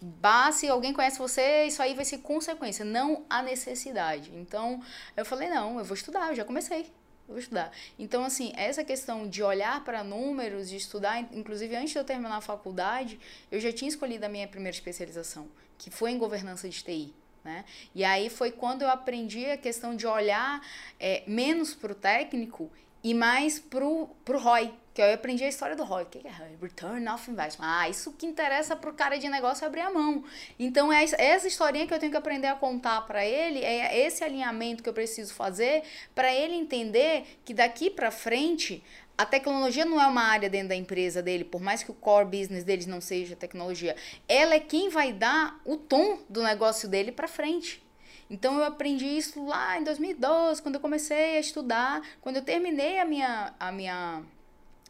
Bah, 0.00 0.52
se 0.52 0.68
alguém 0.68 0.92
conhece 0.92 1.18
você, 1.18 1.64
isso 1.64 1.80
aí 1.80 1.94
vai 1.94 2.04
ser 2.04 2.18
consequência, 2.18 2.84
não 2.84 3.24
a 3.28 3.42
necessidade. 3.42 4.30
Então, 4.34 4.82
eu 5.16 5.24
falei, 5.24 5.48
não, 5.48 5.78
eu 5.78 5.84
vou 5.84 5.94
estudar, 5.94 6.28
eu 6.28 6.34
já 6.34 6.44
comecei. 6.44 6.82
Eu 7.26 7.34
vou 7.34 7.38
estudar. 7.38 7.72
Então, 7.98 8.22
assim, 8.22 8.52
essa 8.54 8.84
questão 8.84 9.26
de 9.26 9.42
olhar 9.42 9.82
para 9.82 10.04
números, 10.04 10.68
de 10.68 10.76
estudar, 10.76 11.20
inclusive 11.32 11.74
antes 11.74 11.92
de 11.92 11.98
eu 11.98 12.04
terminar 12.04 12.36
a 12.36 12.40
faculdade, 12.42 13.18
eu 13.50 13.58
já 13.58 13.72
tinha 13.72 13.88
escolhido 13.88 14.26
a 14.26 14.28
minha 14.28 14.46
primeira 14.46 14.76
especialização, 14.76 15.48
que 15.78 15.90
foi 15.90 16.10
em 16.10 16.18
governança 16.18 16.68
de 16.68 16.84
TI. 16.84 17.14
Né? 17.44 17.64
E 17.94 18.02
aí 18.02 18.30
foi 18.30 18.50
quando 18.50 18.82
eu 18.82 18.88
aprendi 18.88 19.44
a 19.46 19.56
questão 19.56 19.94
de 19.94 20.06
olhar 20.06 20.66
é, 20.98 21.22
menos 21.26 21.74
para 21.74 21.92
o 21.92 21.94
técnico 21.94 22.70
e 23.02 23.12
mais 23.12 23.58
pro, 23.58 24.08
pro 24.24 24.38
ROI, 24.38 24.72
que 24.94 25.02
eu 25.02 25.12
aprendi 25.12 25.44
a 25.44 25.48
história 25.48 25.76
do 25.76 25.84
ROI. 25.84 26.04
O 26.04 26.06
que 26.06 26.26
é 26.26 26.30
ROI? 26.30 26.56
Return 26.62 27.06
of 27.10 27.30
Investment. 27.30 27.66
Ah, 27.68 27.86
isso 27.86 28.12
que 28.12 28.24
interessa 28.24 28.74
pro 28.74 28.94
cara 28.94 29.18
de 29.18 29.28
negócio 29.28 29.66
abrir 29.66 29.82
a 29.82 29.90
mão. 29.90 30.24
Então, 30.58 30.90
é 30.90 31.04
essa 31.04 31.46
historinha 31.46 31.86
que 31.86 31.92
eu 31.92 31.98
tenho 31.98 32.10
que 32.10 32.16
aprender 32.16 32.46
a 32.46 32.54
contar 32.54 33.02
para 33.02 33.22
ele, 33.26 33.62
é 33.62 34.06
esse 34.06 34.24
alinhamento 34.24 34.82
que 34.82 34.88
eu 34.88 34.94
preciso 34.94 35.34
fazer 35.34 35.82
para 36.14 36.32
ele 36.32 36.54
entender 36.54 37.38
que 37.44 37.52
daqui 37.52 37.90
para 37.90 38.10
frente 38.10 38.82
a 39.16 39.24
tecnologia 39.24 39.84
não 39.84 40.00
é 40.00 40.06
uma 40.06 40.22
área 40.22 40.50
dentro 40.50 40.68
da 40.68 40.74
empresa 40.74 41.22
dele, 41.22 41.44
por 41.44 41.60
mais 41.60 41.82
que 41.82 41.90
o 41.90 41.94
core 41.94 42.24
business 42.26 42.64
deles 42.64 42.86
não 42.86 43.00
seja 43.00 43.36
tecnologia. 43.36 43.94
Ela 44.28 44.54
é 44.54 44.60
quem 44.60 44.88
vai 44.88 45.12
dar 45.12 45.60
o 45.64 45.76
tom 45.76 46.18
do 46.28 46.42
negócio 46.42 46.88
dele 46.88 47.12
para 47.12 47.28
frente. 47.28 47.82
Então 48.28 48.58
eu 48.58 48.64
aprendi 48.64 49.06
isso 49.06 49.44
lá 49.46 49.78
em 49.78 49.84
2012, 49.84 50.60
quando 50.62 50.76
eu 50.76 50.80
comecei 50.80 51.36
a 51.36 51.40
estudar, 51.40 52.02
quando 52.20 52.36
eu 52.36 52.42
terminei 52.42 52.98
a 52.98 53.04
minha, 53.04 53.54
a 53.60 53.70
minha 53.70 54.22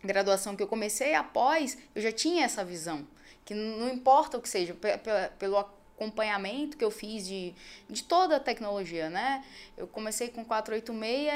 graduação 0.02 0.54
que 0.56 0.62
eu 0.62 0.68
comecei 0.68 1.14
após, 1.14 1.76
eu 1.94 2.00
já 2.00 2.12
tinha 2.12 2.44
essa 2.44 2.64
visão. 2.64 3.06
Que 3.44 3.52
não 3.54 3.88
importa 3.90 4.38
o 4.38 4.40
que 4.40 4.48
seja, 4.48 4.72
pe- 4.74 4.96
pe- 4.98 5.30
pelo 5.38 5.56
acompanhamento 5.96 6.76
que 6.76 6.85
eu 6.85 6.90
fiz 6.90 7.26
de, 7.26 7.54
de 7.88 8.02
toda 8.02 8.37
a 8.37 8.40
tecnologia, 8.40 9.09
né? 9.09 9.44
Eu 9.76 9.87
comecei 9.87 10.28
com 10.28 10.44
486 10.44 11.33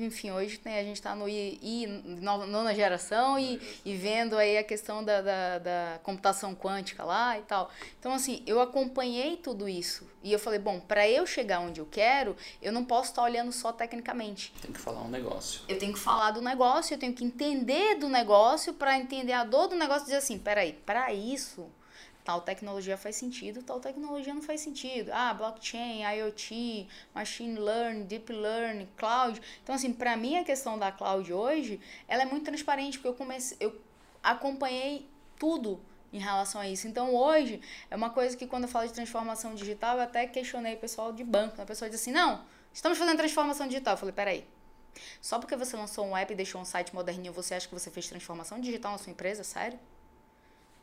e, 0.00 0.04
enfim, 0.04 0.30
hoje 0.30 0.58
tem, 0.58 0.76
a 0.78 0.82
gente 0.82 0.96
está 0.96 1.14
no 1.14 1.28
I, 1.28 1.58
I, 1.62 1.86
no- 1.86 2.46
nona 2.46 2.74
geração 2.74 3.38
e, 3.38 3.60
e 3.84 3.94
vendo 3.94 4.36
aí 4.36 4.58
a 4.58 4.64
questão 4.64 5.04
da, 5.04 5.20
da, 5.20 5.58
da 5.58 6.00
computação 6.02 6.54
quântica 6.54 7.04
lá 7.04 7.38
e 7.38 7.42
tal. 7.42 7.70
Então, 7.98 8.12
assim, 8.12 8.42
eu 8.46 8.60
acompanhei 8.60 9.36
tudo 9.36 9.68
isso. 9.68 10.06
E 10.22 10.32
eu 10.32 10.38
falei, 10.38 10.58
bom, 10.58 10.78
para 10.80 11.08
eu 11.08 11.26
chegar 11.26 11.60
onde 11.60 11.80
eu 11.80 11.86
quero, 11.86 12.36
eu 12.60 12.72
não 12.72 12.84
posso 12.84 13.10
estar 13.10 13.22
olhando 13.22 13.50
só 13.52 13.72
tecnicamente. 13.72 14.52
Tem 14.62 14.72
que 14.72 14.78
falar 14.80 15.02
um 15.02 15.08
negócio. 15.08 15.62
Eu 15.68 15.78
tenho 15.78 15.92
que 15.92 15.98
falar 15.98 16.30
do 16.32 16.40
negócio, 16.40 16.94
eu 16.94 16.98
tenho 16.98 17.12
que 17.12 17.24
entender 17.24 17.96
do 17.96 18.08
negócio 18.08 18.72
para 18.74 18.96
entender 18.98 19.32
a 19.32 19.44
dor 19.44 19.68
do 19.68 19.74
negócio 19.76 20.02
e 20.02 20.04
dizer 20.06 20.16
assim, 20.18 20.38
peraí, 20.38 20.72
para 20.72 21.12
isso, 21.12 21.66
tal 22.24 22.40
tecnologia 22.40 22.96
faz 22.96 23.16
sentido, 23.16 23.62
tal 23.62 23.80
tecnologia 23.80 24.32
não 24.32 24.42
faz 24.42 24.60
sentido. 24.60 25.10
Ah, 25.12 25.34
blockchain, 25.34 26.02
IoT, 26.02 26.88
machine 27.14 27.58
learning, 27.58 28.04
deep 28.04 28.32
learning, 28.32 28.88
cloud. 28.96 29.40
Então 29.62 29.74
assim, 29.74 29.92
para 29.92 30.16
mim 30.16 30.36
a 30.36 30.44
questão 30.44 30.78
da 30.78 30.92
cloud 30.92 31.32
hoje, 31.32 31.80
ela 32.06 32.22
é 32.22 32.24
muito 32.24 32.44
transparente, 32.44 32.98
porque 32.98 33.08
eu 33.08 33.14
comecei, 33.14 33.56
eu 33.60 33.80
acompanhei 34.22 35.08
tudo 35.38 35.80
em 36.12 36.18
relação 36.18 36.60
a 36.60 36.68
isso. 36.68 36.86
Então 36.86 37.14
hoje 37.14 37.60
é 37.90 37.96
uma 37.96 38.10
coisa 38.10 38.36
que 38.36 38.46
quando 38.46 38.64
eu 38.64 38.68
falo 38.68 38.86
de 38.86 38.92
transformação 38.92 39.54
digital, 39.54 39.96
eu 39.96 40.02
até 40.02 40.26
questionei 40.26 40.74
o 40.74 40.78
pessoal 40.78 41.12
de 41.12 41.24
banco. 41.24 41.60
A 41.60 41.66
pessoa 41.66 41.90
diz 41.90 42.00
assim: 42.00 42.12
"Não, 42.12 42.44
estamos 42.72 42.98
fazendo 42.98 43.16
transformação 43.16 43.66
digital". 43.66 43.94
Eu 43.94 43.98
falei: 43.98 44.14
"Peraí, 44.14 44.46
só 45.20 45.38
porque 45.38 45.56
você 45.56 45.76
lançou 45.76 46.06
um 46.06 46.16
app 46.16 46.32
e 46.32 46.36
deixou 46.36 46.60
um 46.60 46.64
site 46.64 46.94
moderninho, 46.94 47.32
você 47.32 47.54
acha 47.54 47.66
que 47.66 47.74
você 47.74 47.90
fez 47.90 48.08
transformação 48.08 48.60
digital 48.60 48.92
na 48.92 48.98
sua 48.98 49.10
empresa? 49.10 49.42
Sério? 49.42 49.78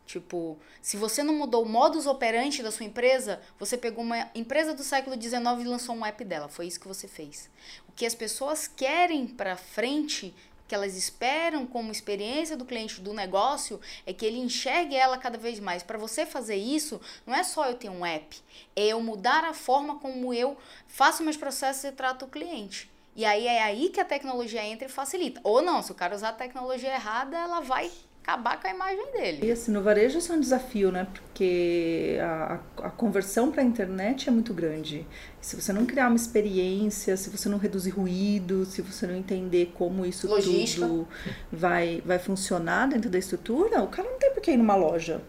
Tipo, 0.10 0.58
se 0.82 0.98
você 0.98 1.22
não 1.22 1.36
mudou 1.36 1.62
o 1.62 1.70
modus 1.70 2.08
operandi 2.08 2.64
da 2.64 2.72
sua 2.72 2.84
empresa, 2.84 3.40
você 3.60 3.78
pegou 3.78 4.04
uma 4.04 4.28
empresa 4.34 4.74
do 4.74 4.84
século 4.84 5.16
XIX 5.16 5.36
e 5.60 5.64
lançou 5.66 5.94
um 5.94 6.04
app 6.04 6.26
dela. 6.26 6.50
Foi 6.50 6.66
isso 6.66 6.80
que 6.80 6.88
você 6.88 7.08
fez. 7.08 7.48
O 7.88 7.92
que 7.92 8.08
as 8.08 8.16
pessoas 8.16 8.68
querem 8.68 9.28
para 9.28 9.56
frente, 9.56 10.34
que 10.68 10.74
elas 10.74 10.98
esperam 10.98 11.64
como 11.68 11.92
experiência 11.92 12.58
do 12.58 12.66
cliente 12.66 13.00
do 13.02 13.14
negócio, 13.14 13.80
é 14.04 14.12
que 14.12 14.26
ele 14.26 14.40
enxergue 14.40 14.96
ela 14.96 15.16
cada 15.16 15.38
vez 15.38 15.60
mais. 15.60 15.84
Para 15.84 16.00
você 16.00 16.26
fazer 16.26 16.56
isso, 16.56 17.00
não 17.24 17.36
é 17.36 17.44
só 17.44 17.68
eu 17.68 17.76
ter 17.76 17.90
um 17.90 18.04
app, 18.04 18.36
é 18.76 18.88
eu 18.88 19.00
mudar 19.02 19.44
a 19.44 19.54
forma 19.54 20.00
como 20.00 20.34
eu 20.34 20.58
faço 20.88 21.22
meus 21.22 21.38
processos 21.38 21.84
e 21.84 21.92
trato 21.92 22.26
o 22.26 22.30
cliente. 22.30 22.90
E 23.16 23.24
aí 23.24 23.46
é 23.46 23.62
aí 23.62 23.90
que 23.90 24.00
a 24.00 24.06
tecnologia 24.06 24.66
entra 24.66 24.88
e 24.88 24.92
facilita. 24.92 25.40
Ou 25.44 25.62
não, 25.62 25.84
se 25.84 25.92
o 25.92 25.96
cara 25.96 26.16
usar 26.16 26.30
a 26.30 26.34
tecnologia 26.34 26.96
errada, 26.96 27.38
ela 27.38 27.60
vai 27.60 27.92
acabar 28.30 28.60
com 28.62 28.68
a 28.68 28.72
imagem 28.72 29.12
dele. 29.12 29.48
E 29.48 29.52
assim, 29.52 29.72
no 29.72 29.82
varejo 29.82 30.18
isso 30.20 30.32
é 30.32 30.36
um 30.36 30.40
desafio, 30.40 30.92
né? 30.92 31.08
Porque 31.14 32.18
a, 32.22 32.60
a- 32.84 32.90
conversão 32.90 33.52
para 33.52 33.62
a 33.62 33.66
internet 33.66 34.28
é 34.30 34.32
muito 34.32 34.54
grande. 34.54 35.06
Se 35.42 35.56
você 35.56 35.74
não 35.74 35.86
criar 35.86 36.08
uma 36.08 36.16
experiência, 36.16 37.16
se 37.18 37.30
você 37.30 37.50
não 37.50 37.58
reduzir 37.58 37.92
ruído, 37.92 38.66
se 38.66 38.82
você 38.82 39.08
não 39.08 39.16
entender 39.16 39.72
como 39.76 40.06
isso 40.06 40.28
Logística. 40.28 40.86
tudo 40.86 41.08
vai, 41.52 42.02
vai 42.06 42.20
funcionar 42.20 42.88
dentro 42.88 43.10
da 43.10 43.18
estrutura, 43.18 43.82
o 43.82 43.88
cara 43.88 44.10
não 44.10 44.20
tem 44.20 44.32
por 44.32 44.42
que 44.42 44.52
ir 44.52 44.58
numa 44.58 44.76
loja. 44.76 45.22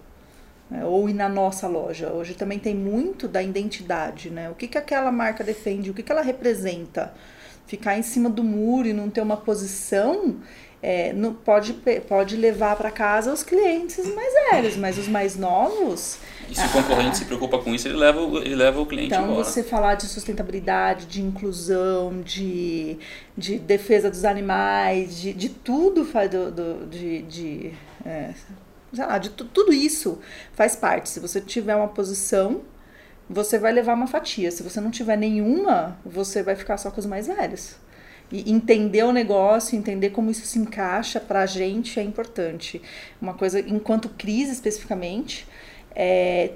né? 0.70 0.84
Ou 0.84 1.08
ir 1.08 1.14
na 1.14 1.28
nossa 1.28 1.66
loja. 1.68 2.12
Hoje 2.12 2.34
também 2.34 2.58
tem 2.58 2.74
muito 2.74 3.28
da 3.28 3.42
identidade, 3.42 4.30
né? 4.30 4.50
O 4.50 4.54
que, 4.54 4.68
que 4.68 4.78
aquela 4.78 5.12
marca 5.12 5.42
defende, 5.44 5.90
o 5.90 5.94
que, 5.94 6.02
que 6.02 6.12
ela 6.12 6.22
representa. 6.22 7.14
Ficar 7.66 7.96
em 7.96 8.02
cima 8.02 8.28
do 8.28 8.42
muro 8.42 8.88
e 8.88 8.92
não 8.92 9.08
ter 9.08 9.20
uma 9.20 9.36
posição 9.36 10.36
é, 10.82 11.12
não, 11.12 11.34
pode, 11.34 11.74
pode 12.08 12.36
levar 12.36 12.74
para 12.76 12.90
casa 12.90 13.32
os 13.32 13.42
clientes 13.42 14.04
mais 14.14 14.32
velhos, 14.50 14.76
mas 14.76 14.96
os 14.96 15.06
mais 15.08 15.36
novos. 15.36 16.16
E 16.48 16.54
se 16.54 16.66
o 16.66 16.70
concorrente 16.70 17.18
se 17.18 17.24
preocupa 17.26 17.58
com 17.58 17.74
isso, 17.74 17.86
ele 17.86 17.96
leva, 17.98 18.20
o- 18.20 18.38
ele 18.38 18.54
leva 18.56 18.80
o 18.80 18.86
cliente 18.86 19.08
Então, 19.14 19.24
embora. 19.26 19.44
você 19.44 19.62
falar 19.62 19.94
de 19.94 20.06
sustentabilidade, 20.06 21.06
de 21.06 21.20
inclusão, 21.22 22.22
de, 22.22 22.98
de 23.36 23.58
defesa 23.58 24.10
dos 24.10 24.24
animais, 24.24 25.20
de, 25.20 25.32
de 25.32 25.48
tudo, 25.50 26.02
do, 26.04 26.50
do- 26.50 26.86
de, 26.86 27.22
de, 27.22 27.72
é, 28.04 28.30
sei 28.92 29.04
lá, 29.06 29.18
de 29.18 29.30
tu- 29.30 29.44
tudo 29.44 29.72
isso 29.72 30.18
faz 30.54 30.74
parte. 30.74 31.08
Se 31.10 31.20
você 31.20 31.40
tiver 31.40 31.76
uma 31.76 31.88
posição, 31.88 32.62
você 33.28 33.58
vai 33.58 33.70
levar 33.70 33.94
uma 33.94 34.06
fatia. 34.08 34.50
Se 34.50 34.62
você 34.62 34.80
não 34.80 34.90
tiver 34.90 35.16
nenhuma, 35.16 35.98
você 36.04 36.42
vai 36.42 36.56
ficar 36.56 36.78
só 36.78 36.90
com 36.90 36.98
os 36.98 37.06
mais 37.06 37.26
velhos. 37.28 37.76
E 38.32 38.50
entender 38.50 39.02
o 39.04 39.12
negócio, 39.12 39.76
entender 39.76 40.10
como 40.10 40.30
isso 40.30 40.46
se 40.46 40.58
encaixa 40.58 41.18
pra 41.18 41.46
gente 41.46 41.98
é 41.98 42.02
importante. 42.02 42.80
Uma 43.20 43.34
coisa, 43.34 43.58
enquanto 43.60 44.08
crise 44.10 44.52
especificamente, 44.52 45.46
é, 45.94 46.52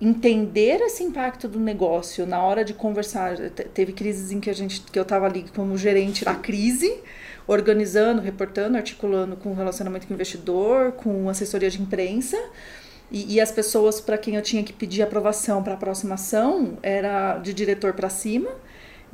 entender 0.00 0.80
esse 0.80 1.02
impacto 1.02 1.48
do 1.48 1.58
negócio 1.58 2.26
na 2.26 2.42
hora 2.42 2.64
de 2.64 2.74
conversar. 2.74 3.36
Teve 3.74 3.92
crises 3.92 4.30
em 4.30 4.40
que 4.40 4.50
a 4.50 4.52
gente, 4.52 4.80
que 4.80 4.98
eu 4.98 5.02
estava 5.02 5.26
ali 5.26 5.44
como 5.54 5.76
gerente 5.76 6.24
da 6.24 6.34
crise, 6.34 7.02
organizando, 7.46 8.20
reportando, 8.20 8.76
articulando 8.76 9.36
com 9.36 9.54
relacionamento 9.54 10.06
com 10.06 10.12
o 10.12 10.16
investidor, 10.16 10.92
com 10.92 11.28
assessoria 11.28 11.70
de 11.70 11.80
imprensa. 11.80 12.38
E, 13.10 13.34
e 13.34 13.40
as 13.40 13.52
pessoas 13.52 14.00
para 14.00 14.18
quem 14.18 14.34
eu 14.34 14.42
tinha 14.42 14.62
que 14.64 14.72
pedir 14.72 15.02
aprovação 15.02 15.62
para 15.62 15.74
a 15.74 15.76
próxima 15.76 16.14
ação 16.14 16.76
era 16.82 17.38
de 17.38 17.54
diretor 17.54 17.92
para 17.94 18.08
cima. 18.08 18.50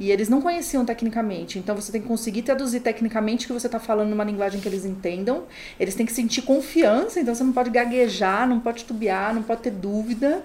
E 0.03 0.11
eles 0.11 0.29
não 0.29 0.43
conheciam 0.43 0.85
tecnicamente. 0.85 1.61
Então 1.61 1.77
você 1.77 1.93
tem 1.93 2.03
que 2.03 2.09
conseguir 2.09 2.43
traduzir 2.43 2.81
tecnicamente 2.81 3.47
que 3.47 3.53
você 3.53 3.69
está 3.69 3.79
falando 3.79 4.11
numa 4.11 4.25
linguagem 4.25 4.61
que 4.61 4.69
eles 4.69 4.85
entendam. 4.85 5.45
Eles 5.79 5.95
têm 5.95 6.05
que 6.05 6.13
sentir 6.13 6.43
confiança, 6.43 7.21
então 7.21 7.33
você 7.33 7.45
não 7.45 7.53
pode 7.53 7.71
gaguejar, 7.71 8.49
não 8.49 8.59
pode 8.59 8.85
tubiar, 8.85 9.33
não 9.33 9.45
pode 9.45 9.63
ter 9.63 9.71
dúvida. 9.71 10.45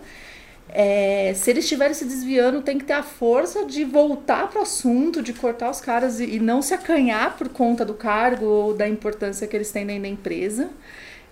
É, 0.70 1.34
se 1.36 1.50
eles 1.50 1.64
estiverem 1.64 1.96
se 1.96 2.06
desviando, 2.06 2.62
tem 2.62 2.78
que 2.78 2.86
ter 2.86 2.94
a 2.94 3.02
força 3.02 3.66
de 3.66 3.84
voltar 3.84 4.48
para 4.48 4.60
o 4.60 4.62
assunto, 4.62 5.24
de 5.24 5.34
cortar 5.34 5.72
os 5.72 5.82
caras 5.82 6.20
e, 6.20 6.36
e, 6.36 6.40
não 6.40 6.62
se 6.62 6.76
acanhar 6.76 7.36
por 7.36 7.50
conta 7.50 7.84
do 7.84 7.96
cargo 7.96 8.46
ou 8.46 8.74
da 8.76 8.88
importância 8.88 9.48
que 9.48 9.56
eles 9.56 9.72
têm 9.72 9.88
da 9.88 10.08
empresa. 10.08 10.70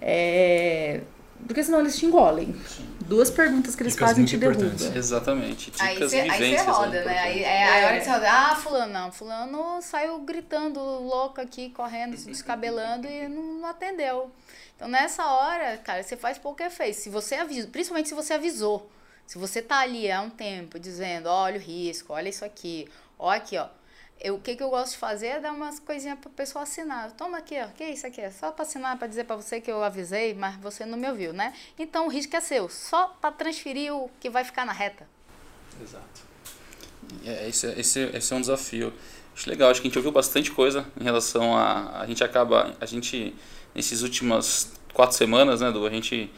É, 0.02 1.02
porque 1.46 1.64
senão 1.64 1.80
eles 1.80 1.96
te 1.96 2.08
engolem. 2.08 2.56
Sim. 2.66 2.95
Duas 3.06 3.30
perguntas 3.30 3.76
que 3.76 3.84
eles 3.84 3.94
Dicas 3.94 4.10
fazem 4.10 4.26
te 4.26 4.38
derrubam. 4.38 4.72
Exatamente. 4.96 5.72
Dicas 5.72 6.14
aí 6.14 6.58
você 6.58 6.58
roda, 6.64 7.06
né? 7.06 7.20
Aí, 7.20 7.44
é, 7.44 7.62
é, 7.62 7.84
a 7.84 7.88
hora 7.88 7.98
que 7.98 8.04
você 8.04 8.10
roda. 8.12 8.32
Ah, 8.32 8.56
fulano, 8.56 8.94
não. 8.94 9.12
Fulano 9.12 9.82
saiu 9.82 10.20
gritando 10.20 10.80
louco 10.80 11.40
aqui, 11.40 11.70
correndo, 11.70 12.18
se 12.18 12.28
descabelando 12.28 13.08
e 13.08 13.28
não, 13.28 13.44
não 13.60 13.70
atendeu. 13.70 14.32
Então, 14.76 14.88
nessa 14.88 15.26
hora, 15.26 15.78
cara, 15.78 16.04
você 16.04 16.18
faz 16.18 16.38
pouco 16.38 16.62
efeito. 16.64 16.98
Se 16.98 17.10
você 17.10 17.36
avisa, 17.36 17.68
principalmente 17.68 18.10
se 18.10 18.16
você 18.16 18.34
avisou. 18.34 18.90
Se 19.26 19.38
você 19.38 19.62
tá 19.62 19.80
ali 19.80 20.12
há 20.12 20.22
um 20.22 20.30
tempo 20.30 20.78
dizendo, 20.78 21.28
olha 21.28 21.58
o 21.58 21.62
risco, 21.62 22.14
olha 22.14 22.30
isso 22.30 22.46
aqui, 22.46 22.88
ó 23.18 23.32
aqui, 23.32 23.58
ó. 23.58 23.68
Eu, 24.20 24.36
o 24.36 24.40
que, 24.40 24.56
que 24.56 24.64
eu 24.64 24.70
gosto 24.70 24.94
de 24.94 24.98
fazer 24.98 25.28
é 25.28 25.40
dar 25.40 25.52
umas 25.52 25.80
coisinhas 25.80 26.18
para 26.18 26.30
pessoa 26.32 26.64
assinar. 26.64 27.12
Toma 27.12 27.38
aqui, 27.38 27.56
ó. 27.60 27.68
Que 27.68 27.84
é 27.84 27.92
isso 27.92 28.08
aqui? 28.08 28.22
É 28.22 28.32
só 28.32 28.52
para 28.52 28.64
assinar, 28.64 28.98
para 28.98 29.08
dizer 29.08 29.26
para 29.26 29.36
você 29.36 29.60
que 29.60 29.70
eu 29.70 29.84
avisei, 29.84 30.34
mas 30.34 30.56
você 30.58 30.86
não 30.86 30.98
me 30.98 31.08
ouviu, 31.08 31.34
né? 31.34 31.54
Então 31.78 32.08
o 32.08 32.10
risco 32.10 32.36
é 32.36 32.42
seu. 32.42 32.70
Só 32.70 33.08
para 33.20 33.32
transferir 33.32 33.94
o 33.94 34.10
que 34.20 34.30
vai 34.30 34.44
ficar 34.44 34.66
na 34.66 34.72
reta. 34.72 35.08
Exato. 35.82 36.26
É, 37.26 37.50
esse, 37.50 37.68
esse, 37.80 38.00
esse 38.00 38.34
é 38.34 38.36
um 38.36 38.42
desafio. 38.42 38.94
Acho 39.36 39.50
legal, 39.50 39.70
acho 39.70 39.82
que 39.82 39.88
a 39.88 39.90
gente 39.90 39.98
ouviu 39.98 40.12
bastante 40.12 40.50
coisa 40.52 40.86
em 41.00 41.04
relação 41.04 41.56
a. 41.56 42.02
A 42.02 42.08
gente 42.08 42.24
acaba. 42.24 42.76
A 42.80 42.86
gente, 42.86 43.36
nesses 43.76 44.02
últimas 44.02 44.72
quatro 44.94 45.16
semanas, 45.16 45.60
né, 45.60 45.72
do 45.72 45.86
a 45.86 45.90
gente 45.90 46.32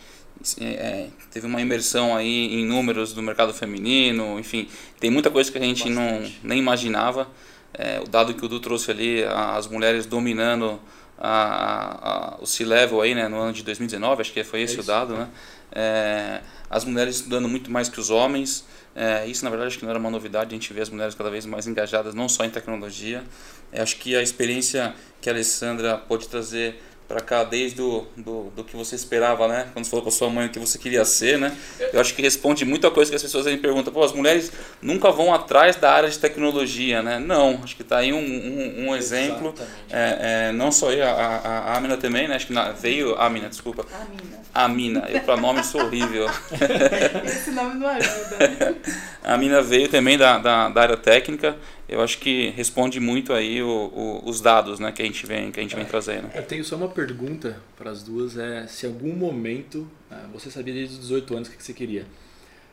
é, 0.59 1.09
teve 1.31 1.45
uma 1.45 1.61
imersão 1.61 2.15
aí 2.15 2.55
em 2.55 2.65
números 2.65 3.13
do 3.13 3.21
mercado 3.21 3.53
feminino, 3.53 4.39
enfim, 4.39 4.67
tem 4.99 5.09
muita 5.09 5.29
coisa 5.29 5.51
que 5.51 5.57
a 5.57 5.61
gente 5.61 5.89
não 5.89 6.29
nem 6.43 6.59
imaginava. 6.59 7.29
É, 7.77 7.99
o 7.99 8.07
dado 8.07 8.33
que 8.33 8.43
o 8.43 8.47
Du 8.47 8.59
trouxe 8.59 8.89
ali, 8.89 9.23
as 9.23 9.67
mulheres 9.67 10.05
dominando 10.05 10.79
a, 11.17 12.35
a, 12.35 12.41
o 12.41 12.45
C-Level 12.45 13.01
aí, 13.01 13.13
né, 13.13 13.27
no 13.27 13.37
ano 13.37 13.53
de 13.53 13.63
2019, 13.63 14.21
acho 14.21 14.33
que 14.33 14.43
foi 14.43 14.61
esse 14.61 14.77
é 14.77 14.81
o 14.81 14.83
dado, 14.83 15.15
né? 15.15 15.29
É, 15.71 16.41
as 16.69 16.85
mulheres 16.85 17.17
estudando 17.17 17.47
muito 17.47 17.71
mais 17.71 17.89
que 17.89 17.99
os 17.99 18.09
homens. 18.09 18.65
É, 18.95 19.27
isso, 19.27 19.43
na 19.43 19.49
verdade, 19.49 19.69
acho 19.69 19.77
que 19.77 19.83
não 19.83 19.91
era 19.91 19.99
uma 19.99 20.09
novidade, 20.09 20.55
a 20.55 20.57
gente 20.57 20.73
vê 20.73 20.81
as 20.81 20.89
mulheres 20.89 21.13
cada 21.13 21.29
vez 21.29 21.45
mais 21.45 21.67
engajadas, 21.67 22.13
não 22.15 22.27
só 22.27 22.43
em 22.45 22.49
tecnologia. 22.49 23.23
É, 23.71 23.81
acho 23.81 23.97
que 23.97 24.15
a 24.15 24.21
experiência 24.21 24.95
que 25.21 25.29
a 25.29 25.33
Alessandra 25.33 25.97
pode 25.97 26.27
trazer 26.27 26.81
para 27.07 27.21
cá 27.21 27.43
desde 27.43 27.77
do, 27.77 28.05
do, 28.17 28.51
do, 28.55 28.63
que 28.65 28.75
você 28.75 28.95
esperava, 28.95 29.47
né? 29.47 29.67
Quando 29.71 29.85
você 29.85 29.91
falou 29.91 30.03
para 30.03 30.11
sua 30.11 30.29
mãe 30.29 30.47
o 30.47 30.49
que 30.49 30.59
você 30.59 30.77
queria 30.77 31.05
ser, 31.05 31.37
né? 31.37 31.55
Eu 31.93 32.01
acho 32.01 32.13
que 32.13 32.21
responde 32.21 32.65
muita 32.65 32.91
coisa 32.91 33.09
que 33.09 33.15
as 33.15 33.23
pessoas 33.23 33.45
me 33.45 33.55
perguntam. 33.57 33.93
Pô, 33.93 34.03
as 34.03 34.11
mulheres 34.11 34.51
nunca 34.81 35.09
vão 35.09 35.33
atrás 35.33 35.77
da 35.77 35.89
área 35.91 36.09
de 36.09 36.19
tecnologia, 36.19 37.01
né? 37.01 37.17
Não, 37.17 37.61
acho 37.63 37.77
que 37.77 37.81
está 37.81 37.99
aí 37.99 38.11
um, 38.11 38.19
um, 38.19 38.87
um 38.87 38.95
exemplo. 38.95 39.55
É, 39.89 40.49
é, 40.49 40.51
não 40.51 40.69
só 40.69 40.91
eu, 40.91 41.07
a, 41.07 41.11
a, 41.11 41.59
a 41.71 41.77
Amina 41.77 41.95
também, 41.95 42.27
né? 42.27 42.35
Acho 42.35 42.47
que 42.47 42.53
na, 42.53 42.71
veio... 42.71 43.15
A 43.15 43.27
Amina, 43.27 43.47
desculpa. 43.47 43.85
Amina. 43.93 44.37
Amina. 44.53 45.05
Eu 45.07 45.21
para 45.21 45.37
nome 45.37 45.63
sou 45.63 45.81
horrível. 45.83 46.25
Esse 47.23 47.51
nome 47.51 47.75
não 47.75 47.87
ajuda. 47.87 48.75
a 49.23 49.33
Amina 49.33 49.61
veio 49.61 49.87
também 49.87 50.17
da, 50.17 50.39
da, 50.39 50.67
da 50.67 50.81
área 50.81 50.97
técnica 50.97 51.55
eu 51.87 52.01
acho 52.01 52.19
que 52.19 52.49
responde 52.49 52.99
muito 52.99 53.31
aí 53.31 53.61
o, 53.61 53.67
o, 53.67 54.29
os 54.29 54.41
dados 54.41 54.79
né, 54.79 54.91
que 54.91 55.01
a 55.01 55.05
gente 55.05 55.25
vem, 55.25 55.51
que 55.51 55.59
a 55.59 55.63
gente 55.63 55.75
vem 55.75 55.85
trazendo. 55.85 56.29
Eu 56.35 56.43
tenho 56.43 56.63
só 56.63 56.75
uma 56.75 56.89
pergunta 56.89 57.61
para 57.77 57.89
as 57.89 58.03
duas, 58.03 58.37
é 58.37 58.67
se 58.67 58.85
em 58.85 58.89
algum 58.89 59.13
momento 59.15 59.89
uh, 60.11 60.27
você 60.33 60.51
sabia 60.51 60.73
desde 60.73 60.95
os 60.95 61.01
18 61.01 61.35
anos 61.35 61.47
o 61.47 61.51
que 61.51 61.63
você 61.63 61.73
queria, 61.73 62.05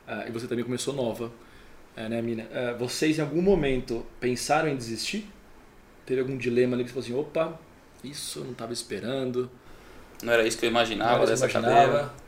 uh, 0.09 0.29
e 0.29 0.33
você 0.33 0.47
também 0.49 0.65
começou 0.65 0.93
nova, 0.93 1.27
uh, 1.97 2.09
né, 2.09 2.21
Mina? 2.21 2.47
vocês 2.79 3.19
em 3.19 3.23
algum 3.23 3.41
momento 3.41 4.05
pensaram 4.19 4.69
em 4.69 4.77
desistir? 4.77 5.29
Teve 6.05 6.21
algum 6.21 6.37
dilema 6.37 6.77
ali 6.77 6.85
que 6.85 6.91
você 6.91 7.09
falou 7.11 7.23
assim, 7.23 7.29
opa, 7.29 7.61
isso 8.03 8.41
eu 8.41 8.45
não 8.45 8.53
estava 8.53 8.73
esperando. 8.73 9.51
Não 10.23 10.33
era 10.33 10.47
isso 10.47 10.59
que 10.59 10.67
eu 10.67 10.71
imaginava 10.71 11.27
dessa 11.27 11.49
imaginava. 11.49 11.75
cadeira 11.75 12.24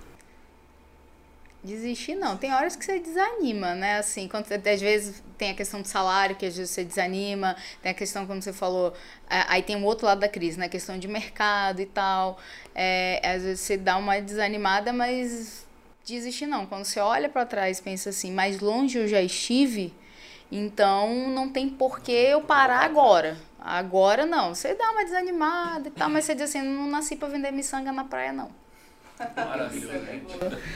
desistir 1.66 2.14
não. 2.14 2.36
Tem 2.36 2.52
horas 2.54 2.76
que 2.76 2.84
você 2.84 2.98
desanima, 2.98 3.74
né? 3.74 3.98
Assim, 3.98 4.28
quando 4.28 4.46
às 4.52 4.80
vezes 4.80 5.22
tem 5.36 5.50
a 5.50 5.54
questão 5.54 5.82
do 5.82 5.88
salário, 5.88 6.36
que 6.36 6.46
às 6.46 6.56
vezes 6.56 6.70
você 6.70 6.84
desanima, 6.84 7.56
tem 7.82 7.90
a 7.90 7.94
questão, 7.94 8.26
como 8.26 8.40
você 8.40 8.52
falou, 8.52 8.94
é, 9.28 9.44
aí 9.48 9.62
tem 9.62 9.76
o 9.76 9.84
outro 9.84 10.06
lado 10.06 10.20
da 10.20 10.28
crise, 10.28 10.58
né? 10.58 10.66
A 10.66 10.68
questão 10.68 10.98
de 10.98 11.08
mercado 11.08 11.80
e 11.80 11.86
tal. 11.86 12.38
É, 12.74 13.20
às 13.22 13.42
vezes 13.42 13.60
você 13.60 13.76
dá 13.76 13.96
uma 13.96 14.20
desanimada, 14.20 14.92
mas 14.92 15.66
desistir 16.04 16.46
não. 16.46 16.64
Quando 16.66 16.84
você 16.84 17.00
olha 17.00 17.28
para 17.28 17.44
trás 17.44 17.80
pensa 17.80 18.10
assim, 18.10 18.32
mais 18.32 18.60
longe 18.60 18.96
eu 18.98 19.08
já 19.08 19.20
estive, 19.20 19.92
então 20.50 21.28
não 21.28 21.50
tem 21.50 21.68
por 21.68 22.00
que 22.00 22.12
eu 22.12 22.40
parar 22.42 22.84
agora. 22.84 23.36
Agora 23.58 24.24
não. 24.24 24.54
Você 24.54 24.74
dá 24.74 24.90
uma 24.92 25.04
desanimada 25.04 25.88
e 25.88 25.90
tal, 25.90 26.08
mas 26.08 26.24
você 26.24 26.34
diz 26.34 26.44
assim, 26.44 26.62
não 26.62 26.86
nasci 26.86 27.16
para 27.16 27.28
vender 27.28 27.50
miçanga 27.50 27.90
na 27.90 28.04
praia, 28.04 28.32
não. 28.32 28.65
Maravilhoso. 29.18 29.94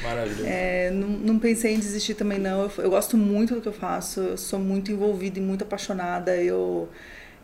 Maravilhoso. 0.03 0.45
É, 0.47 0.91
não, 0.91 1.09
não, 1.09 1.39
pensei 1.39 1.75
em 1.75 1.79
desistir 1.79 2.15
também, 2.15 2.39
não. 2.39 2.63
Eu, 2.63 2.73
eu, 2.85 2.91
gosto 2.91 3.17
muito 3.17 3.55
do 3.55 3.61
que 3.61 3.69
eu 3.69 3.73
faço, 3.73 4.21
eu 4.21 4.37
sou 4.39 4.59
muito 4.59 4.91
envolvida 4.91 5.39
e 5.39 5.43
muito 5.43 5.63
apaixonada. 5.63 6.37
Eu, 6.37 6.89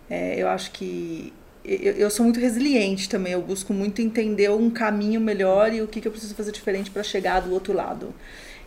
é, 0.09 0.40
eu 0.40 0.49
acho 0.49 0.70
que. 0.70 1.32
Eu, 1.64 1.92
eu, 1.94 2.11
sou 2.11 2.24
muito 2.24 2.38
resiliente 2.38 3.09
também, 3.09 3.32
eu 3.32 3.42
busco 3.42 3.74
muito 3.74 4.01
entender 4.01 4.49
um 4.51 4.70
caminho 4.70 5.20
melhor 5.20 5.74
e 5.74 5.82
o 5.82 5.88
que, 5.88 6.01
que 6.01 6.07
eu 6.07 6.12
preciso 6.12 6.34
fazer 6.34 6.53
diferente 6.53 6.90
para 6.90 7.03
chegar 7.03 7.40
do 7.40 7.53
outro 7.53 7.72
lado. 7.72 8.14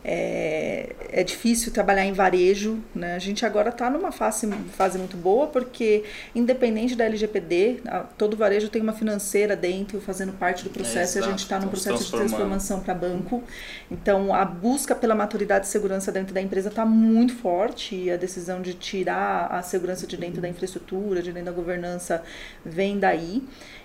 É, 0.03 0.95
é 1.11 1.23
difícil 1.23 1.73
trabalhar 1.73 2.05
em 2.05 2.13
varejo, 2.13 2.79
né? 2.95 3.15
A 3.15 3.19
gente 3.19 3.45
agora 3.45 3.69
está 3.69 3.89
numa 3.89 4.11
fase, 4.11 4.47
fase 4.71 4.97
muito 4.97 5.17
boa 5.17 5.47
porque, 5.47 6.05
independente 6.33 6.95
da 6.95 7.03
LGPD, 7.05 7.81
todo 8.17 8.37
varejo 8.37 8.69
tem 8.69 8.81
uma 8.81 8.93
financeira 8.93 9.55
dentro 9.55 9.99
fazendo 9.99 10.31
parte 10.33 10.63
do 10.63 10.69
processo 10.69 11.17
é, 11.17 11.21
e 11.21 11.23
a 11.25 11.27
gente 11.27 11.39
está 11.39 11.59
num 11.59 11.67
processo 11.67 12.05
de 12.05 12.11
transformação 12.11 12.79
para 12.79 12.93
banco. 12.93 13.43
Então, 13.91 14.33
a 14.33 14.45
busca 14.45 14.95
pela 14.95 15.15
maturidade 15.15 15.65
e 15.65 15.69
segurança 15.69 16.11
dentro 16.11 16.33
da 16.33 16.41
empresa 16.41 16.69
está 16.69 16.85
muito 16.85 17.35
forte 17.35 17.95
e 17.95 18.11
a 18.11 18.15
decisão 18.15 18.61
de 18.61 18.73
tirar 18.75 19.47
a 19.47 19.61
segurança 19.61 20.07
de 20.07 20.15
dentro 20.15 20.41
da 20.41 20.47
infraestrutura, 20.47 21.21
de 21.21 21.33
dentro 21.33 21.47
da 21.47 21.55
governança, 21.55 22.23
vem 22.63 22.97
daí. 22.97 23.43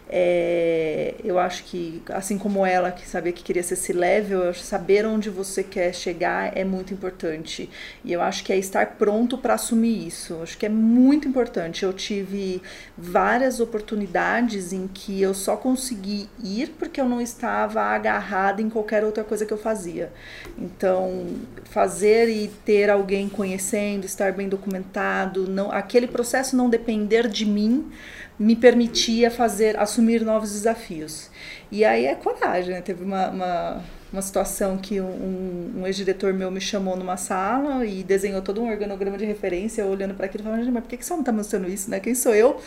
É, 0.08 1.14
eu 1.24 1.38
acho 1.38 1.64
que, 1.64 2.02
assim 2.10 2.36
como 2.36 2.64
ela, 2.64 2.92
que 2.92 3.08
sabia 3.08 3.32
que 3.32 3.42
queria 3.42 3.62
ser 3.62 3.74
esse 3.74 3.92
level, 3.92 4.52
saber 4.52 5.06
onde 5.06 5.30
você 5.30 5.62
quer 5.62 5.94
chegar 5.94 6.56
é 6.56 6.62
muito 6.62 6.92
importante. 6.92 7.70
E 8.04 8.12
eu 8.12 8.20
acho 8.20 8.44
que 8.44 8.52
é 8.52 8.56
estar 8.56 8.96
pronto 8.96 9.38
para 9.38 9.54
assumir 9.54 10.06
isso. 10.06 10.38
Acho 10.42 10.58
que 10.58 10.66
é 10.66 10.68
muito 10.68 11.26
importante. 11.26 11.84
Eu 11.84 11.92
tive 11.92 12.60
várias 12.96 13.60
oportunidades 13.60 14.72
em 14.72 14.86
que 14.86 15.20
eu 15.22 15.32
só 15.32 15.56
consegui 15.56 16.28
ir 16.42 16.74
porque 16.78 17.00
eu 17.00 17.08
não 17.08 17.20
estava 17.20 17.80
agarrada 17.82 18.60
em 18.60 18.68
qualquer 18.68 19.04
outra 19.04 19.24
coisa 19.24 19.46
que 19.46 19.52
eu 19.52 19.58
fazia. 19.58 20.12
Então, 20.58 21.26
fazer 21.64 22.28
e 22.28 22.48
ter 22.64 22.90
alguém 22.90 23.28
conhecendo, 23.28 24.04
estar 24.04 24.32
bem 24.32 24.48
documentado, 24.48 25.48
não, 25.48 25.72
aquele 25.72 26.06
processo 26.06 26.56
não 26.56 26.68
depender 26.68 27.26
de 27.28 27.46
mim 27.46 27.90
me 28.38 28.56
permitia 28.56 29.30
fazer, 29.30 29.78
assumir 29.78 30.24
novos 30.24 30.52
desafios. 30.52 31.30
E 31.70 31.84
aí 31.84 32.06
é 32.06 32.14
coragem, 32.14 32.74
né? 32.74 32.80
Teve 32.80 33.04
uma, 33.04 33.28
uma, 33.30 33.84
uma 34.12 34.22
situação 34.22 34.76
que 34.76 35.00
um, 35.00 35.72
um 35.76 35.86
ex-diretor 35.86 36.32
meu 36.32 36.50
me 36.50 36.60
chamou 36.60 36.96
numa 36.96 37.16
sala 37.16 37.84
e 37.84 38.02
desenhou 38.02 38.42
todo 38.42 38.60
um 38.62 38.68
organograma 38.70 39.16
de 39.16 39.24
referência, 39.24 39.86
olhando 39.86 40.14
para 40.14 40.26
aquilo 40.26 40.42
e 40.42 40.46
falando, 40.46 40.72
mas 40.72 40.82
por 40.82 40.88
que, 40.88 40.96
que 40.96 41.04
você 41.04 41.12
não 41.12 41.20
está 41.20 41.32
mostrando 41.32 41.68
isso, 41.68 41.90
né? 41.90 42.00
Quem 42.00 42.14
sou 42.14 42.34
eu? 42.34 42.60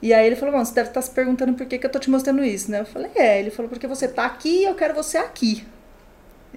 E 0.00 0.12
aí 0.12 0.26
ele 0.26 0.36
falou, 0.36 0.54
bom, 0.54 0.64
você 0.64 0.74
deve 0.74 0.88
estar 0.88 1.00
tá 1.00 1.06
se 1.06 1.10
perguntando 1.10 1.54
por 1.54 1.66
que, 1.66 1.78
que 1.78 1.86
eu 1.86 1.90
tô 1.90 1.98
te 1.98 2.10
mostrando 2.10 2.44
isso, 2.44 2.70
né? 2.70 2.80
Eu 2.80 2.86
falei, 2.86 3.10
é. 3.14 3.38
Ele 3.38 3.50
falou, 3.50 3.68
porque 3.68 3.86
você 3.86 4.08
tá 4.08 4.24
aqui 4.24 4.62
e 4.62 4.64
eu 4.64 4.74
quero 4.74 4.94
você 4.94 5.18
aqui. 5.18 5.64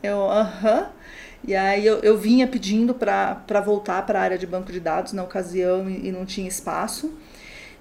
Eu, 0.01 0.29
aham. 0.29 0.79
Uh 0.79 0.83
-huh. 0.83 0.89
E 1.47 1.55
aí 1.55 1.85
eu, 1.85 1.99
eu 1.99 2.17
vinha 2.17 2.47
pedindo 2.47 2.93
para 2.93 3.61
voltar 3.63 4.05
para 4.05 4.19
a 4.19 4.21
área 4.21 4.37
de 4.37 4.45
banco 4.45 4.71
de 4.71 4.79
dados 4.79 5.13
na 5.13 5.23
ocasião 5.23 5.89
e, 5.89 6.07
e 6.07 6.11
não 6.11 6.25
tinha 6.25 6.47
espaço. 6.47 7.13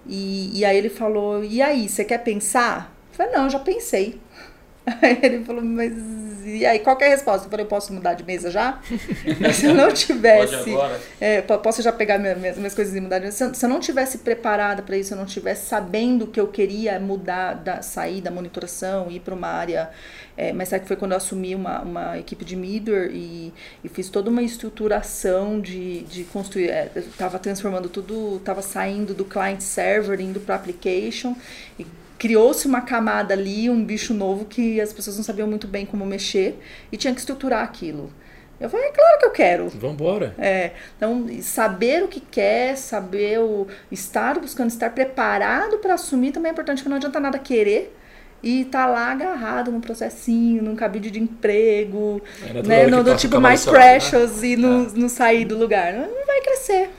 E, 0.06 0.58
e 0.58 0.64
aí 0.64 0.76
ele 0.76 0.88
falou: 0.88 1.44
E 1.44 1.60
aí, 1.62 1.88
você 1.88 2.04
quer 2.04 2.18
pensar? 2.18 2.94
Eu 3.10 3.16
falei: 3.16 3.32
Não, 3.32 3.50
já 3.50 3.58
pensei. 3.58 4.20
Aí 5.02 5.18
ele 5.22 5.44
falou: 5.44 5.62
Mas 5.62 5.92
e 6.56 6.66
aí, 6.66 6.78
qual 6.78 6.96
é 7.00 7.06
a 7.06 7.10
resposta? 7.10 7.46
Eu 7.46 7.50
falei, 7.50 7.64
eu 7.64 7.68
posso 7.68 7.92
mudar 7.92 8.14
de 8.14 8.24
mesa 8.24 8.50
já? 8.50 8.80
se 9.54 9.66
eu 9.66 9.74
não 9.74 9.92
tivesse. 9.92 10.70
É, 11.20 11.40
posso 11.42 11.82
já 11.82 11.92
pegar 11.92 12.18
minhas, 12.18 12.56
minhas 12.56 12.74
coisas 12.74 12.94
e 12.94 13.00
mudar 13.00 13.18
de 13.18 13.26
mesa? 13.26 13.54
Se 13.54 13.64
eu 13.64 13.68
não 13.68 13.80
tivesse 13.80 14.18
preparada 14.18 14.82
para 14.82 14.96
isso, 14.96 15.14
eu 15.14 15.18
não 15.18 15.26
tivesse 15.26 15.66
sabendo 15.66 16.26
que 16.26 16.40
eu 16.40 16.48
queria 16.48 16.98
mudar, 16.98 17.54
da, 17.54 17.82
sair 17.82 18.20
da 18.20 18.30
monitoração, 18.30 19.10
ir 19.10 19.20
para 19.20 19.34
uma 19.34 19.48
área 19.48 19.90
é, 20.38 20.52
mas 20.52 20.68
sabe 20.68 20.82
que 20.82 20.86
foi 20.86 20.96
quando 20.96 21.10
eu 21.10 21.16
assumi 21.16 21.52
uma, 21.52 21.80
uma 21.82 22.16
equipe 22.16 22.44
de 22.44 22.54
middleware 22.54 23.10
e, 23.12 23.52
e 23.82 23.88
fiz 23.88 24.08
toda 24.08 24.30
uma 24.30 24.40
estruturação 24.40 25.60
de, 25.60 26.02
de 26.02 26.22
construir. 26.22 26.70
É, 26.70 26.92
estava 26.94 27.40
transformando 27.40 27.88
tudo, 27.88 28.36
estava 28.36 28.62
saindo 28.62 29.12
do 29.12 29.24
client 29.24 29.60
server, 29.60 30.20
indo 30.20 30.38
para 30.38 30.54
application 30.54 31.34
e 31.76 31.84
criou-se 32.18 32.66
uma 32.66 32.80
camada 32.80 33.32
ali, 33.32 33.70
um 33.70 33.84
bicho 33.84 34.12
novo 34.12 34.44
que 34.44 34.80
as 34.80 34.92
pessoas 34.92 35.16
não 35.16 35.24
sabiam 35.24 35.48
muito 35.48 35.68
bem 35.68 35.86
como 35.86 36.04
mexer 36.04 36.58
e 36.90 36.96
tinha 36.96 37.14
que 37.14 37.20
estruturar 37.20 37.62
aquilo. 37.62 38.12
Eu 38.60 38.68
falei, 38.68 38.86
é 38.86 38.90
claro 38.90 39.18
que 39.20 39.26
eu 39.26 39.30
quero. 39.30 39.68
Vamos 39.68 39.94
embora. 39.94 40.34
É, 40.36 40.72
então, 40.96 41.26
saber 41.40 42.02
o 42.02 42.08
que 42.08 42.18
quer, 42.18 42.76
saber 42.76 43.38
o 43.38 43.68
estar 43.90 44.38
buscando, 44.40 44.68
estar 44.68 44.90
preparado 44.90 45.78
para 45.78 45.94
assumir 45.94 46.32
também 46.32 46.50
é 46.50 46.52
importante, 46.52 46.78
porque 46.78 46.88
não 46.88 46.96
adianta 46.96 47.20
nada 47.20 47.38
querer 47.38 47.94
e 48.42 48.64
tá 48.64 48.86
lá 48.86 49.10
agarrado 49.10 49.70
num 49.70 49.80
processinho, 49.80 50.62
num 50.62 50.76
cabide 50.76 51.10
de 51.10 51.20
emprego, 51.20 52.20
é 52.48 52.62
né, 52.62 52.86
no, 52.86 53.02
do 53.02 53.16
tipo 53.16 53.40
mais 53.40 53.64
precious 53.64 54.42
né? 54.42 54.48
e 54.48 54.56
não, 54.56 54.84
é. 54.84 54.88
não 54.94 55.08
sair 55.08 55.44
do 55.44 55.56
lugar. 55.56 55.92
Não 55.92 56.26
vai 56.26 56.40
crescer. 56.40 56.90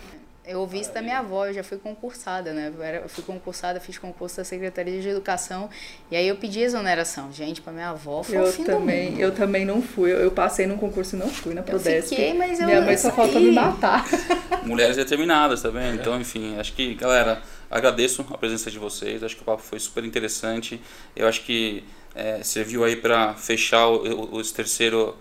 Eu 0.49 0.61
ouvi 0.61 0.79
isso 0.79 0.91
da 0.91 0.99
minha 0.99 1.19
avó, 1.19 1.45
eu 1.45 1.53
já 1.53 1.63
fui 1.63 1.77
concursada, 1.77 2.51
né? 2.51 2.73
Eu 3.03 3.07
fui 3.07 3.23
concursada, 3.23 3.79
fiz 3.79 3.99
concurso 3.99 4.37
da 4.37 4.43
Secretaria 4.43 4.99
de 4.99 5.07
Educação 5.07 5.69
e 6.09 6.15
aí 6.15 6.27
eu 6.27 6.37
pedi 6.37 6.59
exoneração. 6.59 7.31
Gente, 7.31 7.61
para 7.61 7.71
minha 7.71 7.89
avó 7.89 8.23
foi 8.23 8.37
eu 8.37 8.45
o 8.45 8.51
fim 8.51 8.63
também, 8.63 9.13
do 9.13 9.21
Eu 9.21 9.31
também 9.31 9.63
não 9.63 9.79
fui. 9.79 10.11
Eu 10.11 10.31
passei 10.31 10.65
num 10.65 10.75
concurso 10.75 11.15
e 11.15 11.19
não 11.19 11.29
fui 11.29 11.53
na 11.53 11.61
Prodesc. 11.61 12.11
Eu 12.11 12.17
fiquei, 12.17 12.33
mas 12.33 12.59
eu 12.59 12.65
Minha 12.65 12.81
mãe 12.81 12.97
só 12.97 13.11
falta 13.11 13.39
me 13.39 13.51
matar. 13.51 14.03
Mulheres 14.65 14.95
determinadas, 14.95 15.61
tá 15.61 15.69
vendo? 15.69 15.99
Então, 15.99 16.19
enfim, 16.19 16.57
acho 16.57 16.73
que, 16.73 16.95
galera, 16.95 17.43
agradeço 17.69 18.25
a 18.31 18.37
presença 18.37 18.71
de 18.71 18.79
vocês. 18.79 19.23
Acho 19.23 19.35
que 19.35 19.43
o 19.43 19.45
papo 19.45 19.61
foi 19.61 19.79
super 19.79 20.03
interessante. 20.03 20.81
Eu 21.15 21.27
acho 21.27 21.43
que 21.43 21.83
é, 22.15 22.41
serviu 22.41 22.83
aí 22.83 22.95
para 22.95 23.35
fechar 23.35 23.87
o, 23.87 24.33
o, 24.33 24.37
o 24.39 24.43
terceiro, 24.43 25.15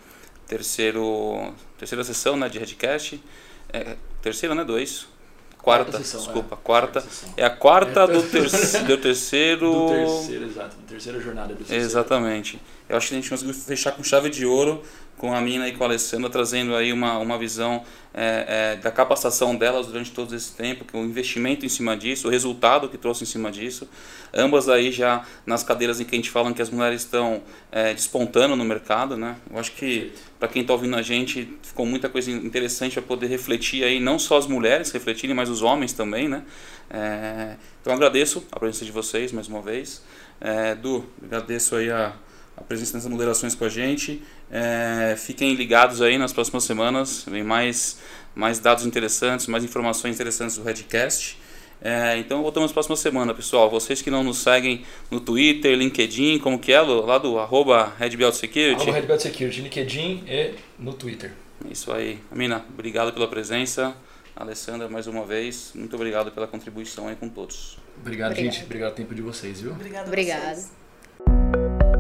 terceiro, 0.47 1.53
terceira 1.77 2.03
sessão 2.03 2.35
né, 2.35 2.49
de 2.49 2.59
Redcast. 2.59 3.23
É, 3.71 3.95
terceira, 4.23 4.55
né? 4.55 4.65
Dois 4.65 5.18
quarta, 5.63 5.99
sessão, 5.99 6.21
desculpa, 6.21 6.55
é. 6.55 6.59
quarta. 6.63 7.05
É 7.37 7.45
a 7.45 7.51
quarta 7.51 8.07
do, 8.07 8.23
terci 8.23 8.79
do 8.85 8.97
terceiro. 8.97 9.71
Do 9.71 9.89
terceiro, 9.89 10.47
exato. 10.47 10.77
Terceira 10.89 11.21
jornada 11.21 11.49
do 11.49 11.57
terceiro. 11.57 11.85
Exatamente. 11.85 12.61
Eu 12.89 12.97
acho 12.97 13.09
que 13.09 13.15
a 13.15 13.17
gente 13.17 13.29
conseguiu 13.29 13.55
fechar 13.55 13.93
com 13.93 14.03
chave 14.03 14.31
de 14.31 14.47
ouro 14.47 14.83
com 15.19 15.35
a 15.35 15.41
Mina 15.41 15.69
e 15.69 15.73
com 15.73 15.85
a 15.85 15.89
Alessandra, 15.89 16.31
trazendo 16.31 16.75
aí 16.75 16.93
uma, 16.93 17.19
uma 17.19 17.37
visão 17.37 17.83
é, 18.15 18.75
é, 18.75 18.77
da 18.77 18.91
capacitação 18.91 19.55
delas 19.55 19.87
durante 19.87 20.13
todo 20.13 20.35
esse 20.35 20.53
tempo, 20.53 20.85
que 20.85 20.97
o 20.97 21.05
investimento 21.05 21.67
em 21.67 21.69
cima 21.69 21.97
disso, 21.97 22.29
o 22.29 22.31
resultado 22.31 22.89
que 22.89 22.97
trouxe 22.97 23.25
em 23.25 23.27
cima 23.27 23.51
disso. 23.51 23.89
Ambas 24.33 24.69
aí 24.69 24.93
já 24.93 25.25
nas 25.45 25.63
cadeiras 25.63 26.01
em 26.01 26.05
que 26.05 26.15
a 26.15 26.19
gente 26.19 26.31
fala 26.31 26.53
que 26.55 26.63
as 26.63 26.71
mulheres 26.71 27.03
estão 27.03 27.43
é, 27.71 27.93
despontando 27.93 28.55
no 28.55 28.65
mercado, 28.65 29.17
né? 29.17 29.37
Eu 29.51 29.59
acho 29.59 29.73
que 29.73 30.13
para 30.39 30.49
quem 30.49 30.63
está 30.63 30.73
ouvindo 30.73 30.97
a 30.97 31.03
gente, 31.03 31.59
ficou 31.63 31.85
muita 31.85 32.09
coisa 32.09 32.31
interessante 32.31 32.93
para 32.93 33.03
poder 33.03 33.27
refletir 33.27 33.83
aí, 33.83 33.99
não 33.99 34.19
só 34.19 34.39
as 34.39 34.47
mulheres 34.47 34.91
refletirem, 34.93 35.35
mas 35.35 35.49
os 35.49 35.63
homens 35.63 35.93
também, 35.93 36.29
né? 36.29 36.45
É, 36.89 37.57
então 37.81 37.93
agradeço 37.93 38.47
a 38.53 38.59
presença 38.59 38.85
de 38.85 38.93
vocês 38.93 39.33
mais 39.33 39.49
uma 39.49 39.61
vez. 39.61 40.03
É, 40.41 40.75
du, 40.77 41.05
agradeço 41.21 41.75
aí 41.75 41.91
a 41.91 42.15
a 42.59 42.65
presença 42.65 42.97
nessas 42.97 43.11
moderações 43.11 43.55
com 43.55 43.65
a 43.65 43.69
gente. 43.69 44.21
É, 44.51 45.15
fiquem 45.17 45.55
ligados 45.55 46.03
aí 46.03 46.19
nas 46.19 46.33
próximas 46.33 46.65
semanas, 46.65 47.25
vem 47.27 47.45
mais, 47.45 47.99
mais 48.35 48.59
dados 48.59 48.85
interessantes, 48.85 49.47
mais 49.47 49.63
informações 49.63 50.15
interessantes 50.15 50.57
do 50.57 50.65
Redcast. 50.65 51.39
É, 51.81 52.19
então 52.19 52.43
voltamos 52.43 52.71
na 52.71 52.75
próxima 52.75 52.97
semana, 52.97 53.33
pessoal. 53.33 53.71
Vocês 53.71 54.03
que 54.03 54.11
não 54.11 54.25
nos 54.25 54.39
seguem 54.39 54.85
no 55.11 55.21
Twitter, 55.21 55.77
LinkedIn, 55.77 56.41
como 56.41 56.59
que 56.59 56.73
é, 56.73 56.81
lá 56.81 57.19
do 57.19 57.39
arroba 57.39 57.95
Red 57.99 58.11
Security. 58.33 58.91
Arroba 58.91 59.07
Red 59.07 59.19
Security, 59.21 59.61
LinkedIn 59.61 60.25
e 60.27 60.55
no 60.79 60.93
Twitter. 60.93 61.33
Isso 61.71 61.93
aí. 61.93 62.19
Amina, 62.31 62.65
obrigado 62.69 63.13
pela 63.13 63.29
presença. 63.29 63.95
Alessandra, 64.35 64.89
mais 64.89 65.09
uma 65.09 65.25
vez, 65.25 65.73
muito 65.75 65.97
obrigado 65.97 66.31
pela 66.31 66.47
contribuição 66.47 67.09
aí 67.09 67.17
com 67.17 67.29
todos. 67.29 67.77
Obrigado, 68.01 68.31
Obrigado. 68.31 68.55
gente. 68.55 68.65
Obrigado 68.65 68.95
pelo 68.95 69.09
tempo 69.09 69.15
de 69.15 69.23
vocês, 69.23 69.61
viu? 69.61 69.73
Obrigado. 69.73 70.07
Obrigado. 70.07 71.98